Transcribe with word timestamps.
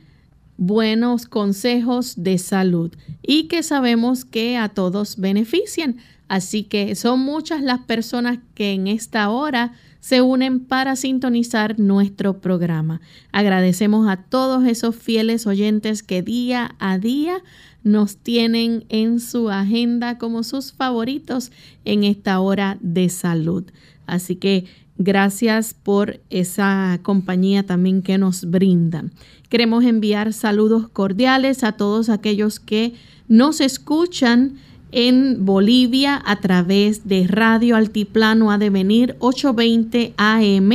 buenos 0.58 1.25
consejos 1.25 2.16
de 2.18 2.38
salud 2.38 2.91
y 3.22 3.47
que 3.47 3.64
sabemos 3.64 4.25
que 4.25 4.58
a 4.58 4.69
todos 4.69 5.18
benefician. 5.18 5.97
Así 6.28 6.64
que 6.64 6.96
son 6.96 7.19
muchas 7.19 7.62
las 7.62 7.80
personas 7.81 8.40
que 8.56 8.74
en 8.74 8.88
esta 8.88 9.30
hora 9.30 9.74
se 10.00 10.22
unen 10.22 10.59
para 10.59 10.96
sintonizar 10.96 11.80
nuestro 11.80 12.42
programa. 12.42 13.02
Agradecemos 13.31 14.09
a 14.09 14.18
todos 14.18 14.66
esos 14.66 14.96
fieles 14.96 15.47
oyentes 15.47 16.03
que 16.03 16.22
día 16.22 16.75
a 16.80 16.97
día 16.97 17.42
nos 17.84 18.18
tienen 18.18 18.86
en 18.90 19.19
su 19.19 19.50
agenda 19.50 20.18
como 20.18 20.44
sus 20.44 20.74
favoritos 20.74 21.52
en 21.86 22.03
esta 22.03 22.40
hora 22.40 22.78
de 22.81 23.09
salud. 23.09 23.63
Así 24.06 24.36
que 24.36 24.66
gracias 25.03 25.74
por 25.74 26.19
esa 26.30 27.00
compañía 27.03 27.64
también 27.64 28.02
que 28.02 28.18
nos 28.18 28.50
brindan. 28.50 29.12
Queremos 29.50 29.84
enviar 29.84 30.34
saludos 30.34 30.88
cordiales 30.88 31.64
a 31.64 31.74
todos 31.74 32.09
aquellos 32.09 32.59
que 32.59 32.94
nos 33.28 33.62
escuchan 33.62 34.56
en 34.92 35.46
Bolivia 35.46 36.22
a 36.25 36.38
través 36.38 37.08
de 37.08 37.28
Radio 37.28 37.75
Altiplano 37.75 38.52
a 38.52 38.58
devenir 38.58 39.16
820 39.19 40.13
AM 40.18 40.72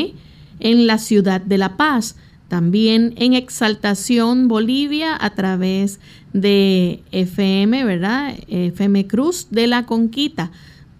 en 0.60 0.86
la 0.86 0.98
ciudad 0.98 1.40
de 1.40 1.58
La 1.58 1.76
Paz. 1.76 2.16
También 2.48 3.14
en 3.16 3.34
Exaltación 3.34 4.48
Bolivia 4.48 5.16
a 5.20 5.30
través 5.30 6.00
de 6.32 7.02
FM, 7.12 7.84
¿verdad? 7.84 8.34
FM 8.48 9.06
Cruz 9.06 9.48
de 9.50 9.66
la 9.66 9.86
Conquista. 9.86 10.50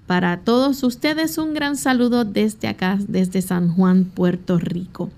Para 0.08 0.38
todos 0.38 0.84
ustedes 0.84 1.36
un 1.36 1.52
gran 1.52 1.76
saludo 1.76 2.24
desde 2.24 2.66
acá, 2.66 2.98
desde 3.06 3.42
San 3.42 3.74
Juan, 3.74 4.06
Puerto 4.06 4.58
Rico. 4.58 5.10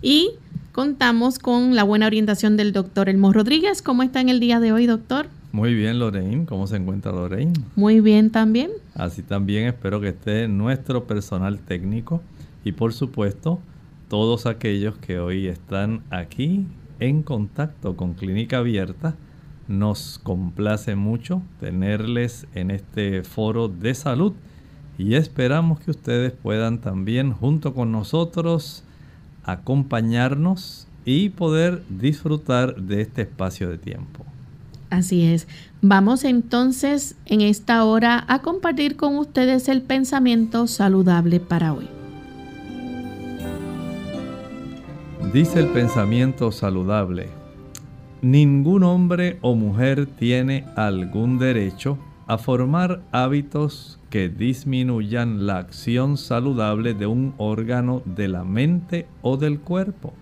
Y 0.00 0.30
contamos 0.72 1.38
con 1.38 1.76
la 1.76 1.82
buena 1.82 2.06
orientación 2.06 2.56
del 2.56 2.72
doctor 2.72 3.10
Elmo 3.10 3.34
Rodríguez. 3.34 3.82
¿Cómo 3.82 4.02
está 4.02 4.22
en 4.22 4.30
el 4.30 4.40
día 4.40 4.58
de 4.58 4.72
hoy, 4.72 4.86
doctor? 4.86 5.26
Muy 5.52 5.74
bien, 5.74 5.98
Lorraine. 5.98 6.46
¿Cómo 6.46 6.66
se 6.66 6.76
encuentra 6.76 7.12
Lorraine? 7.12 7.52
Muy 7.76 8.00
bien 8.00 8.30
también. 8.30 8.70
Así 8.94 9.22
también 9.22 9.66
espero 9.66 10.00
que 10.00 10.08
esté 10.08 10.48
nuestro 10.48 11.06
personal 11.06 11.58
técnico 11.58 12.22
y 12.64 12.72
por 12.72 12.94
supuesto 12.94 13.60
todos 14.08 14.46
aquellos 14.46 14.96
que 14.96 15.18
hoy 15.18 15.46
están 15.46 16.04
aquí 16.08 16.64
en 17.00 17.22
contacto 17.22 17.96
con 17.96 18.14
Clínica 18.14 18.56
Abierta. 18.56 19.14
Nos 19.68 20.18
complace 20.22 20.96
mucho 20.96 21.42
tenerles 21.60 22.46
en 22.54 22.70
este 22.70 23.22
foro 23.22 23.68
de 23.68 23.94
salud 23.94 24.32
y 24.96 25.14
esperamos 25.14 25.78
que 25.80 25.90
ustedes 25.90 26.32
puedan 26.32 26.78
también 26.78 27.32
junto 27.32 27.74
con 27.74 27.92
nosotros 27.92 28.82
acompañarnos 29.44 30.88
y 31.04 31.28
poder 31.30 31.82
disfrutar 31.88 32.76
de 32.76 33.02
este 33.02 33.22
espacio 33.22 33.68
de 33.68 33.78
tiempo. 33.78 34.24
Así 34.90 35.24
es. 35.24 35.46
Vamos 35.82 36.24
entonces 36.24 37.14
en 37.26 37.42
esta 37.42 37.84
hora 37.84 38.24
a 38.26 38.40
compartir 38.40 38.96
con 38.96 39.16
ustedes 39.16 39.68
el 39.68 39.82
pensamiento 39.82 40.66
saludable 40.66 41.40
para 41.40 41.74
hoy. 41.74 41.88
Dice 45.32 45.60
el 45.60 45.68
pensamiento 45.68 46.50
saludable, 46.52 47.28
ningún 48.22 48.82
hombre 48.82 49.38
o 49.40 49.54
mujer 49.54 50.06
tiene 50.06 50.64
algún 50.76 51.38
derecho 51.38 51.98
a 52.26 52.38
formar 52.38 53.02
hábitos 53.10 53.98
que 54.10 54.28
disminuyan 54.28 55.46
la 55.46 55.58
acción 55.58 56.16
saludable 56.16 56.94
de 56.94 57.06
un 57.06 57.34
órgano 57.38 58.02
de 58.04 58.28
la 58.28 58.44
mente 58.44 59.06
o 59.22 59.36
del 59.36 59.60
cuerpo. 59.60 60.12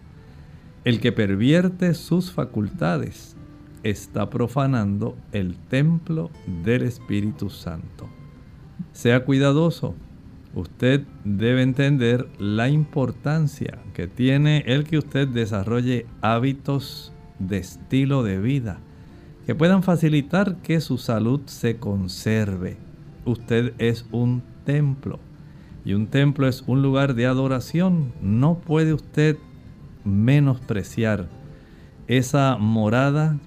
El 0.85 1.01
que 1.01 1.11
pervierte 1.13 1.95
sus 1.95 2.31
facultades 2.31 3.37
está 3.83 4.31
profanando 4.31 5.17
el 5.33 5.57
templo 5.57 6.31
del 6.65 6.83
Espíritu 6.83 7.51
Santo. 7.51 8.09
Sea 8.93 9.25
cuidadoso. 9.25 9.95
Usted 10.55 11.03
debe 11.25 11.63
entender 11.63 12.29
la 12.39 12.69
importancia 12.69 13.79
que 13.95 14.07
tiene 14.07 14.65
el 14.67 14.85
que 14.85 14.99
usted 14.99 15.29
desarrolle 15.29 16.07
hábitos 16.23 17.13
de 17.39 17.59
estilo 17.59 18.23
de 18.23 18.39
vida 18.39 18.79
que 19.47 19.55
puedan 19.55 19.83
facilitar 19.83 20.57
que 20.57 20.81
su 20.81 20.99
salud 20.99 21.43
se 21.47 21.79
conserve 21.79 22.79
usted 23.27 23.75
es 23.79 24.07
un 24.11 24.43
templo. 24.65 25.19
Y 25.85 25.93
un 25.93 26.07
templo 26.07 26.49
es 26.49 26.65
un 26.67 26.83
lugar 26.83 27.15
de 27.15 27.27
adoración. 27.27 28.13
No 28.23 28.59
puede 28.59 28.95
usted 28.95 29.37
menospreciar 30.05 31.29
esa 32.07 32.57
morada 32.57 33.39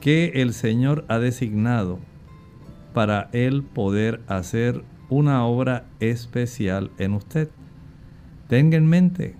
que 0.00 0.32
el 0.36 0.52
Señor 0.52 1.04
ha 1.08 1.18
designado 1.18 1.98
para 2.94 3.28
Él 3.32 3.62
poder 3.62 4.22
hacer 4.26 4.82
una 5.10 5.44
obra 5.44 5.86
especial 6.00 6.90
en 6.98 7.12
usted. 7.12 7.50
Tenga 8.48 8.76
en 8.76 8.86
mente, 8.86 9.36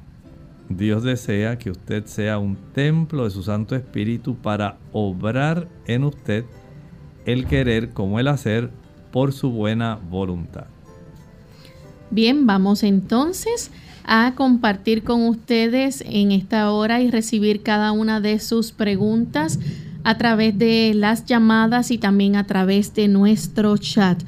Dios 0.68 1.02
desea 1.02 1.58
que 1.58 1.70
usted 1.70 2.06
sea 2.06 2.38
un 2.38 2.56
templo 2.72 3.24
de 3.24 3.30
su 3.30 3.42
Santo 3.42 3.76
Espíritu 3.76 4.36
para 4.36 4.78
obrar 4.92 5.68
en 5.86 6.04
usted 6.04 6.44
el 7.24 7.46
querer 7.46 7.90
como 7.90 8.18
el 8.18 8.28
hacer 8.28 8.70
por 9.12 9.32
su 9.32 9.50
buena 9.50 9.96
voluntad. 9.96 10.66
Bien, 12.10 12.46
vamos 12.46 12.82
entonces 12.82 13.70
a 14.04 14.34
compartir 14.36 15.02
con 15.02 15.26
ustedes 15.26 16.04
en 16.06 16.30
esta 16.30 16.70
hora 16.70 17.00
y 17.00 17.10
recibir 17.10 17.62
cada 17.62 17.92
una 17.92 18.20
de 18.20 18.38
sus 18.38 18.70
preguntas 18.70 19.58
a 20.04 20.16
través 20.16 20.56
de 20.56 20.92
las 20.94 21.24
llamadas 21.24 21.90
y 21.90 21.98
también 21.98 22.36
a 22.36 22.46
través 22.46 22.94
de 22.94 23.08
nuestro 23.08 23.76
chat. 23.76 24.22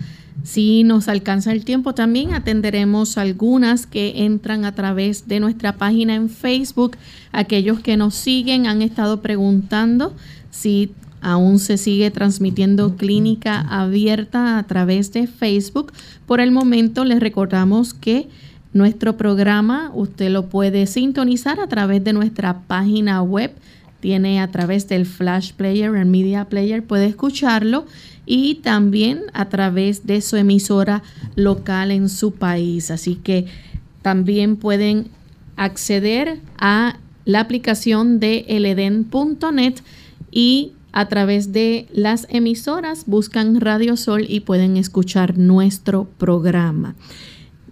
Si 0.49 0.83
nos 0.83 1.09
alcanza 1.09 1.53
el 1.53 1.67
tiempo, 1.67 1.93
también 1.93 2.33
atenderemos 2.33 3.19
algunas 3.19 3.87
que 3.87 4.25
entran 4.25 4.65
a 4.65 4.75
través 4.75 5.29
de 5.29 5.41
nuestra 5.41 5.77
página 5.77 6.15
en 6.15 6.31
Facebook. 6.31 6.97
Aquellos 7.33 7.81
que 7.81 7.99
nos 7.99 8.15
siguen 8.15 8.67
han 8.67 8.81
estado 8.81 9.21
preguntando 9.21 10.17
si 10.51 10.93
aún 11.21 11.59
se 11.59 11.77
sigue 11.77 12.11
transmitiendo 12.11 12.97
clínica 12.97 13.61
abierta 13.61 14.57
a 14.57 14.63
través 14.63 15.13
de 15.13 15.27
Facebook. 15.27 15.93
Por 16.25 16.41
el 16.41 16.51
momento 16.51 17.05
les 17.05 17.21
recordamos 17.21 17.93
que 17.93 18.31
nuestro 18.73 19.19
programa 19.19 19.91
usted 19.93 20.31
lo 20.31 20.49
puede 20.49 20.87
sintonizar 20.87 21.61
a 21.61 21.67
través 21.67 22.03
de 22.05 22.15
nuestra 22.15 22.61
página 22.61 23.21
web 23.21 23.53
tiene 24.01 24.41
a 24.41 24.51
través 24.51 24.89
del 24.89 25.07
Flash 25.07 25.53
Player, 25.53 25.95
el 25.95 26.07
Media 26.07 26.45
Player, 26.47 26.83
puede 26.83 27.07
escucharlo 27.07 27.87
y 28.27 28.57
también 28.57 29.23
a 29.33 29.49
través 29.49 30.07
de 30.07 30.21
su 30.21 30.37
emisora 30.37 31.03
local 31.35 31.91
en 31.91 32.09
su 32.09 32.33
país. 32.33 32.91
Así 32.91 33.17
que 33.17 33.47
también 34.03 34.57
pueden 34.57 35.09
acceder 35.57 36.41
a 36.59 36.99
la 37.25 37.41
aplicación 37.41 38.21
de 38.21 38.47
eleden.net 38.49 39.75
y 40.31 40.73
a 40.93 41.09
través 41.09 41.53
de 41.53 41.87
las 41.93 42.27
emisoras 42.31 43.05
buscan 43.07 43.61
Radio 43.61 43.97
Sol 43.97 44.25
y 44.29 44.41
pueden 44.41 44.77
escuchar 44.77 45.37
nuestro 45.39 46.05
programa. 46.19 46.95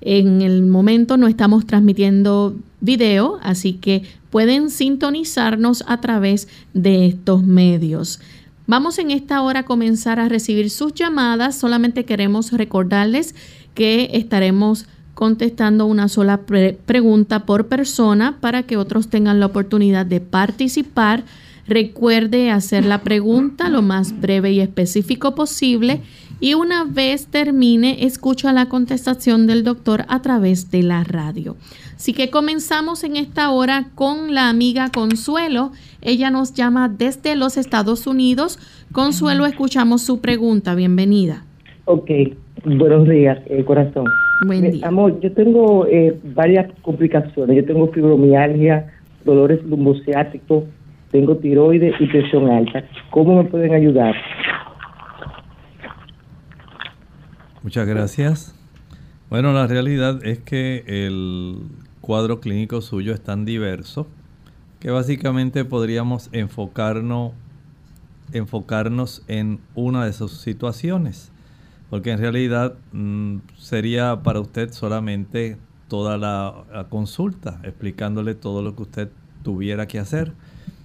En 0.08 0.41
el 0.41 0.62
momento 0.62 1.17
no 1.17 1.26
estamos 1.26 1.67
transmitiendo 1.67 2.55
video, 2.81 3.41
así 3.43 3.73
que 3.73 4.05
pueden 4.31 4.70
sintonizarnos 4.70 5.82
a 5.88 6.00
través 6.00 6.47
de 6.75 7.06
estos 7.06 7.43
medios. 7.43 8.20
Vamos 8.69 9.00
en 9.00 9.11
esta 9.11 9.43
hora 9.43 9.61
a 9.61 9.64
comenzar 9.64 10.20
a 10.20 10.29
recibir 10.29 10.70
sus 10.70 10.94
llamadas. 10.94 11.56
Solamente 11.56 12.05
queremos 12.05 12.53
recordarles 12.53 13.35
que 13.75 14.11
estaremos 14.12 14.87
contestando 15.14 15.87
una 15.87 16.08
sola 16.08 16.43
pregunta 16.87 17.44
por 17.44 17.67
persona 17.67 18.38
para 18.41 18.62
que 18.62 18.76
otros 18.76 19.08
tengan 19.08 19.41
la 19.41 19.47
oportunidad 19.47 20.06
de 20.06 20.20
participar. 20.20 21.25
Recuerde 21.67 22.53
hacer 22.53 22.85
la 22.85 23.03
pregunta 23.03 23.69
lo 23.70 23.82
más 23.82 24.20
breve 24.20 24.53
y 24.53 24.61
específico 24.61 25.35
posible 25.35 26.03
y 26.40 26.54
una 26.54 26.84
vez 26.84 27.28
termine, 27.28 28.04
escucha 28.04 28.52
la 28.52 28.68
contestación 28.68 29.46
del 29.46 29.64
doctor 29.64 30.04
a 30.08 30.20
través 30.20 30.70
de 30.70 30.82
la 30.82 31.04
radio. 31.04 31.56
Así 31.96 32.12
que 32.12 32.30
comenzamos 32.30 33.04
en 33.04 33.16
esta 33.16 33.50
hora 33.50 33.86
con 33.94 34.34
la 34.34 34.50
amiga 34.50 34.90
Consuelo. 34.94 35.72
Ella 36.02 36.30
nos 36.30 36.52
llama 36.52 36.88
desde 36.88 37.36
los 37.36 37.56
Estados 37.56 38.06
Unidos. 38.06 38.58
Consuelo, 38.92 39.46
escuchamos 39.46 40.02
su 40.02 40.20
pregunta. 40.20 40.74
Bienvenida. 40.74 41.44
Ok, 41.86 42.10
buenos 42.64 43.08
días, 43.08 43.38
eh, 43.46 43.64
corazón. 43.64 44.04
Buen 44.46 44.66
eh, 44.66 44.70
día. 44.72 44.86
amor, 44.88 45.18
yo 45.20 45.32
tengo 45.32 45.86
eh, 45.86 46.18
varias 46.34 46.70
complicaciones. 46.82 47.56
Yo 47.56 47.64
tengo 47.64 47.88
fibromialgia, 47.88 48.92
dolores 49.24 49.64
lumbociáticos, 49.64 50.64
tengo 51.12 51.36
tiroides 51.36 51.94
y 51.98 52.06
presión 52.06 52.50
alta. 52.50 52.84
¿Cómo 53.10 53.42
me 53.42 53.48
pueden 53.48 53.72
ayudar? 53.72 54.14
Muchas 57.66 57.88
gracias. 57.88 58.54
Bueno, 59.28 59.52
la 59.52 59.66
realidad 59.66 60.24
es 60.24 60.38
que 60.38 60.84
el 60.86 61.62
cuadro 62.00 62.38
clínico 62.38 62.80
suyo 62.80 63.12
es 63.12 63.20
tan 63.20 63.44
diverso 63.44 64.06
que 64.78 64.92
básicamente 64.92 65.64
podríamos 65.64 66.28
enfocarnos, 66.30 67.32
enfocarnos 68.30 69.24
en 69.26 69.58
una 69.74 70.04
de 70.04 70.12
sus 70.12 70.38
situaciones. 70.38 71.32
Porque 71.90 72.12
en 72.12 72.20
realidad 72.20 72.76
mm, 72.92 73.38
sería 73.58 74.22
para 74.22 74.38
usted 74.38 74.72
solamente 74.72 75.56
toda 75.88 76.19
la, 76.19 76.86
consulta, 76.88 77.58
explicándole 77.64 78.36
todo 78.36 78.62
lo 78.62 78.76
que 78.76 78.82
usted 78.82 79.10
tuviera 79.42 79.88
que 79.88 79.98
hacer. 79.98 80.34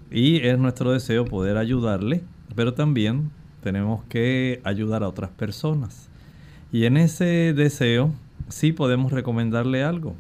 Y 0.10 0.38
es 0.48 0.58
nuestro 0.58 0.94
deseo 0.94 1.26
poder 1.26 1.58
ayudarle, 1.58 2.24
pero 2.56 2.74
también 2.74 3.30
tenemos 3.62 4.04
que 4.06 4.62
ayudar 4.64 5.04
a 5.04 5.10
otras 5.10 5.30
personas. 5.30 6.11
Y 6.72 6.86
en 6.86 6.96
ese 6.96 7.54
deseo 7.54 8.14
sí 8.48 8.72
podemos 8.72 9.12
recomendarle 9.12 9.84
algo. 9.84 10.16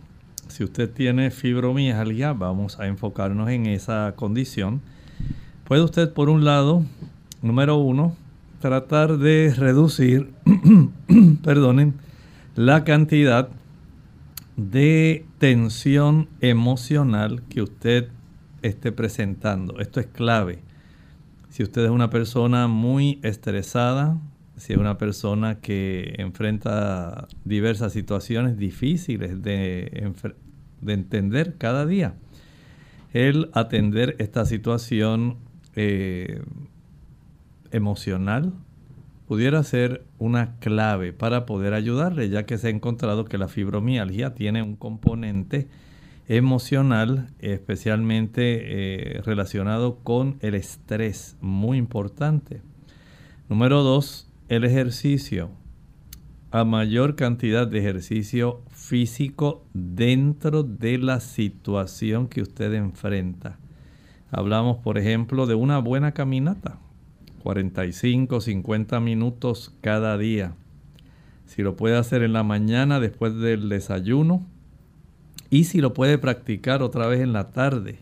Si 0.49 0.65
usted 0.65 0.89
tiene 0.91 1.31
fibromialgia, 1.31 2.33
vamos 2.33 2.77
a 2.79 2.87
enfocarnos 2.87 3.49
en 3.49 3.67
esa 3.67 4.13
condición. 4.17 4.81
Puede 5.63 5.81
usted, 5.81 6.11
por 6.11 6.29
un 6.29 6.43
lado, 6.43 6.83
número 7.41 7.77
uno, 7.77 8.17
tratar 8.59 9.17
de 9.17 9.53
reducir, 9.55 10.29
perdonen, 11.43 11.93
la 12.55 12.83
cantidad 12.83 13.47
de 14.57 15.25
tensión 15.37 16.27
emocional 16.41 17.43
que 17.49 17.61
usted 17.61 18.09
esté 18.61 18.91
presentando. 18.91 19.79
Esto 19.79 20.01
es 20.01 20.07
clave. 20.07 20.59
Si 21.49 21.63
usted 21.63 21.85
es 21.85 21.91
una 21.91 22.09
persona 22.09 22.67
muy 22.67 23.19
estresada, 23.23 24.17
si 24.61 24.73
es 24.73 24.79
una 24.79 24.99
persona 24.99 25.59
que 25.59 26.13
enfrenta 26.19 27.27
diversas 27.45 27.93
situaciones 27.93 28.59
difíciles 28.59 29.41
de, 29.41 30.13
entender 30.85 31.55
cada 31.57 31.87
día, 31.87 32.13
el 33.11 33.49
atender 33.53 34.15
esta 34.19 34.45
situación 34.45 35.37
eh, 35.75 36.43
emocional 37.71 38.53
pudiera 39.27 39.63
ser 39.63 40.03
una 40.19 40.59
clave 40.59 41.11
para 41.11 41.47
poder 41.47 41.73
ayudarle, 41.73 42.29
ya 42.29 42.45
que 42.45 42.59
se 42.59 42.67
ha 42.67 42.69
encontrado 42.69 43.25
que 43.25 43.39
la 43.39 43.47
fibromialgia 43.47 44.35
tiene 44.35 44.61
un 44.61 44.75
componente 44.75 45.69
emocional, 46.27 47.33
especialmente 47.39 49.15
eh, 49.17 49.21
relacionado 49.23 49.97
con 50.03 50.37
el 50.41 50.53
estrés, 50.53 51.35
muy 51.41 51.79
importante. 51.79 52.61
Número 53.49 53.81
dos, 53.81 54.30
el 54.51 54.65
ejercicio, 54.65 55.49
a 56.51 56.65
mayor 56.65 57.15
cantidad 57.15 57.65
de 57.67 57.79
ejercicio 57.79 58.59
físico 58.67 59.63
dentro 59.73 60.63
de 60.63 60.97
la 60.97 61.21
situación 61.21 62.27
que 62.27 62.41
usted 62.41 62.73
enfrenta. 62.73 63.59
Hablamos, 64.29 64.79
por 64.79 64.97
ejemplo, 64.97 65.45
de 65.45 65.55
una 65.55 65.79
buena 65.79 66.11
caminata, 66.11 66.79
45, 67.43 68.41
50 68.41 68.99
minutos 68.99 69.73
cada 69.79 70.17
día. 70.17 70.53
Si 71.45 71.61
lo 71.61 71.77
puede 71.77 71.95
hacer 71.95 72.21
en 72.21 72.33
la 72.33 72.43
mañana 72.43 72.99
después 72.99 73.33
del 73.37 73.69
desayuno 73.69 74.45
y 75.49 75.63
si 75.63 75.79
lo 75.79 75.93
puede 75.93 76.17
practicar 76.17 76.83
otra 76.83 77.07
vez 77.07 77.21
en 77.21 77.31
la 77.31 77.51
tarde, 77.51 77.99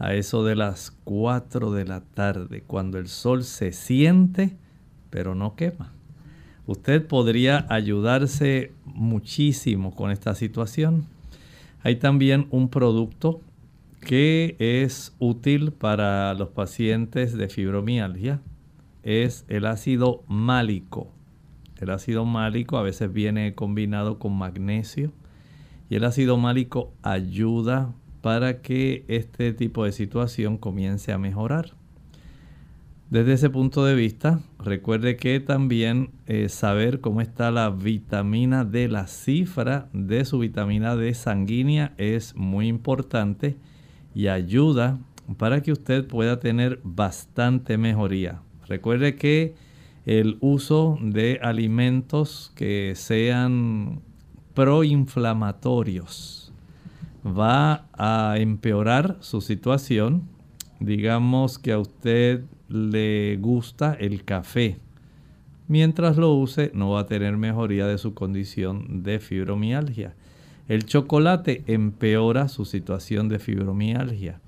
a 0.00 0.14
eso 0.14 0.44
de 0.44 0.56
las 0.56 0.90
4 1.04 1.70
de 1.70 1.84
la 1.84 2.00
tarde, 2.00 2.64
cuando 2.66 2.98
el 2.98 3.06
sol 3.06 3.44
se 3.44 3.70
siente 3.70 4.56
pero 5.10 5.34
no 5.34 5.54
quema. 5.54 5.92
Usted 6.66 7.06
podría 7.06 7.64
ayudarse 7.68 8.72
muchísimo 8.84 9.94
con 9.94 10.10
esta 10.10 10.34
situación. 10.34 11.06
Hay 11.82 11.96
también 11.96 12.48
un 12.50 12.68
producto 12.68 13.40
que 14.00 14.56
es 14.58 15.14
útil 15.18 15.72
para 15.72 16.34
los 16.34 16.48
pacientes 16.48 17.36
de 17.36 17.48
fibromialgia. 17.48 18.40
Es 19.04 19.44
el 19.48 19.66
ácido 19.66 20.24
málico. 20.26 21.08
El 21.78 21.90
ácido 21.90 22.24
málico 22.24 22.78
a 22.78 22.82
veces 22.82 23.12
viene 23.12 23.54
combinado 23.54 24.18
con 24.18 24.36
magnesio 24.36 25.12
y 25.88 25.94
el 25.94 26.04
ácido 26.04 26.36
málico 26.36 26.92
ayuda 27.02 27.92
para 28.22 28.60
que 28.60 29.04
este 29.06 29.52
tipo 29.52 29.84
de 29.84 29.92
situación 29.92 30.58
comience 30.58 31.12
a 31.12 31.18
mejorar. 31.18 31.75
Desde 33.08 33.34
ese 33.34 33.50
punto 33.50 33.84
de 33.84 33.94
vista, 33.94 34.40
recuerde 34.58 35.16
que 35.16 35.38
también 35.38 36.10
eh, 36.26 36.48
saber 36.48 37.00
cómo 37.00 37.20
está 37.20 37.52
la 37.52 37.70
vitamina 37.70 38.64
D, 38.64 38.88
la 38.88 39.06
cifra 39.06 39.88
de 39.92 40.24
su 40.24 40.40
vitamina 40.40 40.96
D 40.96 41.14
sanguínea 41.14 41.94
es 41.98 42.34
muy 42.34 42.66
importante 42.66 43.58
y 44.12 44.26
ayuda 44.26 44.98
para 45.38 45.62
que 45.62 45.70
usted 45.70 46.04
pueda 46.08 46.40
tener 46.40 46.80
bastante 46.82 47.78
mejoría. 47.78 48.40
Recuerde 48.66 49.14
que 49.14 49.54
el 50.04 50.36
uso 50.40 50.98
de 51.00 51.38
alimentos 51.42 52.50
que 52.56 52.94
sean 52.96 54.00
proinflamatorios 54.54 56.52
va 57.24 57.86
a 57.92 58.34
empeorar 58.38 59.16
su 59.20 59.40
situación. 59.40 60.28
Digamos 60.80 61.60
que 61.60 61.70
a 61.70 61.78
usted 61.78 62.42
le 62.68 63.36
gusta 63.40 63.94
el 63.94 64.24
café. 64.24 64.78
Mientras 65.68 66.16
lo 66.16 66.32
use 66.34 66.70
no 66.74 66.90
va 66.90 67.00
a 67.00 67.06
tener 67.06 67.36
mejoría 67.36 67.86
de 67.86 67.98
su 67.98 68.14
condición 68.14 69.02
de 69.02 69.18
fibromialgia. 69.18 70.14
El 70.68 70.84
chocolate 70.84 71.62
empeora 71.66 72.48
su 72.48 72.64
situación 72.64 73.28
de 73.28 73.38
fibromialgia. 73.38 74.40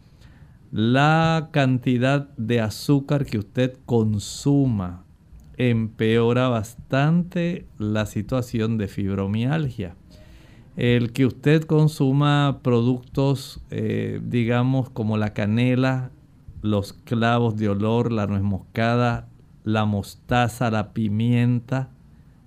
La 0.71 1.49
cantidad 1.53 2.29
de 2.37 2.61
azúcar 2.61 3.25
que 3.25 3.39
usted 3.39 3.77
consuma 3.87 5.05
empeora 5.57 6.49
bastante 6.49 7.67
la 7.79 8.07
situación 8.07 8.79
de 8.79 8.89
fibromialgia. 8.89 9.97
El 10.77 11.13
que 11.13 11.27
usted 11.27 11.65
consuma 11.65 12.61
productos, 12.63 13.61
eh, 13.71 14.21
digamos, 14.23 14.91
como 14.91 15.17
la 15.17 15.35
canela, 15.35 16.13
los 16.71 16.93
clavos 16.93 17.57
de 17.57 17.69
olor, 17.69 18.13
la 18.13 18.27
nuez 18.27 18.43
moscada, 18.43 19.29
la 19.65 19.85
mostaza, 19.85 20.71
la 20.71 20.93
pimienta, 20.93 21.91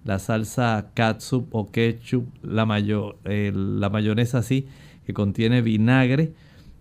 la 0.04 0.20
salsa 0.20 0.92
catsup 0.94 1.54
o 1.54 1.72
ketchup, 1.72 2.28
la, 2.42 2.66
la 2.66 3.90
mayonesa 3.90 4.40
así, 4.40 4.68
que 5.06 5.14
contiene 5.14 5.62
vinagre. 5.62 6.34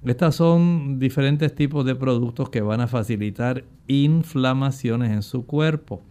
Estas 0.04 0.36
son 0.36 0.98
diferentes 0.98 1.54
tipos 1.54 1.84
de 1.84 1.94
productos 1.94 2.48
que 2.48 2.62
van 2.62 2.80
a 2.80 2.86
facilitar 2.86 3.64
inflamaciones 3.86 5.10
en 5.10 5.22
su 5.22 5.44
cuerpo. 5.44 6.02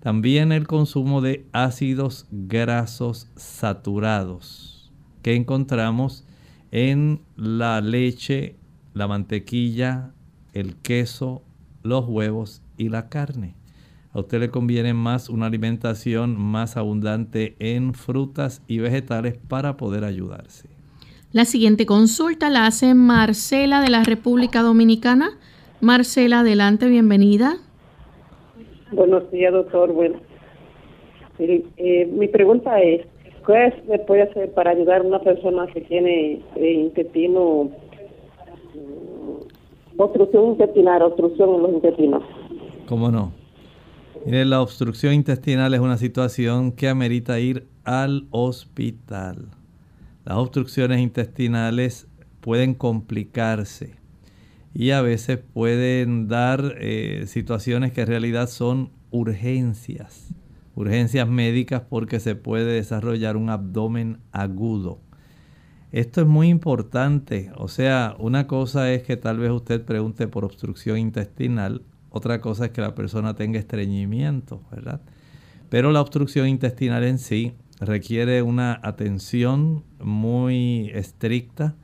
También 0.00 0.52
el 0.52 0.66
consumo 0.66 1.20
de 1.20 1.46
ácidos 1.52 2.26
grasos 2.30 3.30
saturados 3.36 4.92
que 5.22 5.34
encontramos 5.34 6.24
en 6.70 7.20
la 7.36 7.80
leche, 7.80 8.56
la 8.94 9.06
mantequilla, 9.06 10.12
el 10.52 10.76
queso, 10.76 11.42
los 11.82 12.06
huevos 12.06 12.62
y 12.76 12.88
la 12.88 13.08
carne. 13.08 13.54
A 14.12 14.20
usted 14.20 14.40
le 14.40 14.50
conviene 14.50 14.94
más 14.94 15.28
una 15.28 15.46
alimentación 15.46 16.36
más 16.36 16.76
abundante 16.76 17.56
en 17.58 17.94
frutas 17.94 18.62
y 18.66 18.78
vegetales 18.78 19.38
para 19.48 19.76
poder 19.76 20.04
ayudarse. 20.04 20.68
La 21.30 21.44
siguiente 21.44 21.84
consulta 21.84 22.48
la 22.48 22.66
hace 22.66 22.94
Marcela 22.94 23.82
de 23.82 23.90
la 23.90 24.02
República 24.02 24.62
Dominicana. 24.62 25.38
Marcela, 25.80 26.40
adelante, 26.40 26.88
bienvenida. 26.88 27.58
Buenos 28.92 29.30
días, 29.30 29.52
doctor. 29.52 29.92
Bueno, 29.92 30.18
eh, 31.38 32.08
mi 32.10 32.28
pregunta 32.28 32.80
es, 32.80 33.06
¿qué 33.46 33.74
se 33.86 33.98
puede 34.00 34.22
hacer 34.22 34.52
para 34.52 34.70
ayudar 34.70 35.02
a 35.02 35.04
una 35.04 35.20
persona 35.20 35.66
que 35.66 35.82
tiene 35.82 36.40
eh, 36.56 36.72
intestino 36.72 37.70
obstrucción 40.04 40.46
intestinal, 40.46 41.02
obstrucción 41.02 41.54
en 41.54 41.62
los 41.62 41.72
intestinos. 41.72 42.22
¿Cómo 42.86 43.10
no? 43.10 43.32
Mire, 44.24 44.44
la 44.44 44.60
obstrucción 44.60 45.14
intestinal 45.14 45.74
es 45.74 45.80
una 45.80 45.96
situación 45.96 46.72
que 46.72 46.88
amerita 46.88 47.38
ir 47.40 47.68
al 47.84 48.26
hospital. 48.30 49.48
Las 50.24 50.36
obstrucciones 50.36 51.00
intestinales 51.00 52.08
pueden 52.40 52.74
complicarse 52.74 53.96
y 54.74 54.90
a 54.90 55.02
veces 55.02 55.38
pueden 55.38 56.28
dar 56.28 56.76
eh, 56.78 57.24
situaciones 57.26 57.92
que 57.92 58.02
en 58.02 58.06
realidad 58.08 58.48
son 58.48 58.90
urgencias, 59.10 60.34
urgencias 60.74 61.28
médicas 61.28 61.82
porque 61.88 62.20
se 62.20 62.34
puede 62.34 62.72
desarrollar 62.72 63.36
un 63.36 63.50
abdomen 63.50 64.18
agudo. 64.32 65.00
Esto 65.90 66.20
es 66.20 66.26
muy 66.26 66.48
importante. 66.48 67.50
O 67.56 67.68
sea, 67.68 68.14
una 68.18 68.46
cosa 68.46 68.92
es 68.92 69.02
que 69.04 69.16
tal 69.16 69.38
vez 69.38 69.50
usted 69.50 69.82
pregunte 69.82 70.28
por 70.28 70.44
obstrucción 70.44 70.98
intestinal, 70.98 71.82
otra 72.10 72.40
cosa 72.40 72.66
es 72.66 72.70
que 72.72 72.80
la 72.80 72.94
persona 72.94 73.34
tenga 73.34 73.58
estreñimiento, 73.58 74.60
¿verdad? 74.70 75.00
Pero 75.70 75.90
la 75.90 76.00
obstrucción 76.00 76.48
intestinal 76.48 77.04
en 77.04 77.18
sí 77.18 77.54
requiere 77.80 78.42
una 78.42 78.80
atención 78.82 79.84
muy 80.00 80.90
estricta 80.92 81.76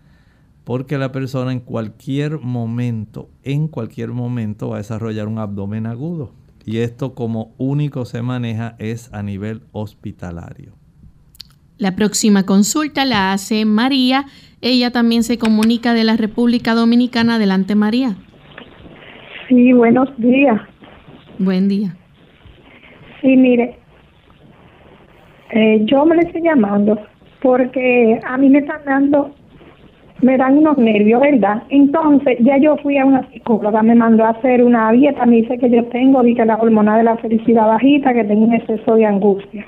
porque 0.64 0.98
la 0.98 1.12
persona 1.12 1.52
en 1.52 1.60
cualquier 1.60 2.38
momento, 2.40 3.28
en 3.42 3.68
cualquier 3.68 4.10
momento 4.12 4.70
va 4.70 4.76
a 4.76 4.78
desarrollar 4.78 5.28
un 5.28 5.38
abdomen 5.38 5.86
agudo. 5.86 6.32
Y 6.66 6.78
esto 6.78 7.14
como 7.14 7.54
único 7.58 8.06
se 8.06 8.22
maneja 8.22 8.74
es 8.78 9.12
a 9.12 9.22
nivel 9.22 9.62
hospitalario. 9.72 10.83
La 11.78 11.96
próxima 11.96 12.44
consulta 12.44 13.04
la 13.04 13.32
hace 13.32 13.64
María. 13.64 14.24
Ella 14.60 14.90
también 14.90 15.24
se 15.24 15.38
comunica 15.38 15.92
de 15.92 16.04
la 16.04 16.16
República 16.16 16.74
Dominicana. 16.74 17.34
Adelante, 17.34 17.74
María. 17.74 18.14
Sí, 19.48 19.72
buenos 19.72 20.08
días. 20.16 20.60
Buen 21.38 21.68
día. 21.68 21.96
Sí, 23.20 23.36
mire, 23.36 23.76
eh, 25.50 25.82
yo 25.84 26.04
me 26.04 26.16
le 26.16 26.22
estoy 26.22 26.42
llamando 26.42 26.98
porque 27.42 28.20
a 28.24 28.38
mí 28.38 28.48
me 28.48 28.60
están 28.60 28.84
dando, 28.86 29.34
me 30.22 30.36
dan 30.36 30.58
unos 30.58 30.78
nervios, 30.78 31.20
¿verdad? 31.20 31.64
Entonces, 31.70 32.38
ya 32.40 32.56
yo 32.56 32.76
fui 32.78 32.96
a 32.98 33.04
una 33.04 33.28
psicóloga, 33.30 33.82
me 33.82 33.94
mandó 33.94 34.24
a 34.24 34.30
hacer 34.30 34.62
una 34.62 34.92
dieta, 34.92 35.26
me 35.26 35.36
dice 35.36 35.58
que 35.58 35.68
yo 35.68 35.84
tengo, 35.86 36.22
que 36.22 36.44
la 36.44 36.56
hormona 36.56 36.96
de 36.96 37.04
la 37.04 37.16
felicidad 37.16 37.66
bajita, 37.66 38.14
que 38.14 38.24
tengo 38.24 38.44
un 38.44 38.54
exceso 38.54 38.94
de 38.94 39.06
angustia. 39.06 39.66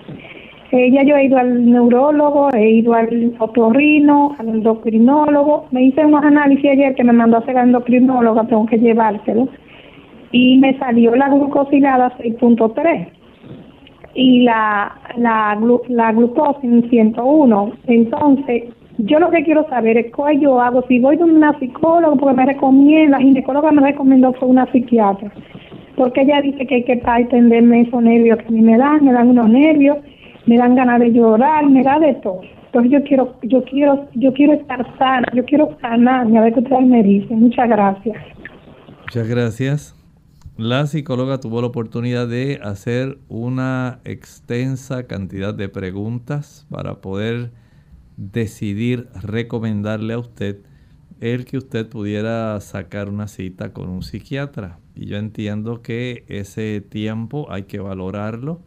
Ya 0.93 1.03
yo 1.03 1.17
he 1.17 1.25
ido 1.25 1.39
al 1.39 1.71
neurólogo, 1.71 2.51
he 2.53 2.71
ido 2.71 2.95
al 2.95 3.35
otorrino, 3.39 4.35
al 4.39 4.49
endocrinólogo. 4.49 5.67
Me 5.71 5.85
hice 5.85 6.05
unos 6.05 6.25
análisis 6.25 6.71
ayer 6.71 6.95
que 6.95 7.05
me 7.05 7.13
mandó 7.13 7.37
a 7.37 7.41
hacer 7.41 7.55
la 7.55 7.63
endocrinóloga, 7.63 8.47
tengo 8.47 8.67
que 8.67 8.79
llevárselo. 8.79 9.49
Y 10.33 10.59
me 10.59 10.79
salió 10.79 11.15
la 11.17 11.29
glucosilada 11.29 12.17
6.3 12.19 13.09
y 14.15 14.43
la, 14.43 14.93
la, 15.17 15.59
la 15.89 16.13
glucosa 16.13 16.59
en 16.63 16.89
101. 16.89 17.73
Entonces, 17.87 18.65
yo 18.99 19.19
lo 19.19 19.31
que 19.31 19.45
quiero 19.45 19.69
saber 19.69 19.99
es 19.99 20.07
qué 20.07 20.39
yo 20.41 20.61
hago. 20.61 20.83
Si 20.89 20.99
voy 20.99 21.17
de 21.17 21.25
una 21.25 21.59
psicóloga, 21.59 22.17
porque 22.17 22.37
me 22.37 22.47
recomienda, 22.47 23.19
la 23.19 23.25
ginecóloga 23.25 23.71
me 23.73 23.83
recomendó 23.83 24.33
fue 24.35 24.49
una 24.49 24.71
psiquiatra, 24.73 25.31
porque 25.97 26.23
ella 26.23 26.41
dice 26.41 26.67
que 26.67 26.77
hay 26.77 26.85
que 26.85 27.03
atenderme 27.05 27.83
esos 27.83 28.03
nervios 28.03 28.39
que 28.39 28.53
me 28.53 28.77
dan, 28.77 29.05
me 29.05 29.13
dan 29.13 29.29
unos 29.29 29.49
nervios 29.49 29.99
me 30.47 30.57
dan 30.57 30.75
ganas 30.75 31.01
de 31.01 31.13
llorar, 31.13 31.69
me 31.69 31.83
da 31.83 31.99
de 31.99 32.15
todo. 32.15 32.41
Entonces 32.67 32.93
yo 32.93 33.03
quiero, 33.05 33.37
yo 33.43 33.65
quiero, 33.65 34.09
yo 34.15 34.33
quiero 34.33 34.53
estar 34.55 34.87
sana, 34.99 35.27
yo 35.35 35.45
quiero 35.45 35.77
sanarme, 35.81 36.39
a 36.39 36.43
ver 36.43 36.55
qué 36.55 36.61
ustedes 36.61 36.87
me 36.87 37.03
dicen. 37.03 37.41
Muchas 37.41 37.69
gracias. 37.69 38.17
Muchas 39.03 39.29
gracias. 39.29 39.97
La 40.57 40.87
psicóloga 40.87 41.39
tuvo 41.39 41.61
la 41.61 41.67
oportunidad 41.67 42.29
de 42.29 42.61
hacer 42.63 43.19
una 43.29 44.01
extensa 44.05 45.07
cantidad 45.07 45.53
de 45.53 45.69
preguntas 45.69 46.67
para 46.71 47.01
poder 47.01 47.51
decidir 48.17 49.09
recomendarle 49.23 50.15
a 50.15 50.19
usted 50.19 50.63
el 51.21 51.45
que 51.45 51.59
usted 51.59 51.89
pudiera 51.89 52.59
sacar 52.61 53.09
una 53.09 53.29
cita 53.29 53.73
con 53.73 53.89
un 53.89 54.03
psiquiatra. 54.03 54.79
Y 54.95 55.07
yo 55.07 55.19
entiendo 55.19 55.83
que 55.83 56.25
ese 56.29 56.81
tiempo 56.81 57.51
hay 57.51 57.65
que 57.65 57.79
valorarlo 57.79 58.63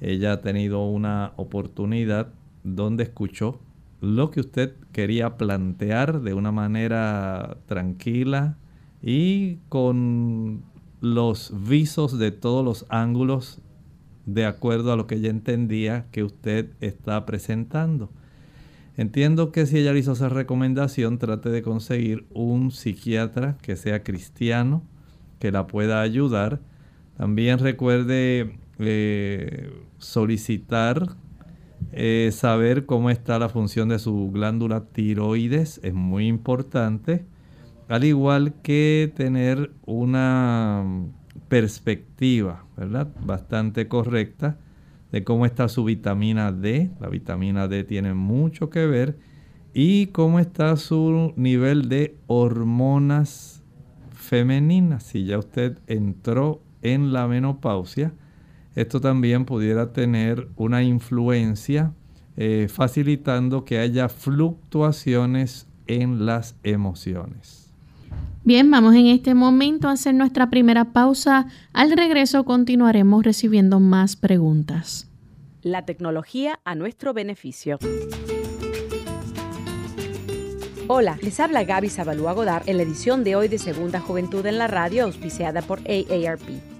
ella 0.00 0.32
ha 0.32 0.40
tenido 0.40 0.84
una 0.86 1.32
oportunidad 1.36 2.28
donde 2.64 3.04
escuchó 3.04 3.60
lo 4.00 4.30
que 4.30 4.40
usted 4.40 4.74
quería 4.92 5.36
plantear 5.36 6.22
de 6.22 6.34
una 6.34 6.52
manera 6.52 7.58
tranquila 7.66 8.56
y 9.02 9.56
con 9.68 10.62
los 11.00 11.52
visos 11.68 12.18
de 12.18 12.30
todos 12.30 12.64
los 12.64 12.86
ángulos 12.88 13.60
de 14.26 14.46
acuerdo 14.46 14.92
a 14.92 14.96
lo 14.96 15.06
que 15.06 15.16
ella 15.16 15.30
entendía 15.30 16.06
que 16.12 16.22
usted 16.22 16.70
está 16.80 17.26
presentando. 17.26 18.10
Entiendo 18.96 19.50
que 19.52 19.66
si 19.66 19.78
ella 19.78 19.92
le 19.92 20.00
hizo 20.00 20.12
esa 20.12 20.28
recomendación, 20.28 21.18
trate 21.18 21.48
de 21.48 21.62
conseguir 21.62 22.26
un 22.32 22.70
psiquiatra 22.70 23.56
que 23.62 23.76
sea 23.76 24.02
cristiano, 24.02 24.82
que 25.38 25.52
la 25.52 25.66
pueda 25.66 26.02
ayudar. 26.02 26.60
También 27.16 27.58
recuerde 27.58 28.58
eh, 28.80 29.70
solicitar 29.98 31.16
eh, 31.92 32.30
saber 32.32 32.86
cómo 32.86 33.10
está 33.10 33.38
la 33.38 33.48
función 33.48 33.88
de 33.88 33.98
su 33.98 34.30
glándula 34.32 34.84
tiroides, 34.86 35.80
es 35.82 35.94
muy 35.94 36.26
importante, 36.26 37.24
al 37.88 38.04
igual 38.04 38.54
que 38.62 39.12
tener 39.16 39.72
una 39.84 40.84
perspectiva, 41.48 42.64
¿verdad? 42.76 43.08
Bastante 43.24 43.88
correcta 43.88 44.58
de 45.10 45.24
cómo 45.24 45.46
está 45.46 45.68
su 45.68 45.84
vitamina 45.84 46.52
D. 46.52 46.90
La 47.00 47.08
vitamina 47.08 47.66
D 47.66 47.82
tiene 47.82 48.14
mucho 48.14 48.70
que 48.70 48.86
ver. 48.86 49.18
Y 49.74 50.06
cómo 50.08 50.38
está 50.38 50.76
su 50.76 51.32
nivel 51.36 51.88
de 51.88 52.16
hormonas 52.28 53.64
femeninas. 54.12 55.02
Si 55.02 55.24
ya 55.24 55.38
usted 55.38 55.78
entró 55.88 56.62
en 56.82 57.12
la 57.12 57.26
menopausia, 57.26 58.12
esto 58.74 59.00
también 59.00 59.44
pudiera 59.44 59.92
tener 59.92 60.48
una 60.56 60.82
influencia 60.82 61.92
eh, 62.36 62.68
facilitando 62.72 63.64
que 63.64 63.78
haya 63.78 64.08
fluctuaciones 64.08 65.66
en 65.86 66.24
las 66.26 66.54
emociones. 66.62 67.70
Bien, 68.44 68.70
vamos 68.70 68.94
en 68.94 69.06
este 69.06 69.34
momento 69.34 69.88
a 69.88 69.92
hacer 69.92 70.14
nuestra 70.14 70.48
primera 70.48 70.92
pausa. 70.92 71.46
Al 71.72 71.90
regreso 71.92 72.44
continuaremos 72.44 73.24
recibiendo 73.24 73.80
más 73.80 74.16
preguntas. 74.16 75.08
La 75.62 75.84
tecnología 75.84 76.58
a 76.64 76.74
nuestro 76.74 77.12
beneficio. 77.12 77.78
Hola, 80.88 81.18
les 81.22 81.38
habla 81.38 81.64
Gaby 81.64 81.90
Zabalúa 81.90 82.32
Godard 82.32 82.68
en 82.68 82.78
la 82.78 82.82
edición 82.82 83.22
de 83.22 83.36
hoy 83.36 83.48
de 83.48 83.58
Segunda 83.58 84.00
Juventud 84.00 84.44
en 84.46 84.58
la 84.58 84.66
Radio, 84.66 85.04
auspiciada 85.04 85.60
por 85.60 85.80
AARP. 85.80 86.79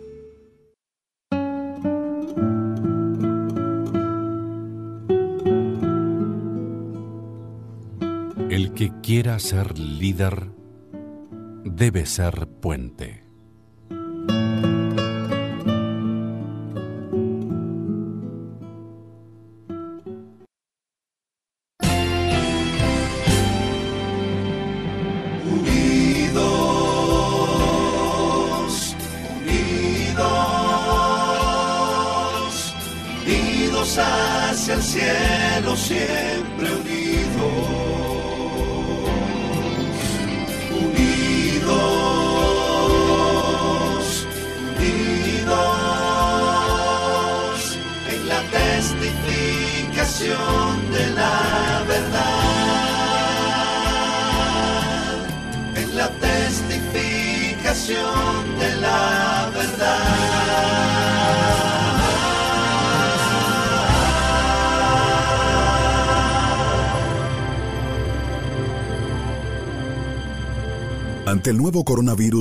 El 8.48 8.72
que 8.74 8.92
quiera 9.02 9.40
ser 9.40 9.76
líder 9.76 10.52
debe 11.64 12.06
ser 12.06 12.46
puente. 12.46 13.23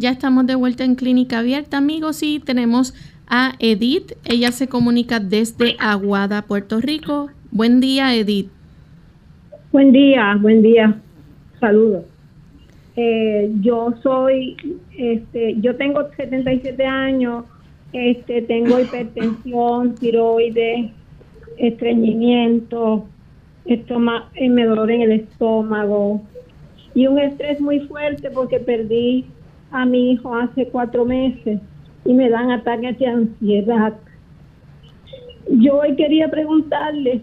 Ya 0.00 0.12
estamos 0.12 0.46
de 0.46 0.54
vuelta 0.54 0.82
en 0.82 0.94
Clínica 0.94 1.40
Abierta, 1.40 1.76
amigos, 1.76 2.22
y 2.22 2.40
tenemos 2.40 2.94
a 3.26 3.52
Edith. 3.58 4.12
Ella 4.24 4.50
se 4.50 4.66
comunica 4.66 5.20
desde 5.20 5.76
Aguada, 5.78 6.40
Puerto 6.40 6.80
Rico. 6.80 7.28
Buen 7.50 7.80
día, 7.80 8.16
Edith. 8.16 8.48
Buen 9.70 9.92
día, 9.92 10.38
buen 10.40 10.62
día. 10.62 10.98
Saludos. 11.60 12.06
Eh, 12.96 13.52
yo 13.60 13.92
soy, 14.02 14.56
este, 14.96 15.60
yo 15.60 15.76
tengo 15.76 16.08
77 16.16 16.82
años, 16.86 17.44
este, 17.92 18.40
tengo 18.40 18.80
hipertensión, 18.80 19.96
tiroides, 19.96 20.92
estreñimiento, 21.58 23.04
estoma, 23.66 24.30
eh, 24.34 24.48
me 24.48 24.64
dolor 24.64 24.90
en 24.90 25.02
el 25.02 25.12
estómago 25.12 26.22
y 26.94 27.06
un 27.06 27.18
estrés 27.18 27.60
muy 27.60 27.80
fuerte 27.80 28.30
porque 28.30 28.60
perdí 28.60 29.26
a 29.70 29.84
mi 29.84 30.12
hijo 30.12 30.34
hace 30.34 30.68
cuatro 30.68 31.04
meses 31.04 31.60
y 32.04 32.14
me 32.14 32.28
dan 32.28 32.50
ataques 32.50 32.98
de 32.98 33.06
ansiedad. 33.06 33.94
Yo 35.48 35.78
hoy 35.78 35.96
quería 35.96 36.30
preguntarle 36.30 37.22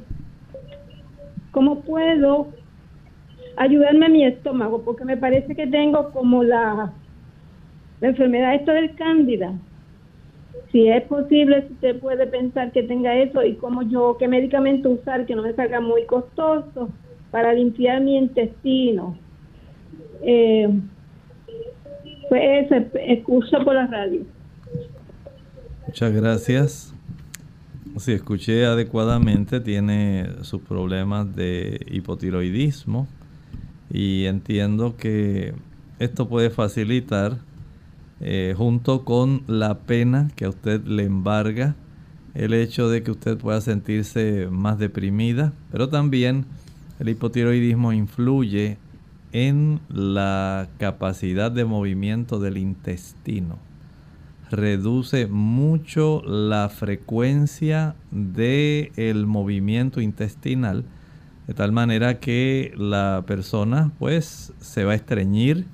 cómo 1.52 1.82
puedo 1.82 2.48
ayudarme 3.56 4.06
a 4.06 4.10
mi 4.10 4.26
estómago, 4.26 4.84
porque 4.84 5.06
me 5.06 5.18
parece 5.18 5.56
que 5.56 5.68
tengo 5.68 6.12
como 6.12 6.44
la, 6.44 6.94
la 8.00 8.08
enfermedad 8.08 8.56
esto 8.56 8.72
del 8.72 8.96
cándida. 8.96 9.54
Si 10.72 10.88
es 10.88 11.04
posible, 11.04 11.66
si 11.68 11.74
usted 11.74 12.00
puede 12.00 12.28
pensar 12.28 12.72
que 12.72 12.84
tenga 12.84 13.16
eso 13.16 13.44
y 13.44 13.56
cómo 13.56 13.84
yo, 13.84 14.18
qué 14.20 14.28
medicamento 14.28 14.90
usar 14.90 15.26
que 15.26 15.36
no 15.36 15.42
me 15.42 15.54
salga 15.54 15.80
muy 15.80 16.06
costoso 16.06 16.90
para 17.32 17.54
limpiar 17.54 18.02
mi 18.02 18.18
intestino. 18.18 19.18
Eh, 20.22 20.70
pues 22.30 22.68
excusa 22.96 23.60
por 23.64 23.76
la 23.76 23.88
radio. 23.88 24.22
Muchas 25.88 26.14
gracias. 26.14 26.94
Si 27.98 28.12
escuché 28.12 28.66
adecuadamente, 28.66 29.60
tiene 29.60 30.28
sus 30.42 30.62
problemas 30.62 31.36
de 31.36 31.80
hipotiroidismo 31.90 33.08
y 33.90 34.26
entiendo 34.26 34.98
que 34.98 35.54
esto 35.98 36.30
puede 36.30 36.50
facilitar, 36.52 37.38
eh, 38.20 38.54
junto 38.56 39.04
con 39.04 39.42
la 39.48 39.80
pena 39.80 40.30
que 40.36 40.46
a 40.46 40.50
usted 40.50 40.86
le 40.86 41.04
embarga, 41.06 41.76
el 42.36 42.54
hecho 42.54 42.90
de 42.90 43.02
que 43.02 43.12
usted 43.12 43.38
pueda 43.38 43.62
sentirse 43.62 44.48
más 44.52 44.78
deprimida, 44.78 45.54
pero 45.72 45.90
también 45.90 46.46
el 47.00 47.10
hipotiroidismo 47.10 47.94
influye 47.94 48.78
en 49.38 49.82
la 49.88 50.68
capacidad 50.80 51.52
de 51.52 51.64
movimiento 51.64 52.40
del 52.40 52.58
intestino. 52.58 53.60
Reduce 54.50 55.28
mucho 55.28 56.24
la 56.26 56.70
frecuencia 56.70 57.94
del 58.10 58.92
el 58.96 59.28
movimiento 59.28 60.02
intestinal, 60.02 60.86
de 61.46 61.54
tal 61.54 61.72
manera 61.72 62.20
que 62.20 62.74
la 62.78 63.26
persona 63.28 63.92
pues 64.00 64.54
se 64.60 64.86
va 64.86 64.94
a 64.94 64.96
estreñir 64.96 65.66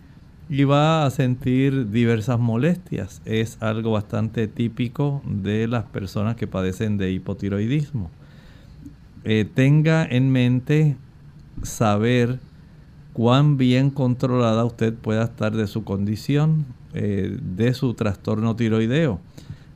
y 0.49 0.65
va 0.65 1.05
a 1.05 1.09
sentir 1.09 1.89
diversas 1.89 2.39
molestias. 2.39 3.21
Es 3.23 3.57
algo 3.61 3.91
bastante 3.91 4.49
típico 4.49 5.21
de 5.25 5.69
las 5.69 5.85
personas 5.85 6.35
que 6.35 6.47
padecen 6.47 6.97
de 6.97 7.13
hipotiroidismo. 7.13 8.11
Eh, 9.23 9.45
tenga 9.45 10.03
en 10.03 10.33
mente 10.33 10.97
saber 11.61 12.39
cuán 13.13 13.57
bien 13.57 13.91
controlada 13.91 14.65
usted 14.65 14.93
pueda 14.93 15.23
estar 15.23 15.55
de 15.55 15.67
su 15.67 15.83
condición, 15.83 16.65
eh, 16.93 17.37
de 17.41 17.73
su 17.73 17.93
trastorno 17.93 18.55
tiroideo. 18.55 19.19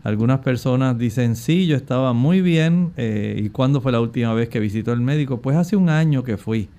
Algunas 0.04 0.40
personas 0.40 0.98
dicen, 0.98 1.36
sí, 1.36 1.68
yo 1.68 1.76
estaba 1.76 2.14
muy 2.14 2.42
bien. 2.42 2.94
Eh, 2.98 3.40
¿Y 3.44 3.50
cuándo 3.50 3.82
fue 3.82 3.92
la 3.92 4.02
última 4.02 4.34
vez 4.34 4.50
que 4.50 4.60
visitó 4.60 4.94
el 4.94 5.02
médico? 5.02 5.42
Pues 5.42 5.56
hace 5.58 5.76
un 5.76 5.90
año 5.90 6.24
que 6.24 6.38
fui. 6.38 6.70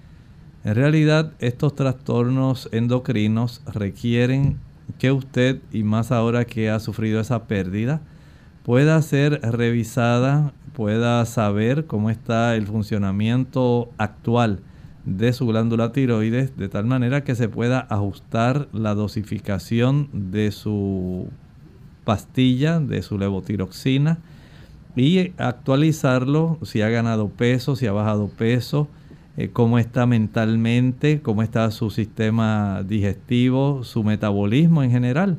En 0.64 0.74
realidad, 0.74 1.32
estos 1.38 1.74
trastornos 1.74 2.68
endocrinos 2.72 3.62
requieren 3.72 4.58
que 4.98 5.12
usted, 5.12 5.60
y 5.72 5.82
más 5.82 6.10
ahora 6.10 6.44
que 6.44 6.70
ha 6.70 6.80
sufrido 6.80 7.20
esa 7.20 7.46
pérdida, 7.46 8.00
pueda 8.64 9.00
ser 9.02 9.40
revisada, 9.42 10.52
pueda 10.72 11.24
saber 11.26 11.86
cómo 11.86 12.10
está 12.10 12.56
el 12.56 12.66
funcionamiento 12.66 13.90
actual 13.98 14.60
de 15.08 15.32
su 15.32 15.46
glándula 15.46 15.92
tiroides 15.92 16.56
de 16.56 16.68
tal 16.68 16.84
manera 16.84 17.24
que 17.24 17.34
se 17.34 17.48
pueda 17.48 17.80
ajustar 17.88 18.68
la 18.72 18.94
dosificación 18.94 20.08
de 20.12 20.52
su 20.52 21.28
pastilla, 22.04 22.78
de 22.78 23.02
su 23.02 23.18
levotiroxina 23.18 24.18
y 24.96 25.32
actualizarlo 25.38 26.58
si 26.62 26.82
ha 26.82 26.88
ganado 26.90 27.28
peso, 27.28 27.74
si 27.74 27.86
ha 27.86 27.92
bajado 27.92 28.28
peso, 28.28 28.88
eh, 29.36 29.48
cómo 29.50 29.78
está 29.78 30.04
mentalmente, 30.06 31.22
cómo 31.22 31.42
está 31.42 31.70
su 31.70 31.90
sistema 31.90 32.82
digestivo, 32.82 33.84
su 33.84 34.04
metabolismo 34.04 34.82
en 34.82 34.90
general. 34.90 35.38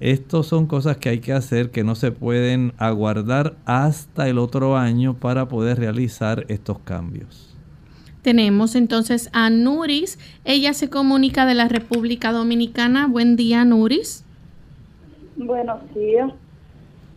Estos 0.00 0.46
son 0.46 0.66
cosas 0.66 0.96
que 0.96 1.10
hay 1.10 1.18
que 1.18 1.32
hacer 1.32 1.70
que 1.70 1.84
no 1.84 1.94
se 1.94 2.10
pueden 2.10 2.72
aguardar 2.78 3.56
hasta 3.64 4.28
el 4.28 4.38
otro 4.38 4.76
año 4.76 5.14
para 5.14 5.48
poder 5.48 5.78
realizar 5.78 6.46
estos 6.48 6.78
cambios. 6.80 7.43
Tenemos 8.24 8.74
entonces 8.74 9.28
a 9.34 9.50
Nuris. 9.50 10.18
Ella 10.46 10.72
se 10.72 10.88
comunica 10.88 11.44
de 11.44 11.52
la 11.52 11.68
República 11.68 12.32
Dominicana. 12.32 13.06
Buen 13.06 13.36
día, 13.36 13.66
Nuris. 13.66 14.24
Buenos 15.36 15.94
días. 15.94 16.32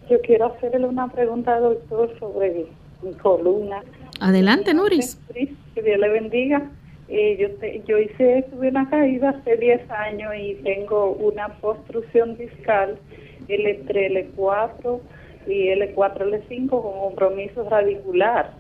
Yo 0.10 0.20
quiero 0.20 0.48
hacerle 0.48 0.86
una 0.86 1.08
pregunta 1.08 1.56
al 1.56 1.64
doctor 1.64 2.14
sobre 2.20 2.66
mi 3.02 3.14
columna. 3.14 3.84
Adelante, 4.20 4.74
Nuris. 4.74 5.18
Que 5.34 5.82
Dios 5.82 5.98
le 5.98 6.10
bendiga. 6.10 6.70
Eh, 7.08 7.38
yo, 7.40 7.68
yo 7.88 8.00
hice, 8.00 8.46
tuve 8.52 8.68
una 8.68 8.90
caída 8.90 9.30
hace 9.30 9.56
10 9.56 9.90
años 9.90 10.34
y 10.38 10.56
tengo 10.56 11.12
una 11.12 11.56
obstrucción 11.62 12.36
discal 12.38 13.00
L3, 13.48 14.36
L4 14.36 15.00
y 15.48 15.68
L4, 15.70 15.96
L5 15.96 16.70
con 16.70 17.00
compromiso 17.00 17.64
radicular 17.70 18.52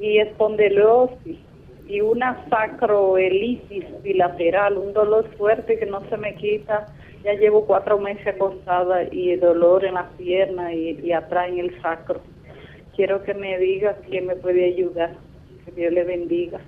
y 0.00 0.20
espondilosis 0.20 1.51
y 1.88 2.00
una 2.00 2.44
sacroelitis 2.48 3.84
bilateral, 4.02 4.78
un 4.78 4.92
dolor 4.92 5.28
fuerte 5.36 5.78
que 5.78 5.86
no 5.86 6.08
se 6.08 6.16
me 6.16 6.34
quita. 6.34 6.86
Ya 7.24 7.34
llevo 7.34 7.66
cuatro 7.66 7.98
meses 7.98 8.26
acostada 8.26 9.04
y 9.12 9.30
el 9.30 9.40
dolor 9.40 9.84
en 9.84 9.94
las 9.94 10.10
piernas 10.14 10.72
y, 10.74 11.12
atrás 11.12 11.48
en 11.48 11.58
el 11.58 11.80
sacro. 11.80 12.20
Quiero 12.96 13.22
que 13.22 13.34
me 13.34 13.58
diga 13.58 13.96
quién 14.08 14.26
me 14.26 14.36
puede 14.36 14.66
ayudar. 14.66 15.16
Que 15.64 15.72
Dios 15.72 15.92
le 15.92 16.04
bendiga. 16.04 16.60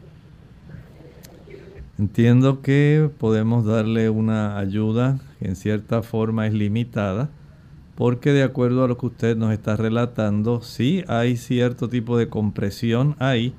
Entiendo 1.99 2.63
que 2.63 3.09
podemos 3.19 3.65
darle 3.65 4.11
una 4.11 4.59
ayuda 4.59 5.19
que 5.39 5.47
en 5.47 5.57
cierta 5.57 6.03
forma 6.03 6.47
es 6.47 6.55
limitada, 6.55 7.31
porque 7.95 8.33
de 8.33 8.43
acuerdo 8.43 8.85
a 8.85 8.89
lo 8.89 8.99
que 8.99 9.07
usted 9.07 9.37
nos 9.37 9.53
está 9.53 9.77
relatando, 9.77 10.61
sí 10.61 11.05
hay 11.07 11.37
cierto 11.37 11.89
tipo 11.89 12.17
de 12.17 12.29
compresión 12.29 13.15
ahí 13.19 13.55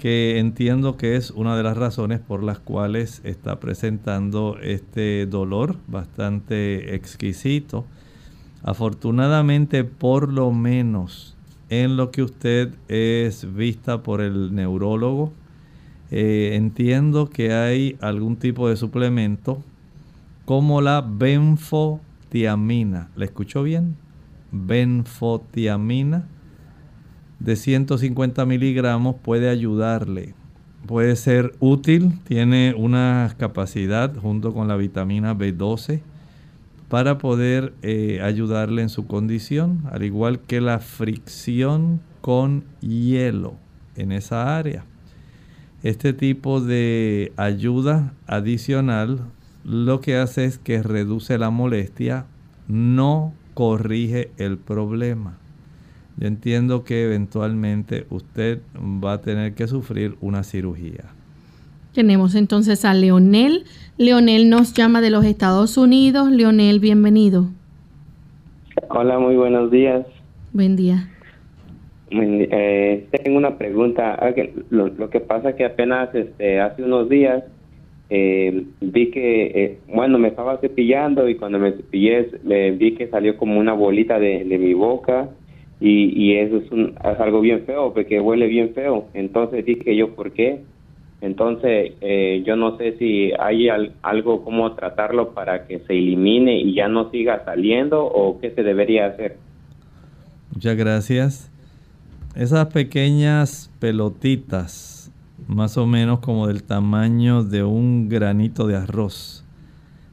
que 0.00 0.38
entiendo 0.38 0.96
que 0.96 1.16
es 1.16 1.30
una 1.30 1.56
de 1.58 1.62
las 1.62 1.76
razones 1.76 2.20
por 2.20 2.42
las 2.42 2.58
cuales 2.58 3.20
está 3.22 3.60
presentando 3.60 4.56
este 4.62 5.26
dolor 5.26 5.76
bastante 5.88 6.94
exquisito. 6.94 7.84
Afortunadamente, 8.62 9.84
por 9.84 10.32
lo 10.32 10.52
menos 10.52 11.36
en 11.68 11.98
lo 11.98 12.10
que 12.12 12.22
usted 12.22 12.72
es 12.88 13.54
vista 13.54 14.02
por 14.02 14.22
el 14.22 14.54
neurólogo, 14.54 15.34
eh, 16.10 16.52
entiendo 16.54 17.28
que 17.28 17.52
hay 17.52 17.98
algún 18.00 18.36
tipo 18.36 18.70
de 18.70 18.78
suplemento 18.78 19.62
como 20.46 20.80
la 20.80 21.02
benfotiamina. 21.02 23.10
¿Le 23.16 23.26
escuchó 23.26 23.64
bien? 23.64 23.96
Benfotiamina 24.50 26.26
de 27.40 27.56
150 27.56 28.44
miligramos 28.46 29.16
puede 29.16 29.48
ayudarle. 29.48 30.34
Puede 30.86 31.16
ser 31.16 31.54
útil, 31.58 32.18
tiene 32.24 32.74
una 32.76 33.34
capacidad 33.38 34.14
junto 34.16 34.54
con 34.54 34.68
la 34.68 34.76
vitamina 34.76 35.36
B12 35.36 36.00
para 36.88 37.18
poder 37.18 37.72
eh, 37.82 38.20
ayudarle 38.22 38.82
en 38.82 38.88
su 38.88 39.06
condición, 39.06 39.82
al 39.90 40.02
igual 40.02 40.40
que 40.40 40.60
la 40.60 40.80
fricción 40.80 42.00
con 42.20 42.64
hielo 42.80 43.54
en 43.96 44.12
esa 44.12 44.56
área. 44.56 44.84
Este 45.82 46.12
tipo 46.12 46.60
de 46.60 47.32
ayuda 47.36 48.12
adicional 48.26 49.20
lo 49.64 50.00
que 50.00 50.16
hace 50.16 50.44
es 50.44 50.58
que 50.58 50.82
reduce 50.82 51.38
la 51.38 51.50
molestia, 51.50 52.26
no 52.68 53.34
corrige 53.54 54.30
el 54.36 54.58
problema. 54.58 55.38
Yo 56.20 56.26
entiendo 56.26 56.84
que 56.84 57.04
eventualmente 57.04 58.04
usted 58.10 58.58
va 58.76 59.14
a 59.14 59.20
tener 59.22 59.54
que 59.54 59.66
sufrir 59.66 60.16
una 60.20 60.42
cirugía. 60.42 61.04
Tenemos 61.94 62.34
entonces 62.34 62.84
a 62.84 62.92
Leonel. 62.92 63.64
Leonel 63.96 64.50
nos 64.50 64.74
llama 64.74 65.00
de 65.00 65.08
los 65.08 65.24
Estados 65.24 65.78
Unidos. 65.78 66.30
Leonel, 66.30 66.78
bienvenido. 66.78 67.46
Hola, 68.90 69.18
muy 69.18 69.34
buenos 69.34 69.70
días. 69.70 70.04
Buen 70.52 70.76
día. 70.76 71.08
Eh, 72.10 73.06
tengo 73.10 73.38
una 73.38 73.56
pregunta. 73.56 74.14
Ah, 74.20 74.34
lo, 74.68 75.08
que 75.08 75.20
pasa 75.20 75.50
es 75.50 75.56
que 75.56 75.64
apenas 75.64 76.14
este, 76.14 76.60
hace 76.60 76.82
unos 76.82 77.08
días 77.08 77.44
eh, 78.10 78.66
vi 78.82 79.10
que, 79.10 79.46
eh, 79.46 79.78
bueno, 79.88 80.18
me 80.18 80.28
estaba 80.28 80.58
cepillando 80.58 81.30
y 81.30 81.36
cuando 81.36 81.58
me 81.58 81.72
cepillé 81.72 82.28
vi 82.72 82.94
que 82.94 83.08
salió 83.08 83.38
como 83.38 83.58
una 83.58 83.72
bolita 83.72 84.18
de 84.18 84.44
mi 84.44 84.74
boca 84.74 85.30
y, 85.80 86.12
y 86.14 86.36
eso 86.36 86.58
es, 86.58 86.70
un, 86.70 86.94
es 87.02 87.20
algo 87.20 87.40
bien 87.40 87.64
feo, 87.64 87.92
porque 87.94 88.20
huele 88.20 88.46
bien 88.46 88.74
feo. 88.74 89.06
Entonces 89.14 89.64
dije 89.64 89.96
yo, 89.96 90.14
¿por 90.14 90.32
qué? 90.32 90.62
Entonces, 91.22 91.92
eh, 92.00 92.42
yo 92.46 92.56
no 92.56 92.76
sé 92.76 92.96
si 92.98 93.32
hay 93.38 93.68
algo 94.02 94.44
como 94.44 94.72
tratarlo 94.74 95.32
para 95.32 95.66
que 95.66 95.80
se 95.80 95.92
elimine 95.92 96.60
y 96.60 96.74
ya 96.74 96.88
no 96.88 97.10
siga 97.10 97.44
saliendo 97.44 98.04
o 98.04 98.40
qué 98.40 98.50
se 98.52 98.62
debería 98.62 99.06
hacer. 99.06 99.36
Muchas 100.54 100.76
gracias. 100.76 101.50
Esas 102.34 102.66
pequeñas 102.66 103.70
pelotitas, 103.80 105.12
más 105.46 105.76
o 105.76 105.86
menos 105.86 106.20
como 106.20 106.46
del 106.46 106.62
tamaño 106.62 107.42
de 107.42 107.64
un 107.64 108.08
granito 108.08 108.66
de 108.66 108.76
arroz, 108.76 109.44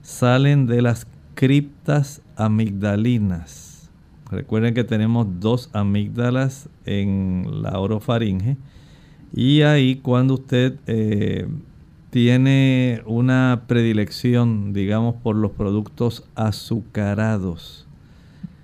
salen 0.01 0.65
de 0.65 0.81
las 0.81 1.07
criptas 1.35 2.21
amigdalinas 2.35 3.66
Recuerden 4.29 4.73
que 4.73 4.83
tenemos 4.83 5.27
dos 5.39 5.69
amígdalas 5.73 6.69
en 6.85 7.61
la 7.61 7.79
orofaringe. 7.79 8.57
Y 9.33 9.61
ahí 9.61 9.97
cuando 9.97 10.35
usted 10.35 10.79
eh, 10.87 11.47
tiene 12.09 13.01
una 13.05 13.63
predilección, 13.67 14.73
digamos, 14.73 15.15
por 15.15 15.35
los 15.35 15.51
productos 15.51 16.25
azucarados, 16.35 17.87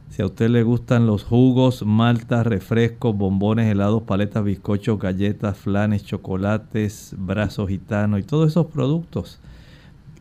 si 0.10 0.22
a 0.22 0.28
usted 0.28 0.50
le 0.50 0.62
gustan 0.62 1.08
los 1.08 1.24
jugos, 1.24 1.84
maltas, 1.86 2.46
refrescos, 2.46 3.18
bombones, 3.18 3.72
helados, 3.72 4.04
paletas, 4.04 4.44
bizcochos, 4.44 5.00
galletas, 5.00 5.58
flanes, 5.58 6.06
chocolates, 6.06 7.16
brazos 7.18 7.70
gitanos 7.70 8.20
y 8.20 8.24
todos 8.24 8.52
esos 8.52 8.68
productos, 8.68 9.40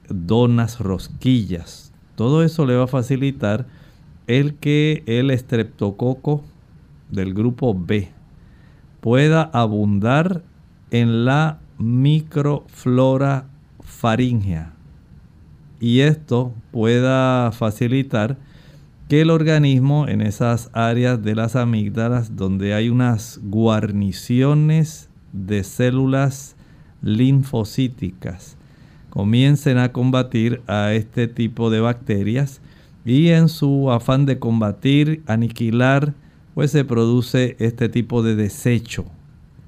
donas, 0.09 0.81
rosquillas. 0.81 1.92
Todo 2.14 2.42
eso 2.42 2.64
le 2.64 2.76
va 2.76 2.85
a 2.85 2.88
facilitar 2.88 3.66
el 4.26 4.54
que 4.54 5.02
el 5.06 5.30
estreptococo 5.30 6.42
del 7.11 7.35
grupo 7.35 7.74
B 7.74 8.11
pueda 9.00 9.42
abundar 9.42 10.42
en 10.90 11.24
la 11.24 11.58
microflora 11.78 13.46
faringea 13.80 14.72
y 15.80 16.00
esto 16.00 16.54
pueda 16.70 17.50
facilitar 17.50 18.37
que 19.08 19.20
el 19.20 19.30
organismo 19.30 20.06
en 20.06 20.20
esas 20.20 20.70
áreas 20.72 21.22
de 21.22 21.35
las 21.35 21.56
amígdalas 21.56 22.37
donde 22.37 22.72
hay 22.72 22.88
unas 22.88 23.40
guarniciones 23.42 25.08
de 25.32 25.64
células 25.64 26.54
linfocíticas 27.02 28.56
comiencen 29.11 29.76
a 29.78 29.92
combatir 29.92 30.62
a 30.68 30.92
este 30.92 31.26
tipo 31.26 31.68
de 31.68 31.80
bacterias 31.80 32.61
y 33.04 33.28
en 33.28 33.48
su 33.48 33.90
afán 33.90 34.26
de 34.26 34.38
combatir, 34.38 35.22
aniquilar, 35.26 36.14
pues 36.54 36.70
se 36.70 36.84
produce 36.84 37.56
este 37.58 37.88
tipo 37.88 38.22
de 38.22 38.36
desecho 38.36 39.06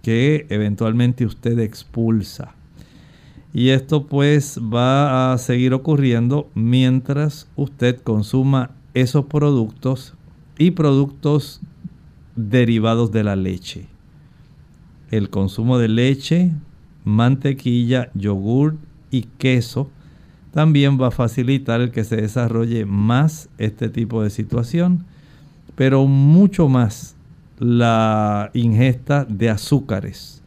que 0.03 0.47
eventualmente 0.51 1.25
usted 1.25 1.59
expulsa. 1.59 2.55
Y 3.53 3.71
esto 3.71 4.07
pues 4.07 4.59
va 4.61 5.33
a 5.33 5.39
seguir 5.39 5.73
ocurriendo 5.75 6.51
mientras 6.55 7.49
usted 7.57 8.01
consuma 8.03 8.73
esos 8.93 9.27
productos 9.27 10.15
y 10.59 10.73
productos 10.73 11.61
derivados 12.37 13.13
de 13.13 13.25
la 13.25 13.37
leche. 13.37 13.87
El 15.11 15.31
consumo 15.31 15.79
de 15.79 15.89
leche, 15.89 16.53
mantequilla, 17.05 18.11
yogur 18.15 18.77
y 19.11 19.23
queso 19.39 19.89
también 20.55 21.01
va 21.01 21.09
a 21.09 21.11
facilitar 21.11 21.91
que 21.91 22.05
se 22.05 22.15
desarrolle 22.15 22.87
más 22.87 23.49
este 23.59 23.89
tipo 23.89 24.23
de 24.23 24.31
situación, 24.31 25.05
pero 25.75 26.07
mucho 26.07 26.69
más 26.69 27.17
la 27.59 28.53
ingesta 28.55 29.25
de 29.25 29.51
azúcares. 29.51 30.43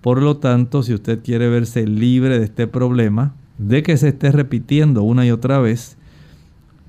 Por 0.00 0.22
lo 0.22 0.38
tanto, 0.38 0.82
si 0.82 0.94
usted 0.94 1.22
quiere 1.22 1.50
verse 1.50 1.86
libre 1.86 2.38
de 2.38 2.46
este 2.46 2.66
problema, 2.66 3.34
de 3.58 3.82
que 3.82 3.98
se 3.98 4.08
esté 4.08 4.32
repitiendo 4.32 5.02
una 5.02 5.26
y 5.26 5.30
otra 5.30 5.58
vez, 5.58 5.98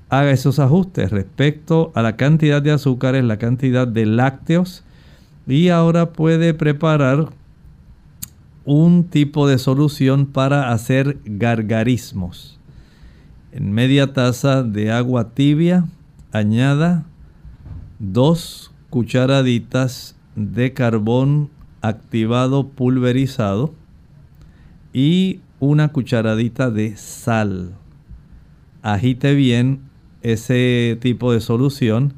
haga 0.08 0.32
esos 0.32 0.58
ajustes 0.60 1.12
respecto 1.12 1.92
a 1.96 2.02
la 2.02 2.16
cantidad 2.16 2.62
de 2.62 2.72
azúcares, 2.72 3.26
la 3.26 3.40
cantidad 3.40 3.90
de 3.90 4.06
lácteos 4.06 4.86
y 5.48 5.68
ahora 5.68 6.14
puede 6.14 6.54
preparar 6.54 7.28
un 8.66 9.06
tipo 9.06 9.48
de 9.48 9.58
solución 9.58 10.26
para 10.26 10.72
hacer 10.72 11.20
gargarismos. 11.26 12.60
En 13.52 13.72
media 13.72 14.14
taza 14.14 14.64
de 14.64 14.92
agua 14.92 15.34
tibia 15.34 15.86
añada 16.32 17.06
dos 18.00 18.72
cucharaditas 18.90 20.16
de 20.36 20.74
carbón 20.74 21.50
activado 21.82 22.70
pulverizado 22.70 23.74
y 24.94 25.42
una 25.60 25.90
cucharadita 25.90 26.72
de 26.72 26.96
sal. 26.98 27.74
Agite 28.82 29.34
bien 29.36 29.82
ese 30.22 30.98
tipo 31.02 31.34
de 31.34 31.42
solución 31.42 32.14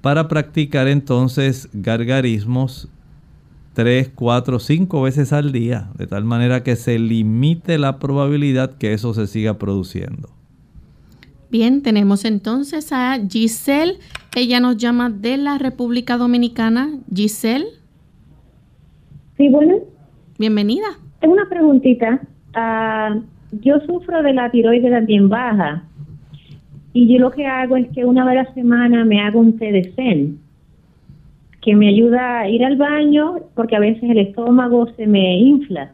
para 0.00 0.28
practicar 0.28 0.88
entonces 0.88 1.68
gargarismos 1.72 2.88
3, 3.78 4.10
4, 4.12 4.58
5 4.58 5.02
veces 5.02 5.32
al 5.32 5.52
día, 5.52 5.90
de 5.96 6.08
tal 6.08 6.24
manera 6.24 6.64
que 6.64 6.74
se 6.74 6.98
limite 6.98 7.78
la 7.78 8.00
probabilidad 8.00 8.76
que 8.76 8.92
eso 8.92 9.14
se 9.14 9.28
siga 9.28 9.56
produciendo. 9.56 10.30
Bien, 11.48 11.80
tenemos 11.80 12.24
entonces 12.24 12.92
a 12.92 13.16
Giselle. 13.30 14.00
Ella 14.34 14.58
nos 14.58 14.78
llama 14.78 15.10
de 15.10 15.36
la 15.36 15.58
República 15.58 16.16
Dominicana. 16.16 16.90
Giselle. 17.14 17.66
Sí, 19.36 19.48
bueno. 19.48 19.76
Bienvenida. 20.40 20.88
Tengo 21.20 21.34
una 21.34 21.48
preguntita. 21.48 22.20
Ah, 22.54 23.16
yo 23.62 23.78
sufro 23.86 24.24
de 24.24 24.32
la 24.32 24.50
tiroides 24.50 24.90
también 24.90 25.28
baja 25.28 25.84
y 26.94 27.06
yo 27.06 27.20
lo 27.20 27.30
que 27.30 27.46
hago 27.46 27.76
es 27.76 27.86
que 27.94 28.04
una 28.04 28.24
vez 28.24 28.38
a 28.38 28.42
la 28.42 28.54
semana 28.54 29.04
me 29.04 29.20
hago 29.20 29.38
un 29.38 29.56
té 29.56 29.70
de 29.70 29.92
zen 29.94 30.47
que 31.62 31.74
me 31.74 31.88
ayuda 31.88 32.40
a 32.40 32.48
ir 32.48 32.64
al 32.64 32.76
baño 32.76 33.36
porque 33.54 33.76
a 33.76 33.80
veces 33.80 34.02
el 34.02 34.18
estómago 34.18 34.86
se 34.96 35.06
me 35.06 35.38
infla. 35.38 35.92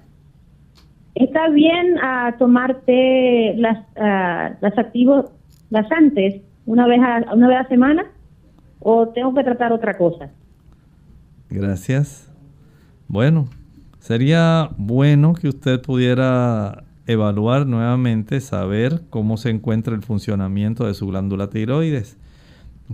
¿Está 1.14 1.48
bien 1.48 1.98
a 1.98 2.27
ah, 2.27 2.37
tomar 2.38 2.81
té 2.81 3.55
las, 3.57 3.79
uh, 3.96 4.57
las 4.61 4.79
activos, 4.79 5.27
las 5.70 5.90
antes, 5.92 6.42
una 6.66 6.87
vez, 6.87 7.00
a, 7.00 7.33
una 7.35 7.48
vez 7.48 7.57
a 7.59 7.62
la 7.62 7.68
semana? 7.68 8.05
¿O 8.81 9.09
tengo 9.09 9.33
que 9.33 9.44
tratar 9.44 9.72
otra 9.72 9.96
cosa? 9.96 10.31
Gracias. 11.48 12.33
Bueno, 13.07 13.46
sería 14.00 14.70
bueno 14.77 15.35
que 15.35 15.48
usted 15.48 15.81
pudiera 15.81 16.83
evaluar 17.07 17.66
nuevamente, 17.66 18.40
saber 18.40 19.03
cómo 19.11 19.37
se 19.37 19.50
encuentra 19.50 19.94
el 19.94 20.03
funcionamiento 20.03 20.87
de 20.87 20.94
su 20.94 21.07
glándula 21.07 21.48
tiroides, 21.48 22.18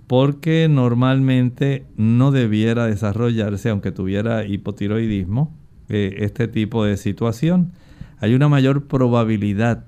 porque 0.07 0.69
normalmente 0.69 1.85
no 1.97 2.31
debiera 2.31 2.87
desarrollarse, 2.87 3.71
aunque 3.71 3.93
tuviera 3.93 4.45
hipotiroidismo, 4.45 5.55
eh, 5.89 6.17
este 6.19 6.49
tipo 6.49 6.85
de 6.85 6.97
situación. 6.97 7.73
Hay 8.19 8.35
una 8.35 8.49
mayor 8.49 8.87
probabilidad 8.87 9.85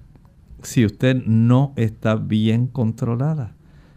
si 0.62 0.84
usted 0.84 1.24
no 1.26 1.72
está 1.76 2.16
bien 2.16 2.66
controlada, 2.66 3.54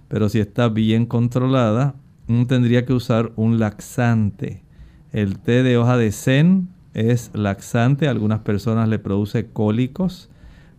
pero 0.08 0.30
si 0.30 0.40
está 0.40 0.70
bien 0.70 1.06
controlada, 1.06 1.96
no 2.28 2.48
tendría 2.48 2.86
que 2.86 2.94
usar 2.94 3.32
un 3.36 3.60
laxante. 3.60 4.64
El 5.12 5.40
té 5.40 5.64
de 5.64 5.78
hoja 5.78 5.98
de 5.98 6.12
zen 6.12 6.70
es 6.94 7.32
laxante, 7.34 8.08
a 8.08 8.12
algunas 8.12 8.40
personas 8.40 8.90
le 8.90 9.00
produce 9.00 9.48
cólicos, 9.48 10.30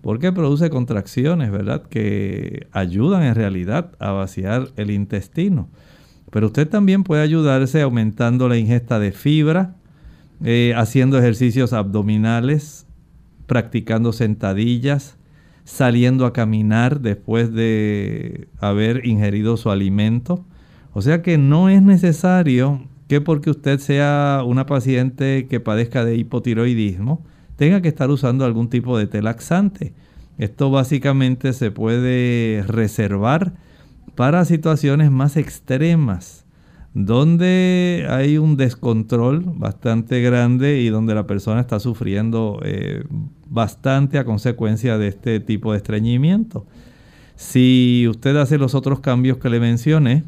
porque 0.07 0.31
produce 0.31 0.71
contracciones, 0.71 1.51
¿verdad? 1.51 1.83
Que 1.83 2.69
ayudan 2.71 3.25
en 3.25 3.35
realidad 3.35 3.91
a 3.99 4.13
vaciar 4.13 4.69
el 4.77 4.93
intestino. 4.93 5.69
Pero 6.31 6.47
usted 6.47 6.69
también 6.69 7.03
puede 7.03 7.23
ayudarse 7.23 7.83
aumentando 7.83 8.49
la 8.49 8.57
ingesta 8.57 9.01
de 9.01 9.11
fibra, 9.11 9.75
eh, 10.45 10.75
haciendo 10.77 11.19
ejercicios 11.19 11.73
abdominales, 11.73 12.87
practicando 13.49 14.13
sentadillas, 14.13 15.17
saliendo 15.65 16.25
a 16.25 16.33
caminar 16.33 17.01
después 17.01 17.53
de 17.53 18.47
haber 18.61 19.07
ingerido 19.07 19.57
su 19.57 19.73
alimento. 19.73 20.45
O 20.93 21.03
sea 21.03 21.21
que 21.21 21.37
no 21.37 21.69
es 21.69 21.83
necesario 21.83 22.87
que 23.09 23.21
porque 23.21 23.51
usted 23.51 23.81
sea 23.81 24.45
una 24.47 24.67
paciente 24.67 25.49
que 25.51 25.59
padezca 25.59 26.05
de 26.05 26.15
hipotiroidismo, 26.15 27.25
tenga 27.57 27.81
que 27.81 27.89
estar 27.89 28.11
usando 28.11 28.45
algún 28.45 28.69
tipo 28.69 28.97
de 28.97 29.07
telaxante. 29.07 29.95
Esto 30.39 30.71
básicamente 30.71 31.53
se 31.53 31.71
puede 31.71 32.63
reservar 32.67 33.55
para 34.15 34.45
situaciones 34.45 35.11
más 35.11 35.37
extremas, 35.37 36.45
donde 36.95 38.07
hay 38.09 38.39
un 38.39 38.57
descontrol 38.57 39.45
bastante 39.47 40.23
grande 40.23 40.81
y 40.81 40.89
donde 40.89 41.15
la 41.15 41.27
persona 41.27 41.61
está 41.61 41.81
sufriendo 41.81 42.61
eh, 42.63 43.05
bastante 43.49 44.19
a 44.19 44.25
consecuencia 44.25 44.99
de 44.99 45.09
este 45.09 45.41
tipo 45.41 45.73
de 45.73 45.79
estreñimiento. 45.79 46.67
Si 47.35 48.07
usted 48.09 48.37
hace 48.37 48.57
los 48.57 48.75
otros 48.75 49.01
cambios 49.01 49.37
que 49.37 49.51
le 49.51 49.61
mencioné, 49.61 50.25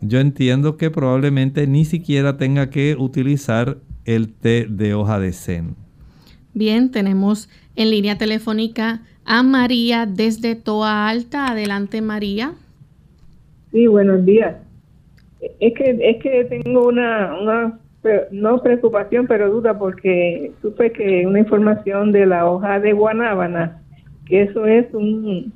yo 0.00 0.20
entiendo 0.20 0.76
que 0.76 0.90
probablemente 0.90 1.66
ni 1.66 1.84
siquiera 1.84 2.36
tenga 2.36 2.70
que 2.70 2.96
utilizar 2.96 3.78
el 4.04 4.32
té 4.32 4.66
de 4.68 4.94
hoja 4.94 5.18
de 5.18 5.32
zen. 5.32 5.81
Bien, 6.54 6.90
tenemos 6.90 7.48
en 7.76 7.90
línea 7.90 8.18
telefónica 8.18 9.02
a 9.24 9.42
María 9.42 10.06
desde 10.06 10.54
Toa 10.54 11.08
Alta. 11.08 11.48
Adelante, 11.48 12.02
María. 12.02 12.52
Sí, 13.70 13.86
buenos 13.86 14.24
días. 14.24 14.56
Es 15.60 15.74
que 15.74 15.98
es 16.00 16.22
que 16.22 16.44
tengo 16.44 16.86
una, 16.88 17.34
una 17.40 17.78
no 18.30 18.62
preocupación, 18.62 19.26
pero 19.26 19.50
duda 19.50 19.78
porque 19.78 20.52
supe 20.60 20.92
que 20.92 21.26
una 21.26 21.38
información 21.38 22.12
de 22.12 22.26
la 22.26 22.48
hoja 22.48 22.80
de 22.80 22.92
guanábana, 22.92 23.82
que 24.26 24.42
eso 24.42 24.66
es 24.66 24.92
un 24.92 25.52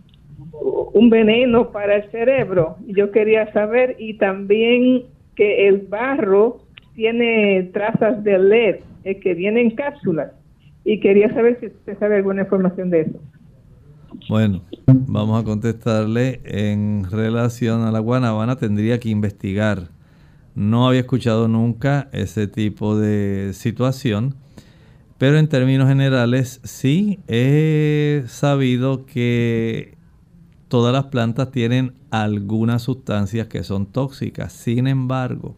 un 0.93 1.11
veneno 1.11 1.71
para 1.71 1.97
el 1.97 2.11
cerebro. 2.11 2.77
Yo 2.87 3.11
quería 3.11 3.53
saber 3.53 3.97
y 3.99 4.15
también 4.15 5.05
que 5.35 5.69
el 5.69 5.79
barro 5.79 6.59
tiene 6.95 7.71
trazas 7.73 8.23
de 8.25 8.39
LED, 8.39 8.77
es 9.05 9.19
que 9.19 9.35
viene 9.35 9.61
en 9.61 9.71
cápsulas. 9.71 10.33
Y 10.88 11.01
quería 11.01 11.35
saber 11.35 11.59
si 11.59 11.66
usted 11.66 11.99
sabe 11.99 12.14
alguna 12.14 12.42
información 12.42 12.90
de 12.90 13.01
eso. 13.01 13.20
Bueno, 14.29 14.62
vamos 14.87 15.42
a 15.42 15.44
contestarle 15.44 16.40
en 16.44 17.11
relación 17.11 17.83
a 17.83 17.90
la 17.90 17.99
guanabana. 17.99 18.55
Tendría 18.55 19.01
que 19.01 19.09
investigar. 19.09 19.88
No 20.55 20.87
había 20.87 21.01
escuchado 21.01 21.49
nunca 21.49 22.09
ese 22.12 22.46
tipo 22.46 22.96
de 22.96 23.51
situación. 23.53 24.37
Pero 25.18 25.38
en 25.38 25.49
términos 25.49 25.88
generales, 25.88 26.61
sí 26.62 27.18
he 27.27 28.22
sabido 28.29 29.07
que 29.07 29.96
todas 30.68 30.92
las 30.92 31.07
plantas 31.07 31.51
tienen 31.51 31.94
algunas 32.12 32.83
sustancias 32.83 33.49
que 33.49 33.64
son 33.64 33.87
tóxicas. 33.87 34.53
Sin 34.53 34.87
embargo, 34.87 35.57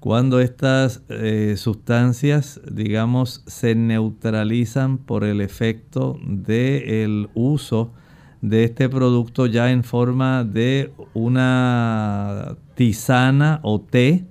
cuando 0.00 0.40
estas 0.40 1.02
eh, 1.10 1.54
sustancias, 1.58 2.60
digamos, 2.70 3.44
se 3.46 3.74
neutralizan 3.74 4.96
por 4.96 5.24
el 5.24 5.42
efecto 5.42 6.18
del 6.24 7.28
uso 7.34 7.92
de 8.40 8.64
este 8.64 8.88
producto 8.88 9.44
ya 9.44 9.70
en 9.70 9.84
forma 9.84 10.44
de 10.44 10.92
una 11.12 12.56
tisana 12.74 13.60
o 13.62 13.78
té, 13.82 14.24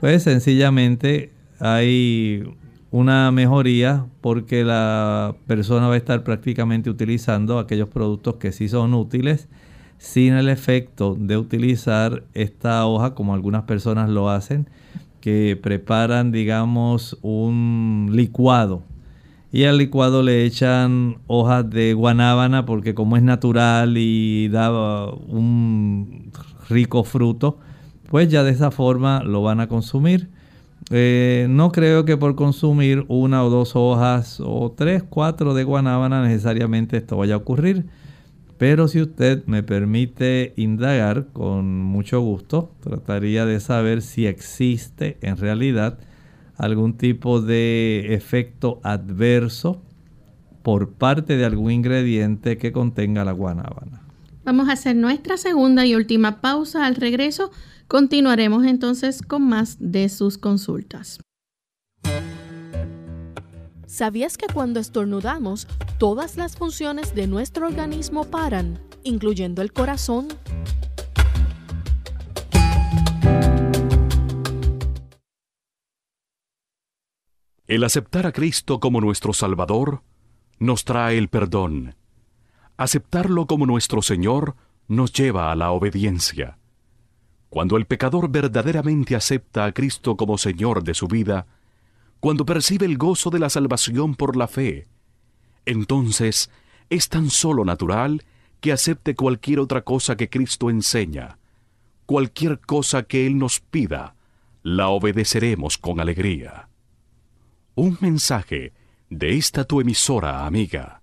pues 0.00 0.24
sencillamente 0.24 1.30
hay 1.60 2.42
una 2.90 3.30
mejoría 3.30 4.06
porque 4.20 4.64
la 4.64 5.36
persona 5.46 5.86
va 5.86 5.94
a 5.94 5.98
estar 5.98 6.24
prácticamente 6.24 6.90
utilizando 6.90 7.60
aquellos 7.60 7.88
productos 7.88 8.36
que 8.36 8.50
sí 8.50 8.68
son 8.68 8.94
útiles 8.94 9.48
sin 9.98 10.34
el 10.34 10.48
efecto 10.48 11.16
de 11.18 11.36
utilizar 11.36 12.24
esta 12.34 12.84
hoja 12.84 13.14
como 13.14 13.32
algunas 13.32 13.62
personas 13.62 14.10
lo 14.10 14.28
hacen 14.28 14.68
que 15.24 15.58
preparan, 15.58 16.32
digamos, 16.32 17.16
un 17.22 18.10
licuado. 18.12 18.82
Y 19.50 19.64
al 19.64 19.78
licuado 19.78 20.22
le 20.22 20.44
echan 20.44 21.16
hojas 21.28 21.70
de 21.70 21.94
guanábana 21.94 22.66
porque 22.66 22.94
como 22.94 23.16
es 23.16 23.22
natural 23.22 23.96
y 23.96 24.48
da 24.48 25.06
un 25.10 26.30
rico 26.68 27.04
fruto, 27.04 27.56
pues 28.10 28.28
ya 28.28 28.42
de 28.42 28.50
esa 28.50 28.70
forma 28.70 29.22
lo 29.22 29.40
van 29.40 29.60
a 29.60 29.66
consumir. 29.66 30.28
Eh, 30.90 31.46
no 31.48 31.72
creo 31.72 32.04
que 32.04 32.18
por 32.18 32.34
consumir 32.34 33.06
una 33.08 33.44
o 33.44 33.48
dos 33.48 33.76
hojas 33.76 34.42
o 34.44 34.74
tres, 34.76 35.02
cuatro 35.08 35.54
de 35.54 35.64
guanábana 35.64 36.22
necesariamente 36.22 36.98
esto 36.98 37.16
vaya 37.16 37.32
a 37.32 37.38
ocurrir. 37.38 37.86
Pero 38.66 38.88
si 38.88 39.02
usted 39.02 39.44
me 39.44 39.62
permite 39.62 40.54
indagar 40.56 41.26
con 41.34 41.82
mucho 41.82 42.22
gusto, 42.22 42.72
trataría 42.80 43.44
de 43.44 43.60
saber 43.60 44.00
si 44.00 44.26
existe 44.26 45.18
en 45.20 45.36
realidad 45.36 45.98
algún 46.56 46.96
tipo 46.96 47.42
de 47.42 48.14
efecto 48.14 48.80
adverso 48.82 49.82
por 50.62 50.94
parte 50.94 51.36
de 51.36 51.44
algún 51.44 51.72
ingrediente 51.72 52.56
que 52.56 52.72
contenga 52.72 53.22
la 53.22 53.32
guanábana. 53.32 54.00
Vamos 54.46 54.70
a 54.70 54.72
hacer 54.72 54.96
nuestra 54.96 55.36
segunda 55.36 55.84
y 55.84 55.94
última 55.94 56.40
pausa. 56.40 56.86
Al 56.86 56.94
regreso 56.94 57.50
continuaremos 57.86 58.64
entonces 58.64 59.20
con 59.20 59.46
más 59.46 59.76
de 59.78 60.08
sus 60.08 60.38
consultas. 60.38 61.18
¿Sabías 63.94 64.36
que 64.36 64.48
cuando 64.52 64.80
estornudamos, 64.80 65.68
todas 65.98 66.36
las 66.36 66.56
funciones 66.56 67.14
de 67.14 67.28
nuestro 67.28 67.68
organismo 67.68 68.24
paran, 68.24 68.80
incluyendo 69.04 69.62
el 69.62 69.72
corazón? 69.72 70.26
El 77.68 77.84
aceptar 77.84 78.26
a 78.26 78.32
Cristo 78.32 78.80
como 78.80 79.00
nuestro 79.00 79.32
Salvador 79.32 80.02
nos 80.58 80.84
trae 80.84 81.16
el 81.16 81.28
perdón. 81.28 81.94
Aceptarlo 82.76 83.46
como 83.46 83.64
nuestro 83.64 84.02
Señor 84.02 84.56
nos 84.88 85.12
lleva 85.12 85.52
a 85.52 85.54
la 85.54 85.70
obediencia. 85.70 86.58
Cuando 87.48 87.76
el 87.76 87.86
pecador 87.86 88.28
verdaderamente 88.28 89.14
acepta 89.14 89.66
a 89.66 89.72
Cristo 89.72 90.16
como 90.16 90.36
Señor 90.36 90.82
de 90.82 90.94
su 90.94 91.06
vida, 91.06 91.46
cuando 92.24 92.46
percibe 92.46 92.86
el 92.86 92.96
gozo 92.96 93.28
de 93.28 93.38
la 93.38 93.50
salvación 93.50 94.14
por 94.14 94.34
la 94.34 94.48
fe, 94.48 94.88
entonces 95.66 96.48
es 96.88 97.10
tan 97.10 97.28
solo 97.28 97.66
natural 97.66 98.24
que 98.60 98.72
acepte 98.72 99.14
cualquier 99.14 99.60
otra 99.60 99.82
cosa 99.82 100.16
que 100.16 100.30
Cristo 100.30 100.70
enseña. 100.70 101.36
Cualquier 102.06 102.60
cosa 102.60 103.02
que 103.02 103.26
Él 103.26 103.36
nos 103.36 103.60
pida, 103.60 104.16
la 104.62 104.88
obedeceremos 104.88 105.76
con 105.76 106.00
alegría. 106.00 106.70
Un 107.74 107.98
mensaje 108.00 108.72
de 109.10 109.36
esta 109.36 109.64
tu 109.64 109.82
emisora 109.82 110.46
amiga. 110.46 111.02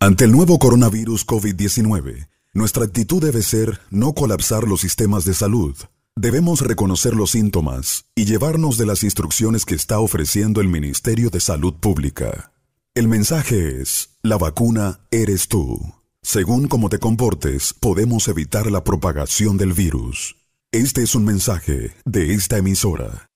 Ante 0.00 0.24
el 0.24 0.32
nuevo 0.32 0.58
coronavirus 0.58 1.24
COVID-19, 1.24 2.26
nuestra 2.52 2.84
actitud 2.84 3.22
debe 3.22 3.42
ser 3.44 3.78
no 3.90 4.12
colapsar 4.14 4.64
los 4.64 4.80
sistemas 4.80 5.24
de 5.24 5.34
salud 5.34 5.76
Debemos 6.16 6.60
reconocer 6.60 7.14
los 7.14 7.30
síntomas 7.30 8.04
y 8.14 8.24
llevarnos 8.24 8.76
de 8.76 8.86
las 8.86 9.04
instrucciones 9.04 9.64
que 9.64 9.74
está 9.74 10.00
ofreciendo 10.00 10.60
el 10.60 10.68
Ministerio 10.68 11.30
de 11.30 11.40
Salud 11.40 11.74
Pública. 11.74 12.52
El 12.94 13.08
mensaje 13.08 13.80
es, 13.80 14.18
la 14.22 14.36
vacuna 14.36 15.00
eres 15.10 15.48
tú. 15.48 15.94
Según 16.22 16.68
cómo 16.68 16.90
te 16.90 16.98
comportes, 16.98 17.72
podemos 17.72 18.28
evitar 18.28 18.70
la 18.70 18.84
propagación 18.84 19.56
del 19.56 19.72
virus. 19.72 20.36
Este 20.72 21.02
es 21.02 21.14
un 21.14 21.24
mensaje 21.24 21.94
de 22.04 22.34
esta 22.34 22.58
emisora. 22.58 23.30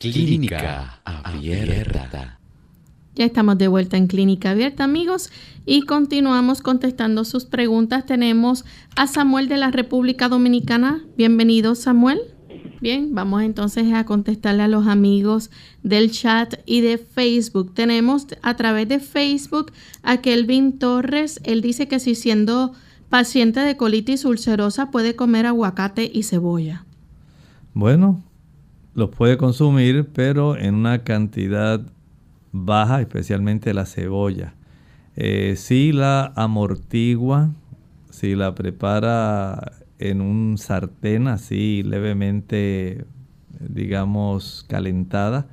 Clínica 0.00 1.00
Abierta. 1.04 2.40
Ya 3.16 3.24
estamos 3.24 3.56
de 3.56 3.66
vuelta 3.66 3.96
en 3.96 4.08
Clínica 4.08 4.50
Abierta, 4.50 4.84
amigos, 4.84 5.30
y 5.64 5.82
continuamos 5.82 6.60
contestando 6.60 7.24
sus 7.24 7.46
preguntas. 7.46 8.04
Tenemos 8.04 8.66
a 8.94 9.06
Samuel 9.06 9.48
de 9.48 9.56
la 9.56 9.70
República 9.70 10.28
Dominicana. 10.28 11.02
Bienvenido, 11.16 11.74
Samuel. 11.76 12.20
Bien, 12.82 13.14
vamos 13.14 13.42
entonces 13.42 13.90
a 13.94 14.04
contestarle 14.04 14.64
a 14.64 14.68
los 14.68 14.86
amigos 14.86 15.50
del 15.82 16.10
chat 16.10 16.56
y 16.66 16.82
de 16.82 16.98
Facebook. 16.98 17.72
Tenemos 17.72 18.26
a 18.42 18.54
través 18.54 18.86
de 18.86 19.00
Facebook 19.00 19.72
a 20.02 20.18
Kelvin 20.18 20.78
Torres. 20.78 21.40
Él 21.44 21.62
dice 21.62 21.88
que 21.88 22.00
si 22.00 22.14
siendo 22.14 22.74
paciente 23.08 23.60
de 23.60 23.78
colitis 23.78 24.26
ulcerosa 24.26 24.90
puede 24.90 25.16
comer 25.16 25.46
aguacate 25.46 26.10
y 26.12 26.24
cebolla. 26.24 26.84
Bueno, 27.72 28.22
los 28.94 29.08
puede 29.08 29.38
consumir, 29.38 30.06
pero 30.12 30.54
en 30.58 30.74
una 30.74 31.02
cantidad 31.02 31.80
baja, 32.64 33.00
especialmente 33.00 33.74
la 33.74 33.86
cebolla. 33.86 34.54
Eh, 35.16 35.54
si 35.56 35.92
la 35.92 36.32
amortigua, 36.36 37.50
si 38.10 38.34
la 38.34 38.54
prepara 38.54 39.72
en 39.98 40.20
un 40.20 40.58
sartén 40.58 41.26
así 41.28 41.82
levemente, 41.82 43.04
digamos, 43.60 44.64
calentada, 44.68 45.48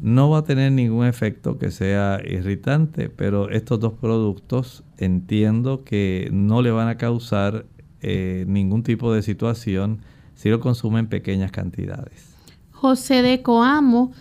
no 0.00 0.30
va 0.30 0.38
a 0.38 0.44
tener 0.44 0.72
ningún 0.72 1.06
efecto 1.06 1.58
que 1.58 1.70
sea 1.70 2.20
irritante, 2.24 3.10
pero 3.10 3.50
estos 3.50 3.80
dos 3.80 3.92
productos 3.94 4.82
entiendo 4.96 5.84
que 5.84 6.30
no 6.32 6.62
le 6.62 6.70
van 6.70 6.88
a 6.88 6.96
causar 6.96 7.66
eh, 8.00 8.44
ningún 8.48 8.82
tipo 8.82 9.12
de 9.12 9.22
situación 9.22 10.00
si 10.34 10.48
lo 10.48 10.58
consumen 10.60 11.00
en 11.00 11.08
pequeñas 11.08 11.52
cantidades. 11.52 12.34
José 12.70 13.20
de 13.20 13.42
Coamo 13.42 14.12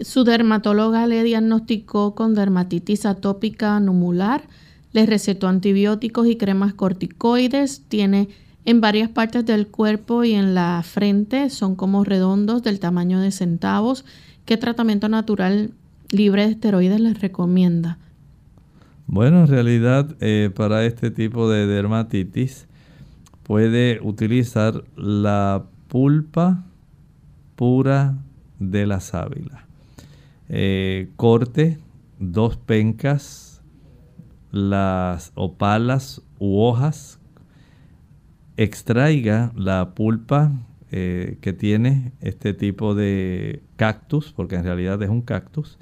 su 0.00 0.24
dermatóloga 0.24 1.06
le 1.06 1.22
diagnosticó 1.24 2.14
con 2.14 2.34
dermatitis 2.34 3.06
atópica 3.06 3.78
numular, 3.80 4.42
le 4.92 5.06
recetó 5.06 5.48
antibióticos 5.48 6.26
y 6.26 6.36
cremas 6.36 6.74
corticoides, 6.74 7.82
tiene 7.88 8.28
en 8.64 8.80
varias 8.80 9.08
partes 9.08 9.46
del 9.46 9.66
cuerpo 9.68 10.24
y 10.24 10.34
en 10.34 10.54
la 10.54 10.82
frente, 10.84 11.50
son 11.50 11.76
como 11.76 12.04
redondos 12.04 12.62
del 12.62 12.78
tamaño 12.78 13.20
de 13.20 13.30
centavos. 13.30 14.04
¿Qué 14.44 14.56
tratamiento 14.56 15.08
natural 15.08 15.72
libre 16.10 16.44
de 16.44 16.52
esteroides 16.52 17.00
les 17.00 17.20
recomienda? 17.20 17.98
Bueno, 19.06 19.40
en 19.40 19.46
realidad 19.48 20.14
eh, 20.20 20.50
para 20.54 20.84
este 20.84 21.10
tipo 21.10 21.50
de 21.50 21.66
dermatitis 21.66 22.66
puede 23.42 23.98
utilizar 24.02 24.84
la 24.96 25.64
pulpa 25.88 26.64
pura 27.56 28.18
de 28.60 28.86
la 28.86 29.00
sábila. 29.00 29.69
Eh, 30.52 31.10
corte 31.14 31.78
dos 32.18 32.56
pencas, 32.56 33.62
las 34.50 35.30
opalas 35.36 36.22
u 36.40 36.60
hojas, 36.60 37.20
extraiga 38.56 39.52
la 39.54 39.94
pulpa 39.94 40.52
eh, 40.90 41.38
que 41.40 41.52
tiene 41.52 42.12
este 42.20 42.52
tipo 42.52 42.96
de 42.96 43.62
cactus, 43.76 44.32
porque 44.32 44.56
en 44.56 44.64
realidad 44.64 45.00
es 45.04 45.08
un 45.08 45.22
cactus, 45.22 45.78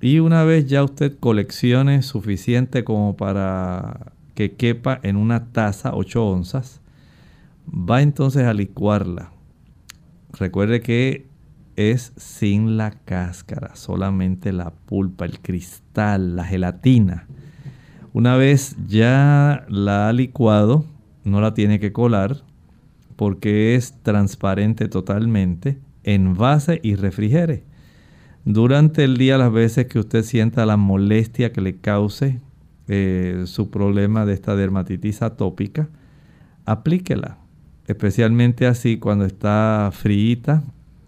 y 0.00 0.20
una 0.20 0.44
vez 0.44 0.66
ya 0.66 0.84
usted 0.84 1.18
coleccione 1.18 2.02
suficiente 2.02 2.84
como 2.84 3.16
para 3.16 4.12
que 4.36 4.52
quepa 4.52 5.00
en 5.02 5.16
una 5.16 5.46
taza 5.50 5.96
8 5.96 6.24
onzas, 6.24 6.80
va 7.68 8.02
entonces 8.02 8.44
a 8.44 8.54
licuarla. 8.54 9.32
Recuerde 10.38 10.80
que 10.80 11.25
es 11.76 12.12
sin 12.16 12.76
la 12.76 12.90
cáscara, 12.90 13.76
solamente 13.76 14.52
la 14.52 14.70
pulpa, 14.70 15.24
el 15.24 15.40
cristal, 15.40 16.36
la 16.36 16.44
gelatina. 16.44 17.26
Una 18.12 18.36
vez 18.36 18.76
ya 18.88 19.66
la 19.68 20.08
ha 20.08 20.12
licuado, 20.12 20.84
no 21.24 21.40
la 21.40 21.54
tiene 21.54 21.78
que 21.78 21.92
colar 21.92 22.42
porque 23.16 23.74
es 23.74 23.94
transparente 24.02 24.88
totalmente, 24.88 25.78
envase 26.04 26.80
y 26.82 26.94
refrigere. 26.94 27.64
Durante 28.44 29.02
el 29.02 29.16
día, 29.16 29.38
las 29.38 29.52
veces 29.52 29.86
que 29.86 29.98
usted 29.98 30.22
sienta 30.22 30.66
la 30.66 30.76
molestia 30.76 31.52
que 31.52 31.60
le 31.60 31.78
cause 31.78 32.40
eh, 32.88 33.42
su 33.46 33.70
problema 33.70 34.24
de 34.24 34.34
esta 34.34 34.54
dermatitis 34.54 35.22
atópica, 35.22 35.88
aplíquela. 36.64 37.38
Especialmente 37.86 38.66
así 38.66 38.98
cuando 38.98 39.24
está 39.24 39.90
fríita. 39.92 40.62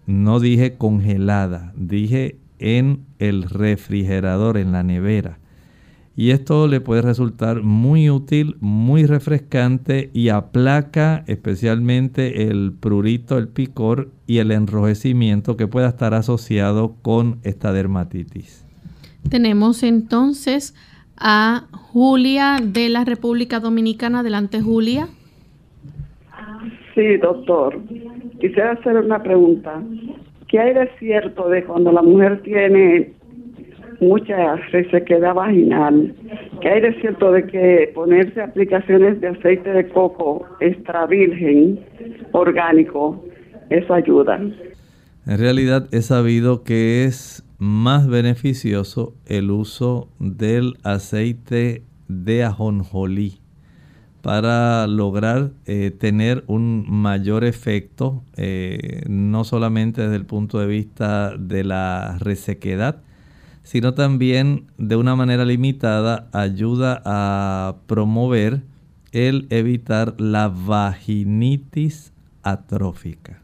No 0.09 0.39
dije 0.39 0.75
congelada, 0.75 1.71
dije 1.75 2.39
en 2.57 3.05
el 3.19 3.43
refrigerador, 3.43 4.57
en 4.57 4.71
la 4.71 4.81
nevera. 4.81 5.37
Y 6.15 6.31
esto 6.31 6.67
le 6.67 6.81
puede 6.81 7.03
resultar 7.03 7.61
muy 7.61 8.09
útil, 8.09 8.57
muy 8.59 9.05
refrescante 9.05 10.09
y 10.11 10.29
aplaca 10.29 11.23
especialmente 11.27 12.49
el 12.49 12.73
prurito, 12.73 13.37
el 13.37 13.49
picor 13.49 14.09
y 14.25 14.39
el 14.39 14.49
enrojecimiento 14.49 15.55
que 15.57 15.67
pueda 15.67 15.89
estar 15.89 16.15
asociado 16.15 16.95
con 17.03 17.37
esta 17.43 17.71
dermatitis. 17.71 18.65
Tenemos 19.29 19.83
entonces 19.83 20.73
a 21.17 21.67
Julia 21.71 22.57
de 22.63 22.89
la 22.89 23.05
República 23.05 23.59
Dominicana. 23.59 24.21
Adelante, 24.21 24.59
Julia. 24.59 25.07
Sí, 26.95 27.17
doctor. 27.17 27.77
Quisiera 28.39 28.71
hacer 28.71 28.97
una 28.97 29.21
pregunta. 29.21 29.81
¿Qué 30.47 30.59
hay 30.59 30.73
de 30.73 30.89
cierto 30.99 31.49
de 31.49 31.63
cuando 31.63 31.91
la 31.91 32.01
mujer 32.01 32.41
tiene 32.41 33.13
mucha 34.01 34.55
resequedad 34.71 35.35
vaginal? 35.35 36.15
¿Qué 36.61 36.69
hay 36.69 36.81
de 36.81 36.99
cierto 37.01 37.31
de 37.31 37.45
que 37.45 37.91
ponerse 37.93 38.41
aplicaciones 38.41 39.21
de 39.21 39.29
aceite 39.29 39.69
de 39.71 39.87
coco 39.89 40.45
extra 40.59 41.05
virgen 41.05 41.79
orgánico, 42.31 43.23
eso 43.69 43.93
ayuda? 43.93 44.39
En 45.27 45.37
realidad 45.37 45.87
he 45.91 46.01
sabido 46.01 46.63
que 46.63 47.05
es 47.05 47.45
más 47.59 48.07
beneficioso 48.07 49.13
el 49.27 49.51
uso 49.51 50.09
del 50.19 50.75
aceite 50.83 51.83
de 52.07 52.43
ajonjolí 52.43 53.38
para 54.21 54.85
lograr 54.87 55.51
eh, 55.65 55.91
tener 55.91 56.43
un 56.47 56.85
mayor 56.89 57.43
efecto, 57.43 58.23
eh, 58.35 59.03
no 59.07 59.43
solamente 59.43 60.01
desde 60.01 60.15
el 60.15 60.25
punto 60.25 60.59
de 60.59 60.67
vista 60.67 61.37
de 61.37 61.63
la 61.63 62.17
resequedad, 62.19 63.01
sino 63.63 63.93
también 63.93 64.67
de 64.77 64.95
una 64.95 65.15
manera 65.15 65.45
limitada 65.45 66.27
ayuda 66.33 67.01
a 67.05 67.75
promover 67.87 68.63
el 69.11 69.47
evitar 69.49 70.19
la 70.19 70.49
vaginitis 70.49 72.11
atrófica. 72.43 73.41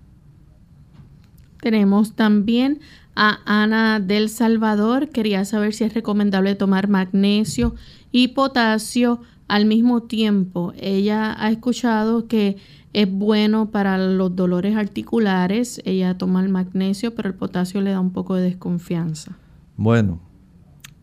Tenemos 1.62 2.16
también 2.16 2.80
a 3.16 3.40
Ana 3.46 4.00
del 4.00 4.30
Salvador. 4.30 5.10
Quería 5.10 5.46
saber 5.46 5.74
si 5.74 5.84
es 5.84 5.94
recomendable 5.94 6.56
tomar 6.56 6.88
magnesio 6.90 7.76
y 8.12 8.30
potasio 8.30 9.22
al 9.48 9.66
mismo 9.66 10.04
tiempo, 10.04 10.74
ella 10.78 11.36
ha 11.38 11.52
escuchado 11.52 12.28
que 12.28 12.58
es 12.94 13.12
bueno 13.12 13.72
para 13.72 13.98
los 13.98 14.36
dolores 14.36 14.76
articulares. 14.76 15.82
Ella 15.86 16.18
toma 16.18 16.42
el 16.42 16.50
magnesio, 16.50 17.14
pero 17.14 17.30
el 17.30 17.36
potasio 17.36 17.82
le 17.82 17.92
da 17.92 18.00
un 18.00 18.12
poco 18.12 18.36
de 18.36 18.44
desconfianza. 18.44 19.38
Bueno, 19.78 20.20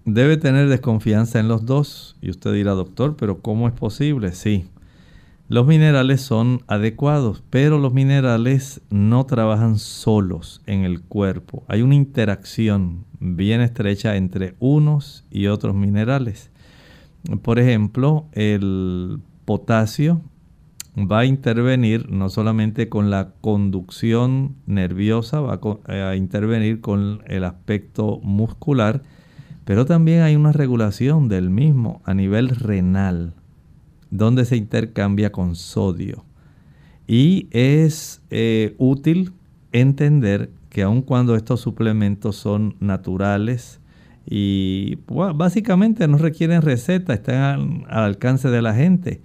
debe 0.04 0.36
tener 0.38 0.68
desconfianza 0.68 1.38
en 1.38 1.48
los 1.48 1.66
dos. 1.66 2.16
Y 2.22 2.30
usted 2.30 2.52
dirá, 2.54 2.72
doctor, 2.72 3.16
pero 3.16 3.40
¿cómo 3.42 3.68
es 3.68 3.74
posible? 3.74 4.32
Sí. 4.32 4.64
Los 5.48 5.66
minerales 5.66 6.22
son 6.22 6.62
adecuados, 6.66 7.42
pero 7.50 7.78
los 7.78 7.92
minerales 7.92 8.80
no 8.88 9.26
trabajan 9.26 9.78
solos 9.78 10.62
en 10.64 10.84
el 10.84 11.02
cuerpo. 11.02 11.62
Hay 11.68 11.82
una 11.82 11.94
interacción 11.94 13.04
bien 13.20 13.60
estrecha 13.60 14.16
entre 14.16 14.54
unos 14.60 15.26
y 15.30 15.48
otros 15.48 15.74
minerales. 15.74 16.51
Por 17.42 17.58
ejemplo, 17.58 18.26
el 18.32 19.20
potasio 19.44 20.22
va 20.96 21.20
a 21.20 21.24
intervenir 21.24 22.10
no 22.10 22.28
solamente 22.28 22.88
con 22.88 23.10
la 23.10 23.32
conducción 23.40 24.56
nerviosa, 24.66 25.40
va 25.40 25.60
a, 25.86 26.16
intervenir 26.16 26.80
con 26.80 27.22
el 27.26 27.44
aspecto 27.44 28.20
muscular, 28.22 29.02
pero 29.64 29.86
también 29.86 30.22
hay 30.22 30.36
una 30.36 30.52
regulación 30.52 31.28
del 31.28 31.48
mismo 31.48 32.02
a 32.04 32.12
nivel 32.12 32.50
renal, 32.50 33.34
donde 34.10 34.44
se 34.44 34.56
intercambia 34.56 35.32
con 35.32 35.56
sodio. 35.56 36.24
Y 37.06 37.48
es 37.50 38.22
eh, 38.30 38.74
útil 38.78 39.32
entender 39.72 40.50
que 40.68 40.82
aun 40.82 41.02
cuando 41.02 41.36
estos 41.36 41.60
suplementos 41.60 42.36
son 42.36 42.76
naturales, 42.80 43.80
y 44.26 44.98
básicamente 45.06 46.06
no 46.06 46.18
requieren 46.18 46.62
receta, 46.62 47.14
están 47.14 47.84
al, 47.88 48.04
alcance 48.04 48.48
de 48.48 48.62
la 48.62 48.74
gente. 48.74 49.20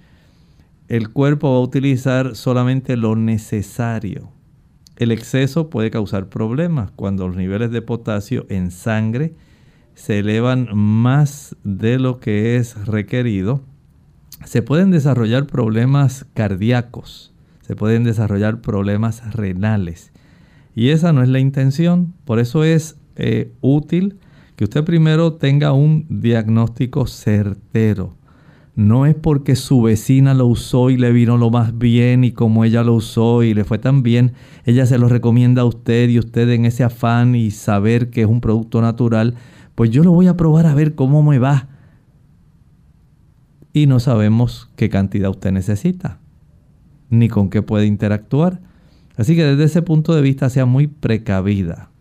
El 0.87 1.09
cuerpo 1.09 1.51
va 1.51 1.57
a 1.57 1.61
utilizar 1.61 2.35
solamente 2.35 2.97
lo 2.97 3.15
necesario. 3.15 4.31
El 4.95 5.11
exceso 5.11 5.69
puede 5.69 5.91
causar 5.91 6.29
problemas 6.29 6.91
cuando 6.91 7.27
los 7.27 7.37
niveles 7.37 7.71
de 7.71 7.81
potasio 7.81 8.45
en 8.49 8.71
sangre 8.71 9.35
se 9.93 10.19
elevan 10.19 10.69
más 10.73 11.55
de 11.63 11.99
lo 11.99 12.19
que 12.19 12.55
es 12.55 12.85
requerido. 12.87 13.61
Se 14.45 14.61
pueden 14.61 14.91
desarrollar 14.91 15.45
problemas 15.45 16.25
cardíacos, 16.33 17.33
se 17.61 17.75
pueden 17.75 18.03
desarrollar 18.03 18.61
problemas 18.61 19.33
renales. 19.33 20.11
Y 20.73 20.89
esa 20.89 21.11
no 21.13 21.23
es 21.23 21.29
la 21.29 21.39
intención. 21.39 22.13
Por 22.23 22.39
eso 22.39 22.63
es 22.63 22.97
eh, 23.15 23.51
útil 23.61 24.19
que 24.57 24.63
usted 24.63 24.83
primero 24.83 25.33
tenga 25.33 25.71
un 25.71 26.07
diagnóstico 26.09 27.05
certero. 27.05 28.15
No 28.75 29.05
es 29.05 29.13
porque 29.13 29.55
su 29.55 29.83
vecina 29.83 30.33
lo 30.33 30.47
usó 30.47 30.89
y 30.89 30.97
le 30.97 31.11
vino 31.11 31.37
lo 31.37 31.51
más 31.51 31.77
bien 31.77 32.23
y 32.23 32.31
como 32.31 32.65
ella 32.65 32.83
lo 32.83 32.95
usó 32.95 33.43
y 33.43 33.53
le 33.53 33.65
fue 33.65 33.77
tan 33.77 34.01
bien, 34.01 34.33
ella 34.65 34.87
se 34.87 34.97
lo 34.97 35.09
recomienda 35.09 35.61
a 35.61 35.65
usted 35.65 36.09
y 36.09 36.17
usted 36.17 36.49
en 36.49 36.65
ese 36.65 36.83
afán 36.83 37.35
y 37.35 37.51
saber 37.51 38.09
que 38.09 38.21
es 38.21 38.27
un 38.27 38.41
producto 38.41 38.81
natural, 38.81 39.35
pues 39.75 39.91
yo 39.91 40.03
lo 40.03 40.11
voy 40.11 40.25
a 40.25 40.37
probar 40.37 40.65
a 40.65 40.73
ver 40.73 40.95
cómo 40.95 41.21
me 41.21 41.37
va. 41.37 41.67
Y 43.73 43.85
no 43.85 43.99
sabemos 43.99 44.71
qué 44.75 44.89
cantidad 44.89 45.29
usted 45.29 45.51
necesita, 45.51 46.19
ni 47.11 47.29
con 47.29 47.51
qué 47.51 47.61
puede 47.61 47.85
interactuar. 47.85 48.59
Así 49.17 49.35
que 49.35 49.43
desde 49.43 49.65
ese 49.65 49.83
punto 49.83 50.15
de 50.15 50.23
vista 50.23 50.49
sea 50.49 50.65
muy 50.65 50.87
precavida 50.87 51.91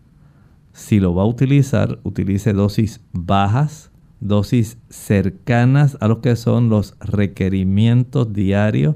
si 0.77 0.99
lo 0.99 1.15
va 1.15 1.23
a 1.23 1.25
utilizar, 1.25 1.97
utilice 2.03 2.53
dosis 2.53 3.01
bajas, 3.11 3.89
dosis 4.19 4.77
cercanas 4.89 5.97
a 6.01 6.07
lo 6.07 6.21
que 6.21 6.35
son 6.35 6.69
los 6.69 6.95
requerimientos 6.99 8.31
diarios 8.31 8.95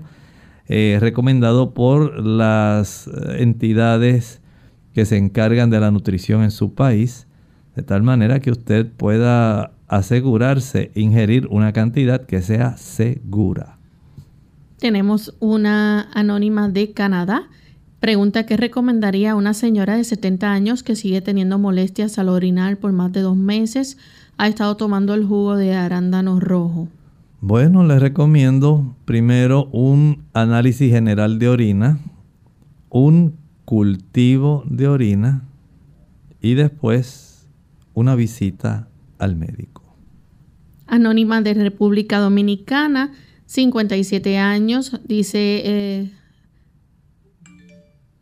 eh, 0.67 0.99
recomendado 1.01 1.73
por 1.73 2.23
las 2.23 3.07
eh, 3.07 3.37
entidades 3.39 4.41
que 4.93 5.05
se 5.05 5.17
encargan 5.17 5.71
de 5.71 5.79
la 5.79 5.89
nutrición 5.89 6.43
en 6.43 6.51
su 6.51 6.75
país, 6.75 7.25
de 7.75 7.81
tal 7.81 8.03
manera 8.03 8.41
que 8.41 8.51
usted 8.51 8.85
pueda 8.85 9.71
asegurarse 9.87 10.91
ingerir 10.93 11.47
una 11.47 11.73
cantidad 11.73 12.27
que 12.27 12.43
sea 12.43 12.77
segura. 12.77 13.79
Tenemos 14.77 15.35
una 15.39 16.11
anónima 16.13 16.69
de 16.69 16.93
Canadá 16.93 17.49
Pregunta 18.01 18.47
qué 18.47 18.57
recomendaría 18.57 19.33
a 19.33 19.35
una 19.35 19.53
señora 19.53 19.95
de 19.95 20.03
70 20.03 20.51
años 20.51 20.81
que 20.81 20.95
sigue 20.95 21.21
teniendo 21.21 21.59
molestias 21.59 22.17
al 22.17 22.29
orinar 22.29 22.77
por 22.77 22.91
más 22.93 23.13
de 23.13 23.21
dos 23.21 23.37
meses. 23.37 23.99
Ha 24.37 24.47
estado 24.47 24.75
tomando 24.75 25.13
el 25.13 25.23
jugo 25.23 25.55
de 25.55 25.75
arándano 25.75 26.39
rojo. 26.39 26.87
Bueno, 27.41 27.85
le 27.85 27.99
recomiendo 27.99 28.95
primero 29.05 29.65
un 29.65 30.23
análisis 30.33 30.91
general 30.91 31.37
de 31.37 31.49
orina, 31.49 31.99
un 32.89 33.35
cultivo 33.65 34.63
de 34.65 34.87
orina 34.87 35.43
y 36.41 36.55
después 36.55 37.47
una 37.93 38.15
visita 38.15 38.87
al 39.19 39.35
médico. 39.35 39.83
Anónima 40.87 41.43
de 41.43 41.53
República 41.53 42.17
Dominicana, 42.17 43.11
57 43.45 44.39
años, 44.39 44.99
dice... 45.07 45.61
Eh, 45.65 46.11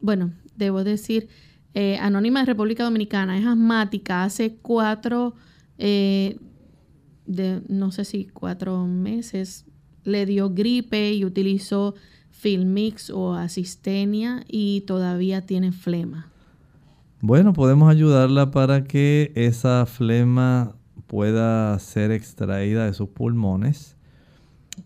bueno, 0.01 0.31
debo 0.55 0.83
decir, 0.83 1.27
eh, 1.73 1.97
Anónima 1.97 2.41
de 2.41 2.47
República 2.47 2.83
Dominicana, 2.83 3.37
es 3.37 3.45
asmática, 3.45 4.23
hace 4.23 4.55
cuatro, 4.55 5.35
eh, 5.77 6.37
de, 7.25 7.61
no 7.67 7.91
sé 7.91 8.05
si 8.05 8.25
cuatro 8.25 8.85
meses, 8.85 9.65
le 10.03 10.25
dio 10.25 10.49
gripe 10.49 11.13
y 11.13 11.25
utilizó 11.25 11.95
Filmix 12.31 13.09
o 13.09 13.33
Asistenia 13.33 14.43
y 14.47 14.81
todavía 14.81 15.45
tiene 15.45 15.71
flema. 15.71 16.31
Bueno, 17.21 17.53
podemos 17.53 17.91
ayudarla 17.91 18.49
para 18.51 18.85
que 18.85 19.33
esa 19.35 19.85
flema 19.85 20.75
pueda 21.07 21.77
ser 21.79 22.11
extraída 22.11 22.85
de 22.85 22.93
sus 22.93 23.09
pulmones 23.09 23.97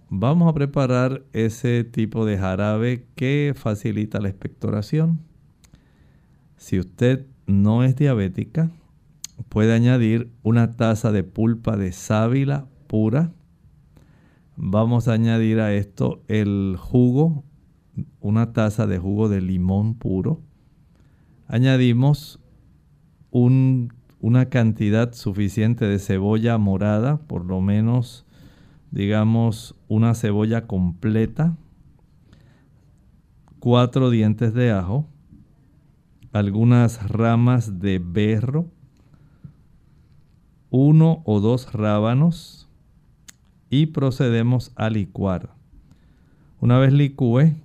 Vamos 0.10 0.50
a 0.50 0.54
preparar 0.54 1.24
ese 1.34 1.84
tipo 1.84 2.26
de 2.26 2.38
jarabe 2.38 3.08
que 3.16 3.54
facilita 3.56 4.20
la 4.20 4.30
expectoración. 4.30 5.20
Si 6.58 6.80
usted 6.80 7.26
no 7.46 7.84
es 7.84 7.96
diabética, 7.96 8.72
puede 9.50 9.74
añadir 9.74 10.32
una 10.44 10.72
taza 10.72 11.12
de 11.12 11.24
pulpa 11.24 11.78
de 11.78 11.92
sábila 11.92 12.68
pura. 12.88 13.32
Vamos 14.56 15.08
a 15.08 15.14
añadir 15.14 15.60
a 15.60 15.74
esto 15.74 16.22
el 16.28 16.78
jugo, 16.80 17.44
una 18.20 18.54
taza 18.54 18.88
de 18.88 19.00
jugo 19.00 19.30
de 19.30 19.42
limón 19.42 19.96
puro. 19.96 20.42
Añadimos 21.48 22.40
una 23.32 24.46
cantidad 24.50 25.14
suficiente 25.14 25.86
de 25.86 26.00
cebolla 26.00 26.58
morada, 26.58 27.18
por 27.18 27.46
lo 27.46 27.62
menos 27.62 28.23
digamos 28.94 29.76
una 29.88 30.14
cebolla 30.14 30.68
completa, 30.68 31.58
cuatro 33.60 34.12
dientes 34.12 34.54
de 34.54 34.72
ajo, 34.72 35.08
algunas 36.32 37.10
ramas 37.10 37.80
de 37.80 37.98
berro, 37.98 38.68
uno 40.70 41.24
o 41.26 41.40
dos 41.40 41.74
rábanos 41.74 42.70
y 43.72 43.88
procedemos 43.88 44.72
a 44.76 44.92
licuar. 44.92 45.56
Una 46.60 46.78
vez 46.78 46.94
licúe, 46.94 47.56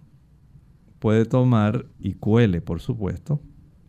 puede 0.98 1.26
tomar 1.26 1.84
y 2.00 2.14
cuele, 2.14 2.62
por 2.62 2.80
supuesto, 2.80 3.38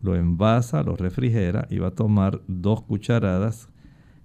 lo 0.02 0.18
envasa, 0.18 0.84
lo 0.84 0.98
refrigera 0.98 1.68
y 1.70 1.78
va 1.78 1.88
a 1.88 1.96
tomar 1.96 2.42
dos 2.48 2.82
cucharadas 2.82 3.70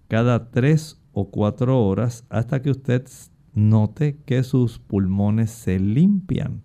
cada 0.08 0.50
tres 0.50 1.00
o 1.14 1.30
cuatro 1.30 1.82
horas 1.82 2.24
hasta 2.28 2.60
que 2.60 2.70
usted 2.70 3.06
note 3.54 4.18
que 4.26 4.42
sus 4.42 4.78
pulmones 4.78 5.50
se 5.50 5.78
limpian. 5.78 6.62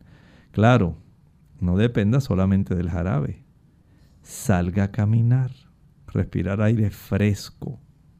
Claro, 0.51 0.97
no 1.59 1.77
dependa 1.77 2.19
solamente 2.19 2.75
del 2.75 2.89
jarabe. 2.89 3.43
Salga 4.23 4.85
a 4.85 4.91
caminar, 4.91 5.51
respirar 6.07 6.61
aire 6.61 6.89
fresco, 6.89 7.79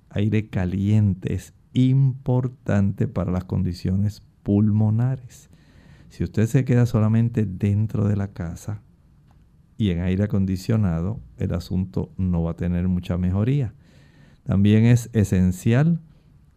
aire 0.10 0.50
caliente 0.50 1.34
es 1.34 1.54
importante 1.74 3.08
para 3.08 3.32
las 3.32 3.46
condiciones 3.46 4.24
pulmonares. 4.44 5.50
Si 6.10 6.24
usted 6.24 6.48
se 6.48 6.66
queda 6.66 6.86
solamente 6.86 7.46
dentro 7.46 8.08
de 8.08 8.16
la 8.16 8.30
casa 8.34 8.82
y 9.78 9.92
en 9.92 10.02
aire 10.02 10.24
acondicionado, 10.24 11.20
el 11.38 11.54
asunto 11.54 12.12
no 12.18 12.44
va 12.44 12.52
a 12.52 12.56
tener 12.56 12.88
mucha 12.88 13.18
mejoría. 13.18 13.74
También 14.44 14.86
es 14.86 15.10
esencial 15.14 16.02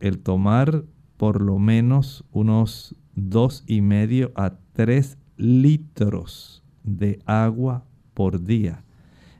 el 0.02 0.18
tomar 0.18 0.84
por 1.16 1.40
lo 1.40 1.58
menos 1.58 2.24
unos 2.32 2.96
dos 3.14 3.64
y 3.66 3.80
medio 3.80 4.32
a 4.34 4.58
3 4.72 5.16
litros 5.36 6.62
de 6.82 7.20
agua 7.24 7.84
por 8.12 8.44
día. 8.44 8.84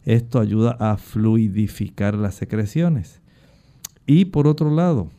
Esto 0.05 0.41
ayuda 0.41 0.77
a 0.79 0.97
fluidificar 0.97 2.15
las 2.15 2.35
secreciones. 2.37 3.21
Y 4.07 4.27
por 4.27 4.47
otro 4.47 4.75
lado, 4.75 5.11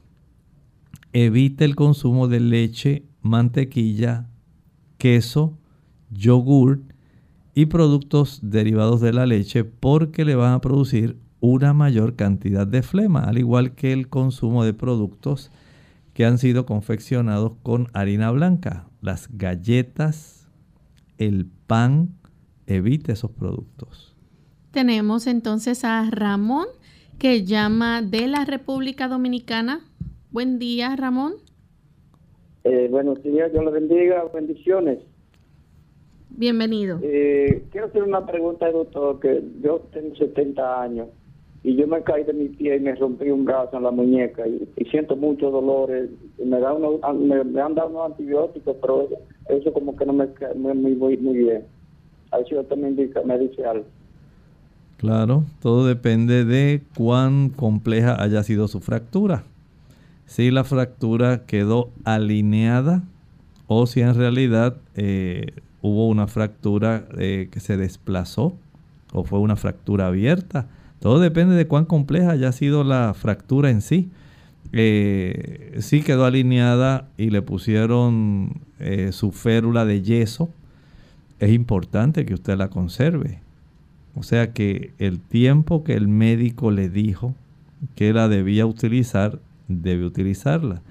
evite 1.11 1.65
el 1.65 1.75
consumo 1.75 2.27
de 2.27 2.39
leche, 2.39 3.03
mantequilla, 3.21 4.27
queso, 4.97 5.57
yogur 6.11 6.81
y 7.53 7.65
productos 7.67 8.39
derivados 8.41 9.01
de 9.01 9.13
la 9.13 9.25
leche 9.25 9.63
porque 9.63 10.25
le 10.25 10.35
van 10.35 10.53
a 10.53 10.61
producir 10.61 11.17
una 11.43 11.73
mayor 11.73 12.15
cantidad 12.15 12.65
de 12.65 12.81
flema, 12.83 13.25
al 13.25 13.37
igual 13.37 13.75
que 13.75 13.91
el 13.91 14.07
consumo 14.07 14.63
de 14.63 14.73
productos 14.73 15.51
que 16.13 16.23
han 16.23 16.37
sido 16.37 16.65
confeccionados 16.65 17.51
con 17.63 17.87
harina 17.91 18.31
blanca, 18.31 18.87
las 19.01 19.27
galletas, 19.37 20.49
el 21.17 21.47
pan, 21.67 22.11
evite 22.65 23.11
esos 23.11 23.29
productos. 23.29 24.15
Tenemos 24.71 25.27
entonces 25.27 25.83
a 25.83 26.09
Ramón 26.09 26.67
que 27.19 27.43
llama 27.43 28.01
de 28.01 28.27
la 28.27 28.45
República 28.45 29.09
Dominicana. 29.09 29.81
Buen 30.31 30.59
día, 30.59 30.95
Ramón. 30.95 31.33
Eh, 32.63 32.87
buenos 32.89 33.21
días, 33.21 33.51
Dios 33.51 33.65
le 33.65 33.71
bendiga, 33.71 34.23
bendiciones. 34.33 34.99
Bienvenido. 36.29 36.99
Eh, 37.03 37.65
quiero 37.69 37.87
hacer 37.87 38.01
una 38.01 38.25
pregunta, 38.25 38.71
doctor, 38.71 39.19
que 39.19 39.43
yo 39.61 39.81
tengo 39.91 40.15
70 40.15 40.81
años 40.81 41.09
y 41.63 41.75
yo 41.75 41.87
me 41.87 42.01
caí 42.03 42.23
de 42.23 42.33
mi 42.33 42.49
pie 42.49 42.75
y 42.75 42.79
me 42.81 42.93
rompí 42.95 43.29
un 43.29 43.45
brazo 43.45 43.77
en 43.77 43.83
la 43.83 43.91
muñeca 43.91 44.43
y, 44.47 44.85
siento 44.91 45.15
muchos 45.15 45.51
dolores. 45.51 46.09
me, 46.43 46.59
da 46.59 46.73
me, 46.73 47.61
han 47.61 47.75
dado 47.75 47.89
unos 47.89 48.11
antibióticos, 48.11 48.75
pero 48.81 49.07
eso 49.49 49.71
como 49.71 49.95
que 49.95 50.05
no 50.05 50.13
me 50.13 50.27
cae 50.33 50.53
muy, 50.55 50.73
muy, 50.73 51.17
muy 51.17 51.37
bien. 51.37 51.63
A 52.31 52.37
ver 52.37 52.47
si 52.47 52.55
usted 52.55 52.75
me 52.75 53.37
dice 53.37 53.65
algo. 53.65 53.85
Claro, 54.97 55.43
todo 55.61 55.85
depende 55.85 56.45
de 56.45 56.81
cuán 56.97 57.49
compleja 57.49 58.21
haya 58.23 58.41
sido 58.43 58.69
su 58.69 58.79
fractura. 58.79 59.43
Si 60.25 60.49
la 60.49 60.63
fractura 60.63 61.45
quedó 61.45 61.89
alineada 62.05 63.03
o 63.67 63.85
si 63.85 63.99
en 63.99 64.15
realidad 64.15 64.77
eh, 64.95 65.47
hubo 65.81 66.07
una 66.07 66.27
fractura 66.27 67.05
eh, 67.17 67.49
que 67.51 67.59
se 67.59 67.75
desplazó 67.75 68.53
o 69.11 69.25
fue 69.25 69.39
una 69.39 69.57
fractura 69.57 70.07
abierta. 70.07 70.67
Todo 71.03 71.19
depende 71.19 71.55
de 71.55 71.67
cuán 71.67 71.83
compleja 71.83 72.31
haya 72.31 72.53
sido 72.53 72.85
la 72.85 73.13
fractura 73.13 73.69
en 73.69 73.81
sí. 73.81 74.09
Eh, 74.71 75.75
si 75.81 76.01
quedó 76.01 76.23
alineada 76.23 77.09
y 77.17 77.29
le 77.29 77.41
pusieron 77.41 78.61
su 79.11 79.33
férula 79.33 79.83
de 79.83 80.01
yeso, 80.01 80.49
es 81.39 81.51
importante 81.51 82.25
que 82.25 82.33
usted 82.33 82.55
la 82.55 82.69
conserve. 82.69 83.41
O 84.15 84.23
sea 84.23 84.53
que 84.53 84.93
el 84.97 85.19
tiempo 85.19 85.83
que 85.83 85.95
el 85.95 86.07
médico 86.07 86.71
le 86.71 86.87
dijo 86.87 87.35
que 87.95 88.13
la 88.13 88.29
debía 88.29 88.65
utilizar, 88.65 89.39
debe 89.67 90.05
utilizarla. 90.05 90.83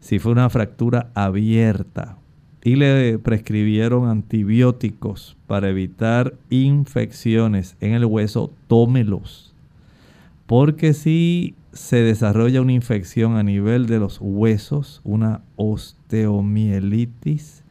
Si 0.00 0.18
fue 0.18 0.32
una 0.32 0.50
fractura 0.50 1.10
abierta 1.14 2.18
y 2.64 2.74
le 2.74 3.20
prescribieron 3.20 4.08
antibióticos 4.08 5.36
para 5.46 5.68
evitar 5.68 6.34
infecciones 6.50 7.76
en 7.80 7.92
el 7.92 8.06
hueso, 8.06 8.52
tómelos. 8.66 9.51
Porque 10.46 10.94
si 10.94 11.54
se 11.72 12.02
desarrolla 12.02 12.60
una 12.60 12.72
infección 12.72 13.36
a 13.36 13.42
nivel 13.42 13.86
de 13.86 13.98
los 13.98 14.18
huesos, 14.20 15.00
una 15.04 15.42
osteomielitis, 15.56 17.64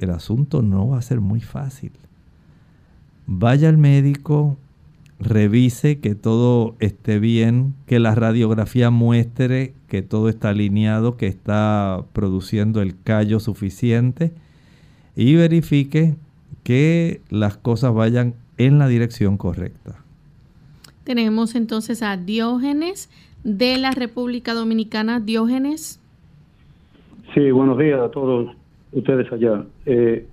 el 0.00 0.10
asunto 0.10 0.62
no 0.62 0.88
va 0.88 0.98
a 0.98 1.02
ser 1.02 1.20
muy 1.20 1.40
fácil 1.40 1.92
vaya 3.28 3.68
al 3.68 3.76
médico, 3.76 4.56
revise 5.20 5.98
que 5.98 6.14
todo 6.14 6.74
esté 6.80 7.20
bien, 7.20 7.74
que 7.86 8.00
la 8.00 8.14
radiografía 8.14 8.90
muestre 8.90 9.74
que 9.86 10.02
todo 10.02 10.30
está 10.30 10.48
alineado, 10.48 11.16
que 11.16 11.26
está 11.26 12.04
produciendo 12.14 12.80
el 12.80 13.00
callo 13.00 13.38
suficiente 13.38 14.32
y 15.14 15.34
verifique 15.34 16.16
que 16.62 17.20
las 17.28 17.58
cosas 17.58 17.92
vayan 17.92 18.34
en 18.56 18.78
la 18.78 18.88
dirección 18.88 19.36
correcta. 19.36 20.02
Tenemos 21.08 21.54
entonces 21.54 22.02
a 22.02 22.18
Diógenes 22.18 23.08
de 23.42 23.78
la 23.78 23.92
República 23.92 24.52
Dominicana. 24.52 25.20
Diógenes. 25.20 25.98
Sí, 27.32 27.50
buenos 27.50 27.78
días 27.78 27.98
a 27.98 28.10
todos 28.10 28.54
ustedes 28.92 29.32
allá. 29.32 29.64
Eh, 29.86 30.26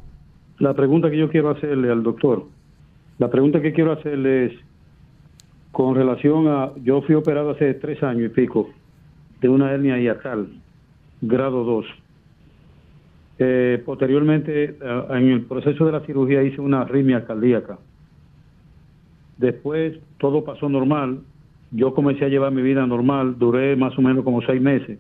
la 0.60 0.74
pregunta 0.74 1.10
que 1.10 1.18
yo 1.18 1.30
quiero 1.30 1.52
hacerle 1.52 1.90
al 1.90 2.04
doctor 2.04 2.48
la 3.20 3.30
pregunta 3.30 3.62
que 3.62 3.72
quiero 3.72 3.94
hacerle 3.94 4.48
es, 4.48 4.52
con 5.72 5.96
relación 5.96 6.50
a, 6.50 6.72
yo 6.84 7.02
fui 7.04 7.16
operado 7.16 7.52
hace 7.52 7.74
tres 7.76 8.04
años 8.04 8.26
y 8.26 8.30
pico 8.36 8.70
de 9.40 9.48
una 9.48 9.72
hernia 9.72 9.98
hiatal, 9.98 10.50
grado 11.22 11.64
2. 11.64 11.86
Eh, 13.40 13.82
posteriormente, 13.86 14.78
en 15.10 15.30
el 15.30 15.44
proceso 15.44 15.86
de 15.86 15.94
la 15.94 16.02
cirugía 16.02 16.44
hice 16.44 16.60
una 16.60 16.82
arritmia 16.82 17.26
cardíaca. 17.26 17.78
Después 19.38 19.98
todo 20.18 20.44
pasó 20.44 20.70
normal. 20.70 21.20
Yo 21.72 21.94
comencé 21.94 22.26
a 22.26 22.30
llevar 22.30 22.52
mi 22.52 22.62
vida 22.62 22.86
normal. 22.86 23.38
Duré 23.38 23.76
más 23.76 23.98
o 23.98 24.02
menos 24.02 24.24
como 24.24 24.42
seis 24.42 24.62
meses. 24.62 25.00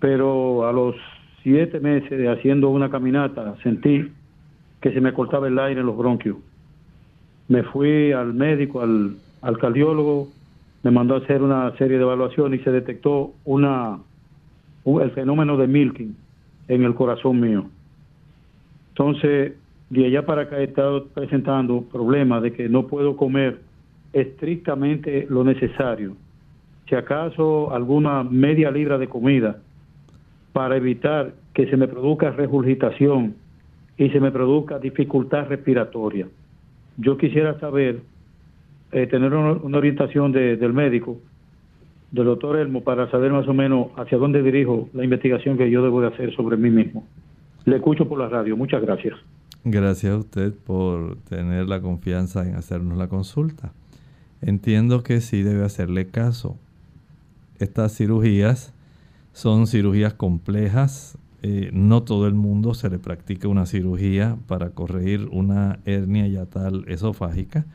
Pero 0.00 0.66
a 0.66 0.72
los 0.72 0.94
siete 1.42 1.80
meses 1.80 2.10
de 2.10 2.28
haciendo 2.28 2.68
una 2.68 2.90
caminata 2.90 3.56
sentí 3.62 4.10
que 4.80 4.92
se 4.92 5.00
me 5.00 5.12
cortaba 5.12 5.48
el 5.48 5.58
aire 5.58 5.80
en 5.80 5.86
los 5.86 5.96
bronquios 5.96 6.36
me 7.48 7.62
fui 7.64 8.12
al 8.12 8.34
médico, 8.34 8.82
al, 8.82 9.58
cardiólogo, 9.58 10.28
me 10.82 10.90
mandó 10.90 11.14
a 11.14 11.18
hacer 11.18 11.42
una 11.42 11.74
serie 11.76 11.96
de 11.96 12.04
evaluaciones 12.04 12.60
y 12.60 12.64
se 12.64 12.70
detectó 12.70 13.32
una 13.44 13.98
el 14.84 15.10
fenómeno 15.10 15.58
de 15.58 15.66
milking 15.66 16.16
en 16.68 16.84
el 16.84 16.94
corazón 16.94 17.40
mío. 17.40 17.66
Entonces, 18.90 19.52
de 19.90 20.06
allá 20.06 20.26
para 20.26 20.42
acá 20.42 20.60
he 20.60 20.64
estado 20.64 21.06
presentando 21.06 21.82
problemas 21.82 22.42
de 22.42 22.52
que 22.52 22.68
no 22.68 22.86
puedo 22.86 23.16
comer 23.16 23.60
estrictamente 24.12 25.26
lo 25.28 25.44
necesario. 25.44 26.16
Si 26.88 26.94
acaso 26.94 27.72
alguna 27.72 28.24
media 28.24 28.70
libra 28.70 28.98
de 28.98 29.08
comida 29.08 29.58
para 30.52 30.76
evitar 30.76 31.32
que 31.54 31.66
se 31.66 31.76
me 31.76 31.88
produzca 31.88 32.30
regurgitación 32.30 33.34
y 33.96 34.10
se 34.10 34.20
me 34.20 34.30
produzca 34.30 34.78
dificultad 34.78 35.48
respiratoria 35.48 36.26
yo 36.98 37.16
quisiera 37.16 37.58
saber 37.60 38.00
eh, 38.92 39.06
tener 39.06 39.32
una, 39.32 39.78
orientación 39.78 40.32
del 40.32 40.72
médico, 40.72 41.18
del 42.10 42.26
doctor 42.26 42.56
Elmo, 42.56 42.82
para 42.82 43.08
saber 43.10 43.32
más 43.32 43.46
o 43.46 43.54
menos 43.54 43.88
hacia 43.96 44.18
dónde 44.18 44.42
dirijo 44.42 44.88
la 44.92 45.04
investigación 45.04 45.56
que 45.56 45.70
yo 45.70 45.82
debo 45.82 46.00
de 46.00 46.08
hacer 46.08 46.34
sobre 46.34 46.56
mí 46.56 46.70
mismo. 46.70 47.06
Le 47.64 47.76
escucho 47.76 48.08
por 48.08 48.18
la 48.18 48.28
radio. 48.28 48.56
Muchas 48.56 48.82
gracias. 48.82 49.14
Gracias 49.64 50.12
a 50.12 50.18
usted 50.18 50.54
por 50.54 51.16
tener 51.28 51.68
la 51.68 51.80
confianza 51.80 52.46
en 52.46 52.54
hacernos 52.54 52.96
la 52.96 53.08
consulta. 53.08 53.72
Entiendo 54.40 55.02
que 55.02 55.20
sí 55.20 55.42
debe 55.42 55.64
hacerle 55.64 56.08
caso. 56.08 56.56
Estas 57.58 57.96
cirugías 57.96 58.72
son 59.32 59.66
cirugías 59.66 60.14
complejas. 60.14 61.18
Eh, 61.42 61.70
no 61.72 62.02
todo 62.02 62.26
el 62.26 62.34
mundo 62.34 62.74
se 62.74 62.88
le 62.88 62.98
practica 62.98 63.48
una 63.48 63.66
cirugía 63.66 64.36
para 64.46 64.70
corregir 64.70 65.28
una 65.32 65.80
hernia 65.84 66.26
yatal 66.28 66.84
esofágica. 66.86 67.66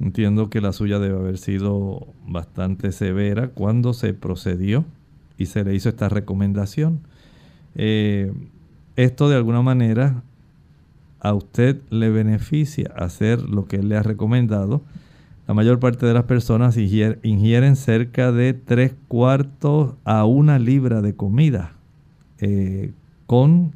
Entiendo 0.00 0.50
que 0.50 0.60
la 0.60 0.72
suya 0.72 0.98
debe 0.98 1.16
haber 1.16 1.38
sido 1.38 2.08
bastante 2.26 2.90
severa 2.90 3.48
cuando 3.48 3.92
se 3.92 4.14
procedió 4.14 4.84
y 5.38 5.46
se 5.46 5.64
le 5.64 5.74
hizo 5.74 5.88
esta 5.88 6.08
recomendación. 6.08 7.00
Eh, 7.76 8.32
esto 8.96 9.28
de 9.28 9.36
alguna 9.36 9.62
manera 9.62 10.22
a 11.24 11.32
usted 11.32 11.80
le 11.88 12.10
beneficia 12.10 12.92
hacer 12.94 13.40
lo 13.40 13.64
que 13.64 13.76
él 13.76 13.88
le 13.88 13.96
ha 13.96 14.02
recomendado. 14.02 14.82
La 15.48 15.54
mayor 15.54 15.80
parte 15.80 16.04
de 16.04 16.12
las 16.12 16.24
personas 16.24 16.76
ingieren 16.76 17.76
cerca 17.76 18.30
de 18.30 18.52
tres 18.52 18.94
cuartos 19.08 19.94
a 20.04 20.26
una 20.26 20.58
libra 20.58 21.00
de 21.00 21.16
comida 21.16 21.72
eh, 22.40 22.92
con 23.26 23.72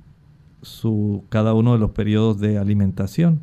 su, 0.60 1.24
cada 1.30 1.54
uno 1.54 1.72
de 1.72 1.78
los 1.78 1.92
periodos 1.92 2.38
de 2.38 2.58
alimentación. 2.58 3.40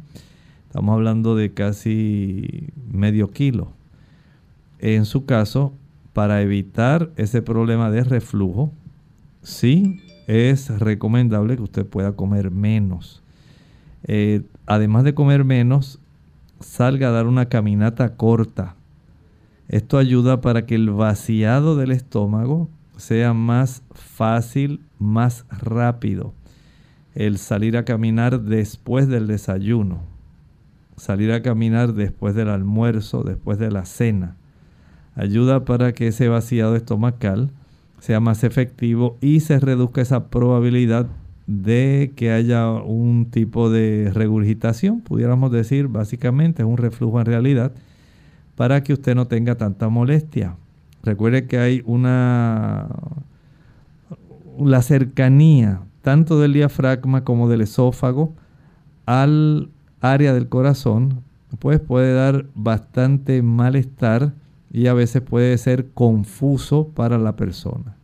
Estamos 0.68 0.94
hablando 0.94 1.36
de 1.36 1.54
casi 1.54 2.70
medio 2.92 3.32
kilo. 3.32 3.72
En 4.78 5.06
su 5.06 5.26
caso, 5.26 5.74
para 6.14 6.44
evitar 6.44 7.10
ese 7.16 7.42
problema 7.42 7.90
de 7.90 8.04
reflujo, 8.04 8.72
sí 9.42 10.00
es 10.28 10.70
recomendable 10.80 11.56
que 11.56 11.64
usted 11.64 11.86
pueda 11.88 12.12
comer 12.12 12.52
menos. 12.52 13.25
Eh, 14.08 14.44
además 14.66 15.04
de 15.04 15.14
comer 15.14 15.44
menos, 15.44 16.00
salga 16.60 17.10
a 17.10 17.12
dar 17.12 17.28
una 17.28 17.48
caminata 17.48 18.16
corta. 18.16 18.76
Esto 19.68 19.98
ayuda 19.98 20.42
para 20.42 20.66
que 20.66 20.76
el 20.76 20.90
vaciado 20.92 21.76
del 21.76 21.92
estómago 21.92 22.70
sea 22.98 23.34
más 23.34 23.84
fácil, 23.92 24.82
más 25.00 25.46
rápido. 25.50 26.34
El 27.14 27.38
salir 27.38 27.78
a 27.78 27.86
caminar 27.86 28.42
después 28.42 29.08
del 29.08 29.28
desayuno 29.28 30.16
salir 30.98 31.32
a 31.32 31.42
caminar 31.42 31.94
después 31.94 32.36
del 32.36 32.50
almuerzo, 32.50 33.24
después 33.24 33.58
de 33.58 33.72
la 33.72 33.86
cena. 33.86 34.38
Ayuda 35.16 35.66
para 35.66 35.94
que 35.94 36.08
ese 36.08 36.28
vaciado 36.28 36.76
estomacal 36.76 37.52
sea 38.00 38.20
más 38.20 38.44
efectivo 38.44 39.18
y 39.22 39.40
se 39.40 39.60
reduzca 39.60 40.02
esa 40.02 40.30
probabilidad 40.30 41.08
de 41.48 42.14
que 42.16 42.32
haya 42.32 42.70
un 42.72 43.30
tipo 43.30 43.70
de 43.70 44.12
regurgitación, 44.14 45.02
pudiéramos 45.02 45.52
decir, 45.52 45.88
básicamente 45.88 46.64
es 46.64 46.68
un 46.68 46.78
reflujo 46.78 47.20
en 47.20 47.26
realidad, 47.26 47.74
para 48.56 48.84
que 48.84 48.94
usted 48.94 49.16
no 49.16 49.28
tenga 49.28 49.56
tanta 49.56 49.90
molestia. 49.90 50.56
Recuerde 51.04 51.46
que 51.46 51.60
hay 51.60 51.84
una 51.86 52.90
la 54.58 54.82
cercanía 54.82 55.82
tanto 56.02 56.40
del 56.40 56.54
diafragma 56.54 57.24
como 57.24 57.50
del 57.50 57.62
esófago 57.62 58.34
al 59.06 59.70
área 60.02 60.34
del 60.34 60.50
corazón, 60.50 61.22
pues 61.60 61.80
puede 61.80 62.14
dar 62.14 62.46
bastante 62.54 63.42
malestar 63.42 64.34
y 64.72 64.88
a 64.88 64.94
veces 64.94 65.22
puede 65.22 65.58
ser 65.58 65.90
confuso 65.92 66.90
para 66.90 67.18
la 67.18 67.36
persona. 67.36 67.95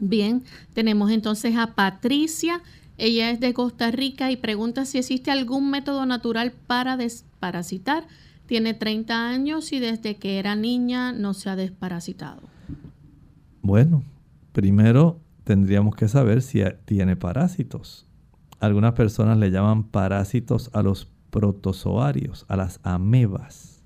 Bien, 0.00 0.42
tenemos 0.72 1.10
entonces 1.10 1.56
a 1.56 1.74
Patricia. 1.74 2.62
Ella 2.96 3.30
es 3.30 3.38
de 3.38 3.54
Costa 3.54 3.90
Rica 3.90 4.30
y 4.30 4.36
pregunta 4.36 4.86
si 4.86 4.98
existe 4.98 5.30
algún 5.30 5.70
método 5.70 6.06
natural 6.06 6.52
para 6.66 6.96
desparasitar. 6.96 8.06
Tiene 8.46 8.74
30 8.74 9.28
años 9.28 9.72
y 9.72 9.78
desde 9.78 10.16
que 10.16 10.38
era 10.38 10.56
niña 10.56 11.12
no 11.12 11.34
se 11.34 11.50
ha 11.50 11.56
desparasitado. 11.56 12.42
Bueno, 13.62 14.02
primero 14.52 15.20
tendríamos 15.44 15.94
que 15.94 16.08
saber 16.08 16.42
si 16.42 16.62
tiene 16.86 17.14
parásitos. 17.14 18.06
Algunas 18.58 18.94
personas 18.94 19.38
le 19.38 19.50
llaman 19.50 19.84
parásitos 19.84 20.70
a 20.72 20.82
los 20.82 21.08
protozoarios, 21.30 22.44
a 22.48 22.56
las 22.56 22.80
amebas. 22.82 23.82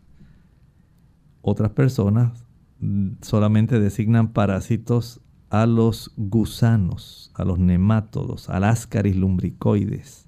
Otras 1.42 1.70
personas 1.72 2.44
mm, 2.80 3.14
solamente 3.20 3.78
designan 3.78 4.32
parásitos 4.32 5.20
a 5.54 5.66
los 5.66 6.10
gusanos, 6.16 7.30
a 7.34 7.44
los 7.44 7.60
nemátodos, 7.60 8.50
al 8.50 8.64
ascaris 8.64 9.14
lumbricoides. 9.14 10.26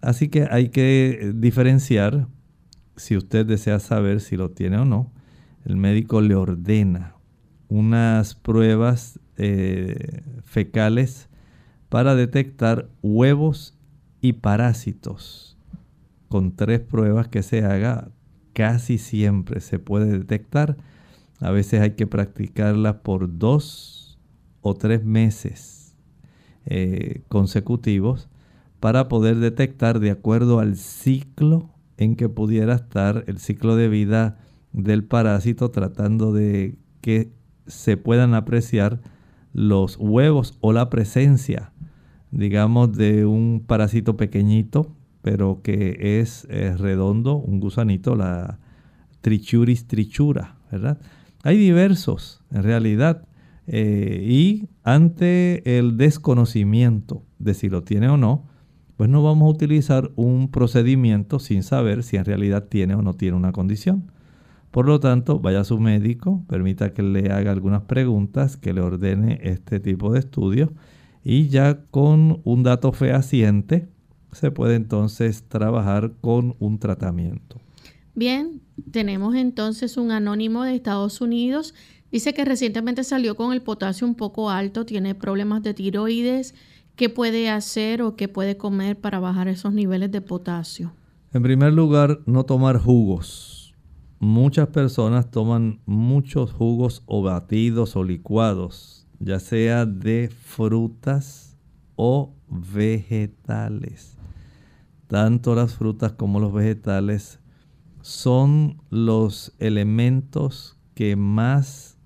Así 0.00 0.28
que 0.28 0.48
hay 0.50 0.70
que 0.70 1.20
eh, 1.20 1.32
diferenciar, 1.36 2.26
si 2.96 3.16
usted 3.16 3.46
desea 3.46 3.78
saber 3.78 4.20
si 4.20 4.36
lo 4.36 4.50
tiene 4.50 4.78
o 4.78 4.84
no, 4.84 5.12
el 5.64 5.76
médico 5.76 6.20
le 6.20 6.34
ordena 6.34 7.14
unas 7.68 8.34
pruebas 8.34 9.20
eh, 9.36 10.22
fecales 10.42 11.28
para 11.88 12.16
detectar 12.16 12.88
huevos 13.02 13.78
y 14.20 14.32
parásitos. 14.32 15.56
Con 16.28 16.56
tres 16.56 16.80
pruebas 16.80 17.28
que 17.28 17.44
se 17.44 17.64
haga, 17.64 18.08
casi 18.52 18.98
siempre 18.98 19.60
se 19.60 19.78
puede 19.78 20.06
detectar. 20.06 20.76
A 21.38 21.52
veces 21.52 21.80
hay 21.82 21.92
que 21.92 22.08
practicarlas 22.08 22.96
por 22.96 23.38
dos 23.38 24.07
o 24.68 24.74
tres 24.74 25.04
meses 25.04 25.96
eh, 26.66 27.22
consecutivos 27.28 28.28
para 28.80 29.08
poder 29.08 29.36
detectar 29.36 29.98
de 29.98 30.10
acuerdo 30.10 30.60
al 30.60 30.76
ciclo 30.76 31.70
en 31.96 32.14
que 32.14 32.28
pudiera 32.28 32.74
estar 32.74 33.24
el 33.26 33.38
ciclo 33.38 33.74
de 33.74 33.88
vida 33.88 34.38
del 34.72 35.02
parásito, 35.04 35.70
tratando 35.70 36.32
de 36.32 36.78
que 37.00 37.32
se 37.66 37.96
puedan 37.96 38.34
apreciar 38.34 39.00
los 39.52 39.96
huevos 39.98 40.56
o 40.60 40.72
la 40.72 40.90
presencia 40.90 41.72
digamos, 42.30 42.96
de 42.96 43.26
un 43.26 43.62
parásito 43.66 44.16
pequeñito, 44.16 44.94
pero 45.22 45.60
que 45.62 46.20
es, 46.20 46.46
redondo, 46.78 47.36
un 47.36 47.60
gusanito, 47.60 48.14
la 48.14 48.58
Trichuris 49.20 49.86
trichura, 49.86 50.56
¿verdad? 50.70 50.98
Hay 51.42 51.56
diversos, 51.56 52.42
en 52.50 52.62
realidad, 52.62 53.26
eh, 53.68 54.24
y 54.26 54.68
ante 54.82 55.78
el 55.78 55.96
desconocimiento 55.96 57.22
de 57.38 57.54
si 57.54 57.68
lo 57.68 57.84
tiene 57.84 58.08
o 58.08 58.16
no, 58.16 58.46
pues 58.96 59.10
no 59.10 59.22
vamos 59.22 59.46
a 59.46 59.50
utilizar 59.50 60.10
un 60.16 60.50
procedimiento 60.50 61.38
sin 61.38 61.62
saber 61.62 62.02
si 62.02 62.16
en 62.16 62.24
realidad 62.24 62.64
tiene 62.68 62.94
o 62.94 63.02
no 63.02 63.14
tiene 63.14 63.36
una 63.36 63.52
condición. 63.52 64.10
Por 64.70 64.86
lo 64.86 65.00
tanto, 65.00 65.38
vaya 65.38 65.60
a 65.60 65.64
su 65.64 65.78
médico, 65.78 66.44
permita 66.48 66.92
que 66.92 67.02
le 67.02 67.30
haga 67.30 67.52
algunas 67.52 67.82
preguntas, 67.82 68.56
que 68.56 68.72
le 68.72 68.80
ordene 68.80 69.38
este 69.42 69.80
tipo 69.80 70.12
de 70.12 70.18
estudios 70.18 70.70
y 71.22 71.48
ya 71.48 71.82
con 71.90 72.40
un 72.44 72.62
dato 72.62 72.92
fehaciente 72.92 73.88
se 74.32 74.50
puede 74.50 74.76
entonces 74.76 75.44
trabajar 75.44 76.12
con 76.20 76.56
un 76.58 76.78
tratamiento. 76.78 77.60
Bien, 78.14 78.62
tenemos 78.90 79.36
entonces 79.36 79.96
un 79.96 80.10
anónimo 80.10 80.64
de 80.64 80.74
Estados 80.74 81.20
Unidos. 81.20 81.74
Dice 82.10 82.32
que 82.34 82.44
recientemente 82.44 83.04
salió 83.04 83.36
con 83.36 83.52
el 83.52 83.62
potasio 83.62 84.06
un 84.06 84.14
poco 84.14 84.50
alto, 84.50 84.86
tiene 84.86 85.14
problemas 85.14 85.62
de 85.62 85.74
tiroides. 85.74 86.54
¿Qué 86.96 87.08
puede 87.08 87.50
hacer 87.50 88.02
o 88.02 88.16
qué 88.16 88.28
puede 88.28 88.56
comer 88.56 88.98
para 88.98 89.20
bajar 89.20 89.48
esos 89.48 89.72
niveles 89.72 90.10
de 90.10 90.20
potasio? 90.20 90.92
En 91.32 91.42
primer 91.42 91.72
lugar, 91.72 92.20
no 92.26 92.44
tomar 92.44 92.78
jugos. 92.78 93.74
Muchas 94.18 94.68
personas 94.68 95.30
toman 95.30 95.80
muchos 95.86 96.52
jugos 96.52 97.02
o 97.06 97.22
batidos 97.22 97.94
o 97.94 98.02
licuados 98.02 98.98
ya 99.20 99.40
sea 99.40 99.86
de 99.86 100.28
frutas 100.28 101.56
o 101.96 102.34
vegetales. 102.48 104.16
Tanto 105.06 105.54
las 105.54 105.74
frutas 105.74 106.12
como 106.12 106.38
los 106.40 106.52
vegetales 106.52 107.40
son 108.00 108.82
los 108.90 109.54
elementos 109.58 110.78
que 110.94 111.16
más 111.16 111.97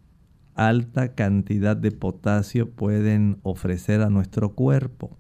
alta 0.54 1.14
cantidad 1.14 1.76
de 1.76 1.90
potasio 1.90 2.70
pueden 2.70 3.38
ofrecer 3.42 4.00
a 4.02 4.10
nuestro 4.10 4.54
cuerpo. 4.54 5.16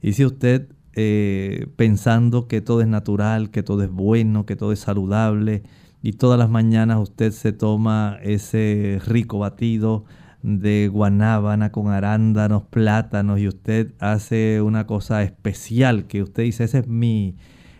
Y 0.00 0.14
si 0.14 0.24
usted 0.24 0.68
eh, 0.94 1.68
pensando 1.76 2.48
que 2.48 2.60
todo 2.60 2.80
es 2.80 2.88
natural, 2.88 3.50
que 3.50 3.62
todo 3.62 3.82
es 3.82 3.90
bueno, 3.90 4.46
que 4.46 4.56
todo 4.56 4.72
es 4.72 4.80
saludable, 4.80 5.62
y 6.02 6.14
todas 6.14 6.38
las 6.38 6.50
mañanas 6.50 6.98
usted 6.98 7.30
se 7.30 7.52
toma 7.52 8.18
ese 8.22 9.00
rico 9.06 9.38
batido 9.38 10.04
de 10.42 10.88
guanábana 10.92 11.70
con 11.70 11.88
arándanos, 11.88 12.64
plátanos 12.64 13.38
y 13.38 13.46
usted 13.46 13.94
hace 14.00 14.60
una 14.60 14.86
cosa 14.86 15.22
especial 15.22 16.08
que 16.08 16.22
usted 16.22 16.42
dice, 16.42 16.64
ese 16.64 16.80
es 16.80 16.88
mi, 16.88 17.36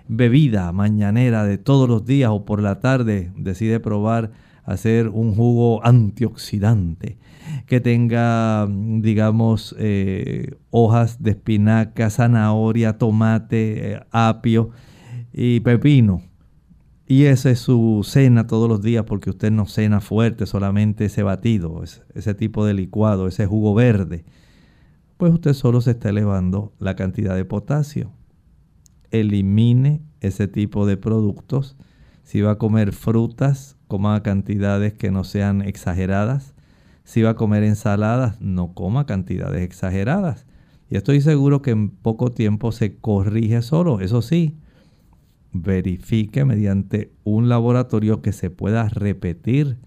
bebida 0.09 0.73
mañanera 0.73 1.45
de 1.45 1.59
todos 1.59 1.89
los 1.89 2.05
días 2.05 2.31
o 2.31 2.45
por 2.45 2.61
la 2.61 2.81
tarde 2.81 3.33
decide 3.37 3.81
probar 3.81 4.31
hacer 4.65 5.09
un 5.09 5.35
jugo 5.35 5.85
antioxidante 5.85 7.19
que 7.67 7.81
tenga, 7.81 8.69
digamos, 8.69 9.75
eh, 9.79 10.57
hojas 10.71 11.23
de 11.23 11.33
espinaca, 11.33 12.11
zanahoria, 12.11 12.99
tomate, 12.99 13.93
eh, 13.93 14.01
apio 14.11 14.71
y 15.33 15.61
pepino. 15.61 16.23
Y 17.07 17.25
esa 17.25 17.51
es 17.51 17.59
su 17.59 18.03
cena 18.05 18.47
todos 18.47 18.69
los 18.69 18.81
días 18.81 19.05
porque 19.05 19.31
usted 19.31 19.51
no 19.51 19.67
cena 19.67 20.01
fuerte, 20.01 20.47
solamente 20.47 21.07
ese 21.07 21.23
batido, 21.23 21.83
ese 22.15 22.35
tipo 22.35 22.65
de 22.65 22.75
licuado, 22.75 23.27
ese 23.27 23.47
jugo 23.47 23.75
verde. 23.75 24.25
Pues 25.17 25.33
usted 25.33 25.53
solo 25.53 25.81
se 25.81 25.93
está 25.93 26.09
elevando 26.09 26.73
la 26.79 26.97
cantidad 26.97 27.37
de 27.37 27.45
potasio. 27.45 28.13
Elimine 29.11 30.01
ese 30.21 30.49
tipo 30.49 30.87
de 30.87 30.97
productos. 30.97 31.77
Si 32.23 32.41
va 32.41 32.53
a 32.53 32.59
comer 32.59 32.93
frutas, 32.93 33.77
coma 33.89 34.23
cantidades 34.23 34.95
que 34.95 35.11
no 35.11 35.25
sean 35.25 35.63
exageradas. 35.63 36.55
Si 37.05 37.23
va 37.23 37.31
a 37.31 37.37
comer 37.37 37.65
ensaladas, 37.65 38.41
no 38.41 38.75
coma 38.75 39.07
cantidades 39.07 39.63
exageradas. 39.63 40.47
Y 40.89 40.97
estoy 40.97 41.21
seguro 41.21 41.63
que 41.63 41.71
en 41.71 41.91
poco 41.91 42.31
tiempo 42.31 42.73
se 42.73 42.97
corrige 42.97 43.63
solo. 43.63 44.01
Eso 44.01 44.23
sí, 44.23 44.57
verifique 45.53 46.45
mediante 46.45 47.13
un 47.25 47.49
laboratorio 47.49 48.23
que 48.23 48.33
se 48.33 48.51
pueda 48.51 48.89
repetir 48.89 49.79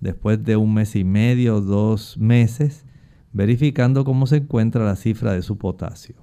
después 0.00 0.42
de 0.44 0.56
un 0.56 0.74
mes 0.74 0.96
y 0.96 1.04
medio, 1.04 1.60
dos 1.60 2.18
meses, 2.18 2.84
verificando 3.32 4.04
cómo 4.04 4.26
se 4.26 4.36
encuentra 4.36 4.84
la 4.84 4.96
cifra 4.96 5.32
de 5.32 5.42
su 5.42 5.56
potasio. 5.56 6.16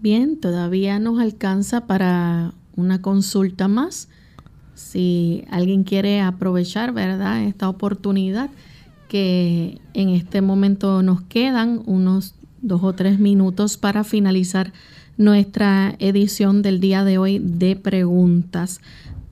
Bien, 0.00 0.38
todavía 0.40 0.98
nos 0.98 1.20
alcanza 1.20 1.86
para 1.86 2.52
una 2.76 3.00
consulta 3.00 3.68
más. 3.68 4.08
Si 4.74 5.44
alguien 5.50 5.84
quiere 5.84 6.20
aprovechar, 6.20 6.92
¿verdad? 6.92 7.42
Esta 7.44 7.68
oportunidad 7.68 8.50
que 9.08 9.80
en 9.92 10.08
este 10.08 10.40
momento 10.40 11.02
nos 11.02 11.22
quedan 11.22 11.82
unos 11.84 12.34
dos 12.62 12.82
o 12.82 12.92
tres 12.94 13.18
minutos 13.18 13.76
para 13.76 14.04
finalizar 14.04 14.72
nuestra 15.16 15.94
edición 15.98 16.62
del 16.62 16.80
día 16.80 17.04
de 17.04 17.18
hoy 17.18 17.38
de 17.38 17.76
preguntas. 17.76 18.80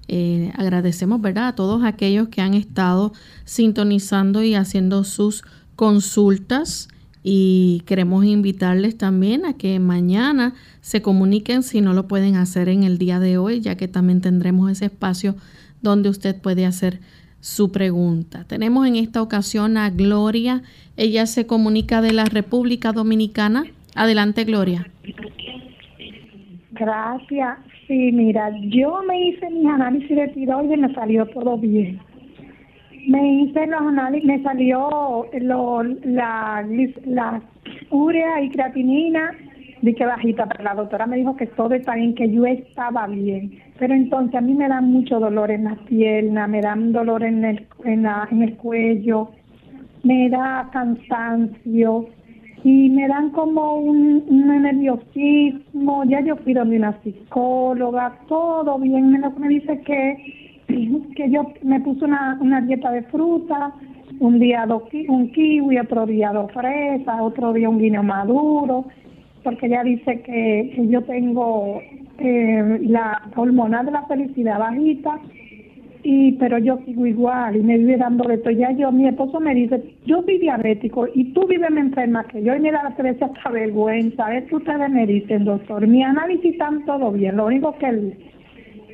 Eh, 0.09 0.53
agradecemos, 0.57 1.21
¿verdad?, 1.21 1.49
a 1.49 1.55
todos 1.55 1.85
aquellos 1.85 2.29
que 2.29 2.41
han 2.41 2.55
estado 2.55 3.13
sintonizando 3.45 4.43
y 4.43 4.55
haciendo 4.55 5.05
sus 5.05 5.45
consultas 5.77 6.89
y 7.23 7.83
queremos 7.87 8.25
invitarles 8.25 8.97
también 8.97 9.45
a 9.45 9.55
que 9.55 9.79
mañana 9.79 10.55
se 10.81 11.03
comuniquen 11.03 11.63
si 11.63 11.81
no 11.81 11.93
lo 11.93 12.09
pueden 12.09 12.37
hacer 12.37 12.69
en 12.69 12.83
el 12.83 12.99
día 12.99 13.21
de 13.21 13.39
hoy, 13.39 13.61
ya 13.61 13.77
que 13.77 13.89
también 13.89 14.21
tendremos 14.21 14.71
ese 14.71 14.87
espacio 14.87 15.35
donde 15.83 16.09
usted 16.09 16.41
puede 16.41 16.67
hacer 16.67 17.01
su 17.41 17.73
pregunta. 17.73 18.45
Tenemos 18.45 18.87
en 18.87 18.97
esta 18.97 19.23
ocasión 19.23 19.77
a 19.77 19.91
Gloria. 19.91 20.63
Ella 20.97 21.27
se 21.27 21.47
comunica 21.47 22.03
de 22.03 22.13
la 22.13 22.25
República 22.25 22.93
Dominicana. 22.93 23.65
Adelante, 23.95 24.45
Gloria. 24.45 24.87
Gracias. 26.73 27.59
Sí, 27.87 28.13
mira, 28.13 28.51
yo 28.69 29.03
me 29.07 29.29
hice 29.29 29.51
mis 29.51 29.67
análisis 29.67 30.17
de 30.17 30.29
tiroides 30.29 30.79
y 30.79 30.81
me 30.81 30.95
salió 30.95 31.27
todo 31.27 31.59
bien. 31.59 31.99
Me 33.09 33.43
hice 33.43 33.67
los 33.67 33.81
análisis, 33.81 34.27
me 34.27 34.43
salió 34.43 35.27
lo, 35.41 35.83
la, 35.83 36.65
la 37.07 37.43
urea 37.91 38.43
y 38.43 38.51
creatinina, 38.51 39.33
di 39.83 39.95
que 39.95 40.05
bajita, 40.05 40.47
pero 40.47 40.65
la 40.65 40.75
doctora 40.75 41.07
me 41.07 41.17
dijo 41.17 41.37
que 41.37 41.47
todo 41.47 41.75
está 41.75 41.95
bien, 41.95 42.15
que 42.15 42.31
yo 42.31 42.45
estaba 42.47 43.07
bien. 43.07 43.59
Pero 43.79 43.95
entonces 43.95 44.35
a 44.35 44.41
mí 44.41 44.55
me 44.55 44.69
dan 44.69 44.93
mucho 44.93 45.19
dolor 45.19 45.51
en 45.51 45.65
las 45.65 45.79
piernas, 45.81 46.49
me 46.49 46.61
dan 46.61 46.93
dolor 46.93 47.23
en 47.23 47.45
el, 47.45 47.67
en, 47.85 48.03
la, 48.03 48.29
en 48.31 48.43
el 48.43 48.57
cuello, 48.57 49.31
me 50.03 50.29
da 50.29 50.69
cansancio 50.73 52.09
y 52.63 52.91
me 52.91 53.09
dan 53.09 53.31
como 53.31 53.77
un, 53.77 54.25
nerviosismo. 54.63 56.05
Ya 56.05 56.21
yo 56.21 56.37
fui 56.37 56.53
donde 56.53 56.77
una 56.77 57.01
psicóloga, 57.03 58.19
todo 58.29 58.79
bien. 58.79 59.11
Me, 59.13 59.19
me 59.19 59.49
dice 59.49 59.81
que, 59.83 60.50
que 61.15 61.31
yo 61.31 61.53
me 61.63 61.81
puse 61.81 62.05
una, 62.05 62.39
una 62.41 62.61
dieta 62.61 62.91
de 62.91 63.03
fruta, 63.05 63.73
un 64.19 64.39
día 64.39 64.67
dos, 64.67 64.83
un 65.09 65.31
kiwi, 65.33 65.79
otro 65.79 66.07
día 66.07 66.33
dos 66.33 66.51
fresas, 66.53 67.21
otro 67.21 67.53
día 67.53 67.69
un 67.69 67.79
guineo 67.79 68.03
maduro, 68.03 68.87
porque 69.43 69.67
ella 69.67 69.83
dice 69.83 70.21
que, 70.23 70.73
que 70.75 70.89
yo 70.89 71.03
tengo 71.03 71.81
eh, 72.19 72.79
la 72.83 73.23
hormona 73.37 73.83
de 73.83 73.93
la 73.93 74.03
felicidad 74.07 74.59
bajita 74.59 75.21
y 76.03 76.33
pero 76.33 76.59
yo 76.59 76.79
sigo 76.87 77.07
igual 77.07 77.57
y 77.57 77.63
me 77.63 77.77
vive 77.77 77.97
dando 77.97 78.27
de 78.29 78.39
todo. 78.39 78.51
Ya 78.51 78.73
yo, 78.73 78.91
mi 78.91 79.07
esposo 79.07 79.39
me 79.41 79.55
dice, 79.55 79.83
yo 80.07 80.23
soy 80.23 80.39
diabético 80.39 81.07
y 81.15 81.33
tú 81.33 81.47
vives 81.47 81.71
enferma 81.71 82.25
que 82.25 82.43
yo 82.43 82.55
y 82.55 82.61
me 82.61 82.73
da 82.73 82.83
la 82.83 82.91
veces 82.91 83.23
hasta 83.23 83.51
vergüenza. 83.51 84.35
Es 84.35 84.45
que 84.45 84.57
ustedes 84.57 84.91
me 84.91 85.07
dicen, 85.07 85.45
doctor, 85.45 85.87
mi 85.87 86.03
análisis 86.03 86.53
está 86.53 86.71
todo 86.87 87.13
bien. 87.13 87.37
Lo 87.37 87.47
único 87.47 87.77
que 87.77 87.87
el, 87.87 88.15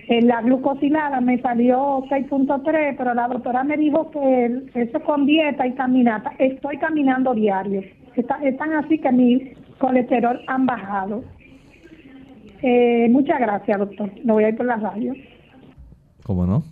la 0.09 0.41
glucosilada 0.41 1.21
me 1.21 1.41
salió 1.41 2.05
6.3, 2.09 2.95
pero 2.97 3.15
la 3.15 3.29
doctora 3.29 3.65
me 3.65 3.77
dijo 3.77 4.11
que 4.11 4.63
eso 4.75 5.01
con 5.01 5.27
dieta 5.27 5.67
y 5.67 5.73
caminata. 5.75 6.33
Estoy 6.39 6.79
caminando 6.79 7.35
diario. 7.35 7.83
Está, 8.15 8.37
están 8.43 8.73
así 8.75 8.99
que 8.99 9.11
mi 9.11 9.53
colesterol 9.79 10.41
han 10.47 10.67
bajado. 10.67 11.25
Eh, 12.63 13.09
muchas 13.11 13.41
gracias, 13.41 13.79
doctor. 13.79 14.11
Lo 14.25 14.35
voy 14.35 14.45
a 14.45 14.49
ir 14.51 14.57
por 14.57 14.67
la 14.67 14.77
radio. 14.77 15.13
¿Cómo 16.23 16.47
no? 16.47 16.63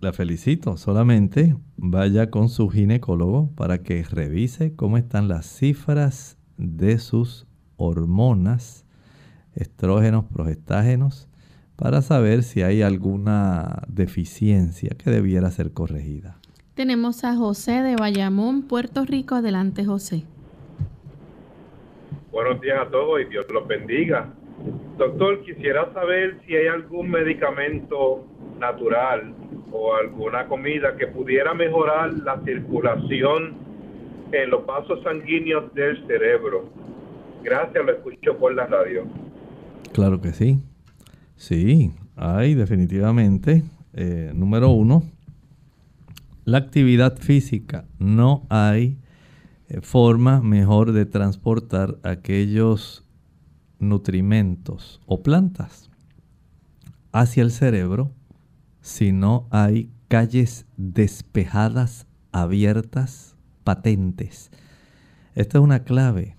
La 0.00 0.12
felicito. 0.12 0.76
Solamente 0.76 1.56
vaya 1.76 2.30
con 2.30 2.48
su 2.48 2.68
ginecólogo 2.68 3.50
para 3.56 3.78
que 3.78 4.02
revise 4.02 4.74
cómo 4.76 4.98
están 4.98 5.28
las 5.28 5.46
cifras 5.46 6.38
de 6.56 6.98
sus 6.98 7.46
hormonas, 7.76 8.86
estrógenos, 9.54 10.24
progestágenos, 10.26 11.28
para 11.76 12.02
saber 12.02 12.42
si 12.42 12.62
hay 12.62 12.82
alguna 12.82 13.82
deficiencia 13.88 14.90
que 14.96 15.10
debiera 15.10 15.50
ser 15.50 15.72
corregida. 15.72 16.36
Tenemos 16.74 17.24
a 17.24 17.36
José 17.36 17.82
de 17.82 17.96
Bayamón, 17.96 18.62
Puerto 18.62 19.04
Rico. 19.04 19.36
Adelante, 19.36 19.84
José. 19.84 20.24
Buenos 22.32 22.60
días 22.60 22.80
a 22.80 22.90
todos 22.90 23.20
y 23.20 23.26
Dios 23.26 23.46
los 23.52 23.66
bendiga. 23.66 24.28
Doctor, 24.98 25.42
quisiera 25.44 25.92
saber 25.92 26.40
si 26.46 26.56
hay 26.56 26.66
algún 26.66 27.10
medicamento 27.10 28.26
natural 28.58 29.34
o 29.72 29.94
alguna 29.94 30.46
comida 30.46 30.96
que 30.96 31.06
pudiera 31.06 31.54
mejorar 31.54 32.12
la 32.14 32.40
circulación 32.44 33.54
en 34.32 34.50
los 34.50 34.64
vasos 34.66 35.02
sanguíneos 35.02 35.72
del 35.74 36.04
cerebro. 36.06 36.68
Gracias, 37.42 37.84
lo 37.84 37.92
escucho 37.92 38.36
por 38.36 38.54
la 38.54 38.66
radio. 38.66 39.04
Claro 39.92 40.20
que 40.20 40.32
sí. 40.32 40.60
Sí, 41.36 41.92
hay 42.16 42.54
definitivamente. 42.54 43.64
Eh, 43.92 44.32
número 44.34 44.70
uno, 44.70 45.04
la 46.44 46.58
actividad 46.58 47.18
física. 47.18 47.84
No 47.98 48.46
hay 48.48 48.98
eh, 49.68 49.80
forma 49.80 50.40
mejor 50.40 50.92
de 50.92 51.06
transportar 51.06 51.98
aquellos 52.02 53.04
nutrimentos 53.78 55.00
o 55.06 55.22
plantas 55.22 55.90
hacia 57.12 57.42
el 57.42 57.50
cerebro 57.50 58.12
si 58.80 59.12
no 59.12 59.46
hay 59.50 59.90
calles 60.08 60.66
despejadas, 60.76 62.06
abiertas, 62.32 63.36
patentes. 63.62 64.50
Esta 65.34 65.58
es 65.58 65.64
una 65.64 65.84
clave. 65.84 66.36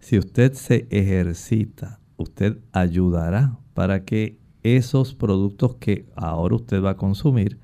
Si 0.00 0.18
usted 0.18 0.54
se 0.54 0.86
ejercita, 0.90 2.00
usted 2.16 2.58
ayudará 2.72 3.58
para 3.74 4.04
que 4.04 4.38
esos 4.62 5.14
productos 5.14 5.76
que 5.76 6.06
ahora 6.14 6.56
usted 6.56 6.82
va 6.82 6.90
a 6.90 6.96
consumir 6.96 7.58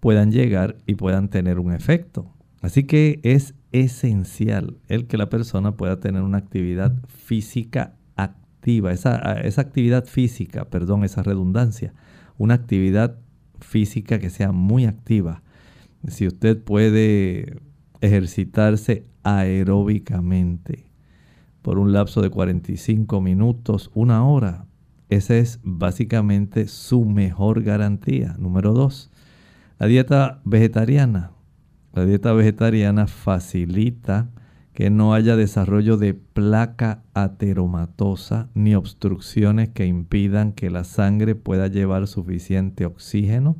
puedan 0.00 0.32
llegar 0.32 0.76
y 0.86 0.94
puedan 0.94 1.28
tener 1.28 1.58
un 1.58 1.72
efecto. 1.72 2.32
Así 2.60 2.84
que 2.84 3.20
es 3.22 3.54
esencial 3.72 4.76
el 4.88 5.06
que 5.06 5.16
la 5.16 5.28
persona 5.28 5.76
pueda 5.76 6.00
tener 6.00 6.22
una 6.22 6.38
actividad 6.38 6.92
física 7.08 7.94
activa, 8.16 8.92
esa, 8.92 9.40
esa 9.40 9.62
actividad 9.62 10.04
física, 10.04 10.66
perdón, 10.66 11.04
esa 11.04 11.22
redundancia, 11.22 11.94
una 12.38 12.54
actividad 12.54 13.16
física 13.60 14.18
que 14.18 14.30
sea 14.30 14.52
muy 14.52 14.84
activa. 14.84 15.42
Si 16.06 16.26
usted 16.26 16.62
puede 16.62 17.60
ejercitarse 18.00 19.06
aeróbicamente 19.22 20.90
por 21.62 21.78
un 21.78 21.92
lapso 21.92 22.20
de 22.22 22.30
45 22.30 23.20
minutos, 23.20 23.90
una 23.94 24.26
hora, 24.26 24.66
esa 25.14 25.36
es 25.36 25.60
básicamente 25.62 26.68
su 26.68 27.04
mejor 27.04 27.62
garantía. 27.62 28.36
Número 28.38 28.72
dos, 28.72 29.10
la 29.78 29.86
dieta 29.86 30.40
vegetariana. 30.44 31.32
La 31.92 32.04
dieta 32.04 32.32
vegetariana 32.32 33.06
facilita 33.06 34.30
que 34.72 34.88
no 34.90 35.12
haya 35.12 35.36
desarrollo 35.36 35.96
de 35.96 36.14
placa 36.14 37.02
ateromatosa 37.12 38.48
ni 38.54 38.74
obstrucciones 38.74 39.68
que 39.68 39.86
impidan 39.86 40.52
que 40.52 40.70
la 40.70 40.84
sangre 40.84 41.34
pueda 41.34 41.66
llevar 41.66 42.06
suficiente 42.06 42.86
oxígeno 42.86 43.56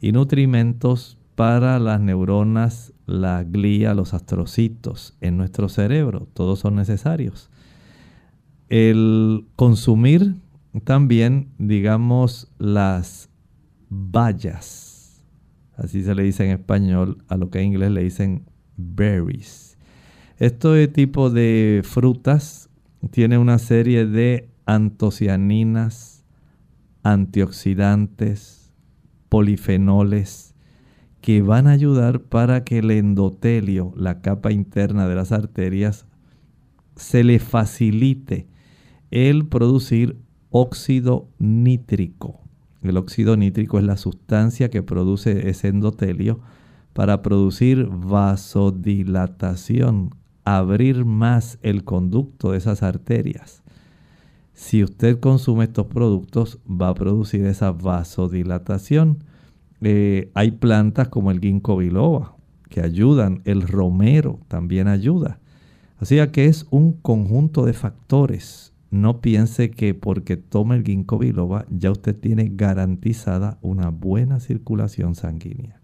y 0.00 0.12
nutrimentos 0.12 1.18
para 1.34 1.80
las 1.80 2.00
neuronas, 2.00 2.92
la 3.06 3.42
glía, 3.42 3.94
los 3.94 4.14
astrocitos 4.14 5.16
en 5.20 5.36
nuestro 5.36 5.68
cerebro. 5.68 6.28
Todos 6.32 6.60
son 6.60 6.76
necesarios. 6.76 7.50
El 8.68 9.46
consumir 9.56 10.36
también, 10.82 11.50
digamos, 11.58 12.52
las 12.58 13.30
bayas, 13.88 15.22
así 15.76 16.02
se 16.02 16.14
le 16.14 16.24
dice 16.24 16.44
en 16.44 16.50
español, 16.50 17.22
a 17.28 17.36
lo 17.36 17.50
que 17.50 17.60
en 17.60 17.66
inglés 17.66 17.92
le 17.92 18.02
dicen 18.02 18.44
berries. 18.76 19.78
Este 20.38 20.88
tipo 20.88 21.30
de 21.30 21.82
frutas 21.84 22.68
tiene 23.12 23.38
una 23.38 23.58
serie 23.58 24.06
de 24.06 24.50
antocianinas, 24.66 26.24
antioxidantes, 27.04 28.72
polifenoles, 29.28 30.54
que 31.20 31.40
van 31.40 31.68
a 31.68 31.72
ayudar 31.72 32.20
para 32.20 32.64
que 32.64 32.78
el 32.78 32.90
endotelio, 32.90 33.92
la 33.96 34.20
capa 34.20 34.52
interna 34.52 35.08
de 35.08 35.14
las 35.14 35.32
arterias, 35.32 36.06
se 36.96 37.24
le 37.24 37.38
facilite 37.38 38.48
el 39.10 39.46
producir 39.46 40.18
óxido 40.56 41.26
nítrico. 41.40 42.38
El 42.80 42.96
óxido 42.96 43.36
nítrico 43.36 43.80
es 43.80 43.84
la 43.84 43.96
sustancia 43.96 44.70
que 44.70 44.84
produce 44.84 45.50
ese 45.50 45.66
endotelio 45.66 46.38
para 46.92 47.22
producir 47.22 47.88
vasodilatación, 47.90 50.14
abrir 50.44 51.04
más 51.04 51.58
el 51.62 51.82
conducto 51.82 52.52
de 52.52 52.58
esas 52.58 52.84
arterias. 52.84 53.64
Si 54.52 54.84
usted 54.84 55.18
consume 55.18 55.64
estos 55.64 55.86
productos, 55.86 56.60
va 56.70 56.90
a 56.90 56.94
producir 56.94 57.44
esa 57.46 57.72
vasodilatación. 57.72 59.24
Eh, 59.80 60.30
hay 60.34 60.52
plantas 60.52 61.08
como 61.08 61.32
el 61.32 61.40
ginkgo 61.40 61.78
biloba 61.78 62.36
que 62.68 62.80
ayudan, 62.80 63.42
el 63.44 63.62
romero 63.62 64.38
también 64.46 64.86
ayuda. 64.86 65.40
Así 65.98 66.24
que 66.28 66.46
es 66.46 66.68
un 66.70 66.92
conjunto 66.92 67.64
de 67.64 67.72
factores 67.72 68.73
no 68.94 69.20
piense 69.20 69.70
que 69.70 69.92
porque 69.92 70.36
toma 70.36 70.76
el 70.76 70.84
ginkgo 70.84 71.18
biloba 71.18 71.66
ya 71.68 71.90
usted 71.90 72.16
tiene 72.16 72.50
garantizada 72.54 73.58
una 73.60 73.90
buena 73.90 74.38
circulación 74.38 75.16
sanguínea. 75.16 75.80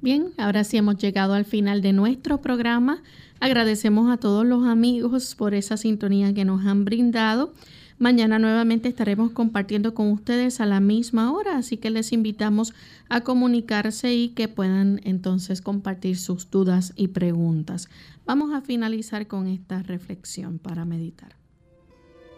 Bien, 0.00 0.28
ahora 0.38 0.64
sí 0.64 0.76
hemos 0.76 0.98
llegado 0.98 1.34
al 1.34 1.44
final 1.44 1.82
de 1.82 1.92
nuestro 1.92 2.40
programa. 2.40 3.02
Agradecemos 3.40 4.10
a 4.10 4.18
todos 4.18 4.46
los 4.46 4.66
amigos 4.66 5.34
por 5.34 5.52
esa 5.52 5.76
sintonía 5.76 6.32
que 6.32 6.44
nos 6.44 6.64
han 6.64 6.84
brindado. 6.84 7.52
Mañana 7.98 8.38
nuevamente 8.38 8.88
estaremos 8.88 9.32
compartiendo 9.32 9.94
con 9.94 10.10
ustedes 10.10 10.60
a 10.60 10.66
la 10.66 10.80
misma 10.80 11.32
hora, 11.32 11.56
así 11.56 11.76
que 11.76 11.90
les 11.90 12.12
invitamos 12.12 12.72
a 13.08 13.22
comunicarse 13.22 14.14
y 14.14 14.30
que 14.30 14.48
puedan 14.48 15.00
entonces 15.04 15.60
compartir 15.60 16.16
sus 16.16 16.50
dudas 16.50 16.92
y 16.96 17.08
preguntas. 17.08 17.88
Vamos 18.26 18.52
a 18.54 18.60
finalizar 18.60 19.26
con 19.26 19.46
esta 19.46 19.82
reflexión 19.82 20.58
para 20.58 20.84
meditar. 20.84 21.41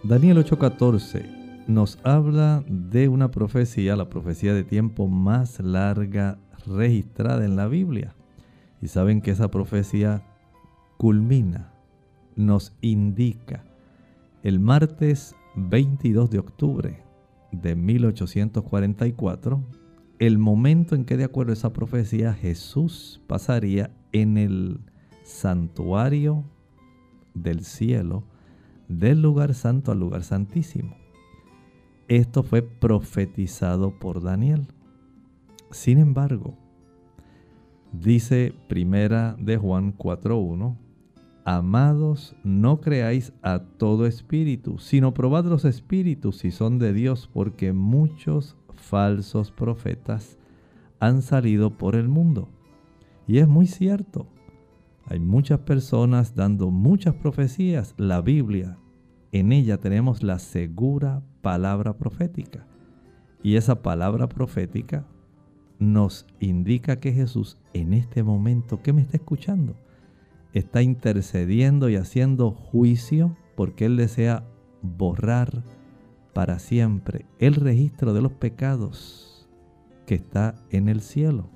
Daniel 0.05 0.37
8:14 0.37 1.67
nos 1.67 1.99
habla 2.05 2.63
de 2.69 3.09
una 3.09 3.31
profecía, 3.31 3.97
la 3.97 4.11
profecía 4.11 4.53
de 4.53 4.63
tiempo 4.63 5.09
más 5.09 5.61
larga 5.61 6.39
registrada 6.67 7.47
en 7.47 7.57
la 7.57 7.69
Biblia. 7.69 8.15
Y 8.83 8.89
saben 8.89 9.23
que 9.23 9.31
esa 9.31 9.51
profecía 9.51 10.23
culmina, 10.99 11.73
nos 12.37 12.75
indica 12.83 13.65
el 14.43 14.61
martes 14.61 15.35
22 15.57 16.29
de 16.29 16.39
octubre 16.39 17.03
de 17.51 17.75
1844, 17.75 19.65
el 20.19 20.37
momento 20.37 20.97
en 20.97 21.07
que 21.07 21.17
de 21.17 21.25
acuerdo 21.25 21.53
a 21.53 21.55
esa 21.55 21.73
profecía 21.73 22.35
Jesús 22.35 23.23
pasaría 23.27 23.91
en 24.13 24.37
el 24.37 24.81
santuario 25.23 26.45
del 27.33 27.65
cielo 27.65 28.25
del 28.89 29.23
lugar 29.23 29.55
santo 29.55 29.93
al 29.93 30.01
lugar 30.01 30.23
santísimo. 30.23 30.97
Esto 32.09 32.43
fue 32.43 32.63
profetizado 32.63 33.99
por 33.99 34.23
Daniel. 34.23 34.67
Sin 35.71 35.99
embargo, 35.99 36.55
dice 37.93 38.55
primera 38.69 39.37
de 39.39 39.57
Juan 39.57 39.97
4.1, 39.97 40.77
Amados, 41.47 42.35
no 42.43 42.81
creáis 42.81 43.35
a 43.43 43.59
todo 43.59 44.07
espíritu, 44.07 44.79
sino 44.79 45.13
probad 45.13 45.45
los 45.45 45.67
espíritus 45.67 46.39
si 46.39 46.51
son 46.51 46.79
de 46.79 46.95
Dios, 46.95 47.29
porque 47.33 47.75
muchos 47.75 48.57
falsos 48.77 49.51
profetas 49.51 50.39
han 51.01 51.21
salido 51.21 51.77
por 51.77 51.97
el 51.97 52.09
mundo. 52.09 52.49
Y 53.27 53.39
es 53.39 53.49
muy 53.49 53.67
cierto. 53.67 54.27
Hay 55.07 55.21
muchas 55.21 55.61
personas 55.61 56.35
dando 56.35 56.71
muchas 56.71 57.15
profecías. 57.15 57.95
La 57.99 58.23
Biblia, 58.23 58.79
en 59.33 59.53
ella 59.53 59.79
tenemos 59.79 60.23
la 60.23 60.39
segura 60.39 61.23
palabra 61.43 61.99
profética. 61.99 62.67
Y 63.43 63.57
esa 63.57 63.83
palabra 63.83 64.29
profética 64.29 65.07
nos 65.79 66.27
indica 66.41 67.01
que 67.01 67.13
Jesús 67.13 67.59
en 67.75 67.93
este 67.93 68.23
momento, 68.23 68.81
¿qué 68.83 68.93
me 68.93 69.03
está 69.03 69.19
escuchando? 69.19 69.77
Está 70.55 70.83
intercediendo 70.83 71.91
y 71.91 71.97
haciendo 71.97 72.53
juicio 72.53 73.37
porque 73.57 73.85
Él 73.87 73.97
desea 73.97 74.45
borrar 74.81 75.63
para 76.33 76.59
siempre 76.59 77.27
el 77.39 77.57
registro 77.57 78.15
de 78.15 78.23
los 78.23 78.33
pecados 78.33 79.49
que 80.07 80.15
está 80.15 80.55
en 80.71 80.89
el 80.89 81.01
cielo, 81.01 81.51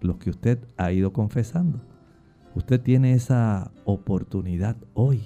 los 0.00 0.18
que 0.18 0.30
usted 0.30 0.58
ha 0.76 0.92
ido 0.92 1.12
confesando. 1.12 1.80
Usted 2.54 2.80
tiene 2.82 3.14
esa 3.14 3.72
oportunidad 3.84 4.76
hoy. 4.92 5.22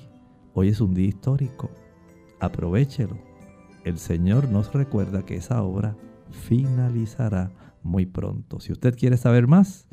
Hoy 0.54 0.68
es 0.68 0.80
un 0.80 0.94
día 0.94 1.08
histórico. 1.08 1.70
Aprovechelo. 2.38 3.18
El 3.84 3.98
Señor 3.98 4.48
nos 4.48 4.72
recuerda 4.72 5.24
que 5.24 5.36
esa 5.36 5.62
obra 5.62 5.96
finalizará 6.30 7.52
muy 7.82 8.06
pronto. 8.06 8.60
Si 8.60 8.72
usted 8.72 8.96
quiere 8.96 9.16
saber 9.16 9.48
más, 9.48 9.88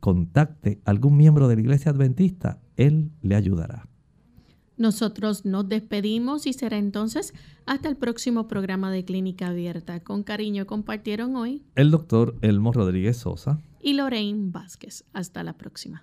contacte 0.00 0.80
a 0.84 0.90
algún 0.90 1.16
miembro 1.16 1.46
de 1.46 1.54
la 1.54 1.60
Iglesia 1.60 1.92
Adventista. 1.92 2.60
Él 2.76 3.12
le 3.20 3.36
ayudará. 3.36 3.88
Nosotros 4.76 5.44
nos 5.44 5.68
despedimos 5.68 6.46
y 6.48 6.54
será 6.54 6.76
entonces 6.76 7.34
hasta 7.66 7.88
el 7.88 7.96
próximo 7.96 8.48
programa 8.48 8.90
de 8.90 9.04
Clínica 9.04 9.48
Abierta. 9.48 10.00
Con 10.00 10.24
cariño 10.24 10.66
compartieron 10.66 11.36
hoy 11.36 11.62
el 11.76 11.92
doctor 11.92 12.36
Elmo 12.40 12.72
Rodríguez 12.72 13.16
Sosa 13.18 13.60
y 13.80 13.92
Lorraine 13.92 14.50
Vázquez. 14.50 15.04
Hasta 15.12 15.44
la 15.44 15.52
próxima. 15.52 16.02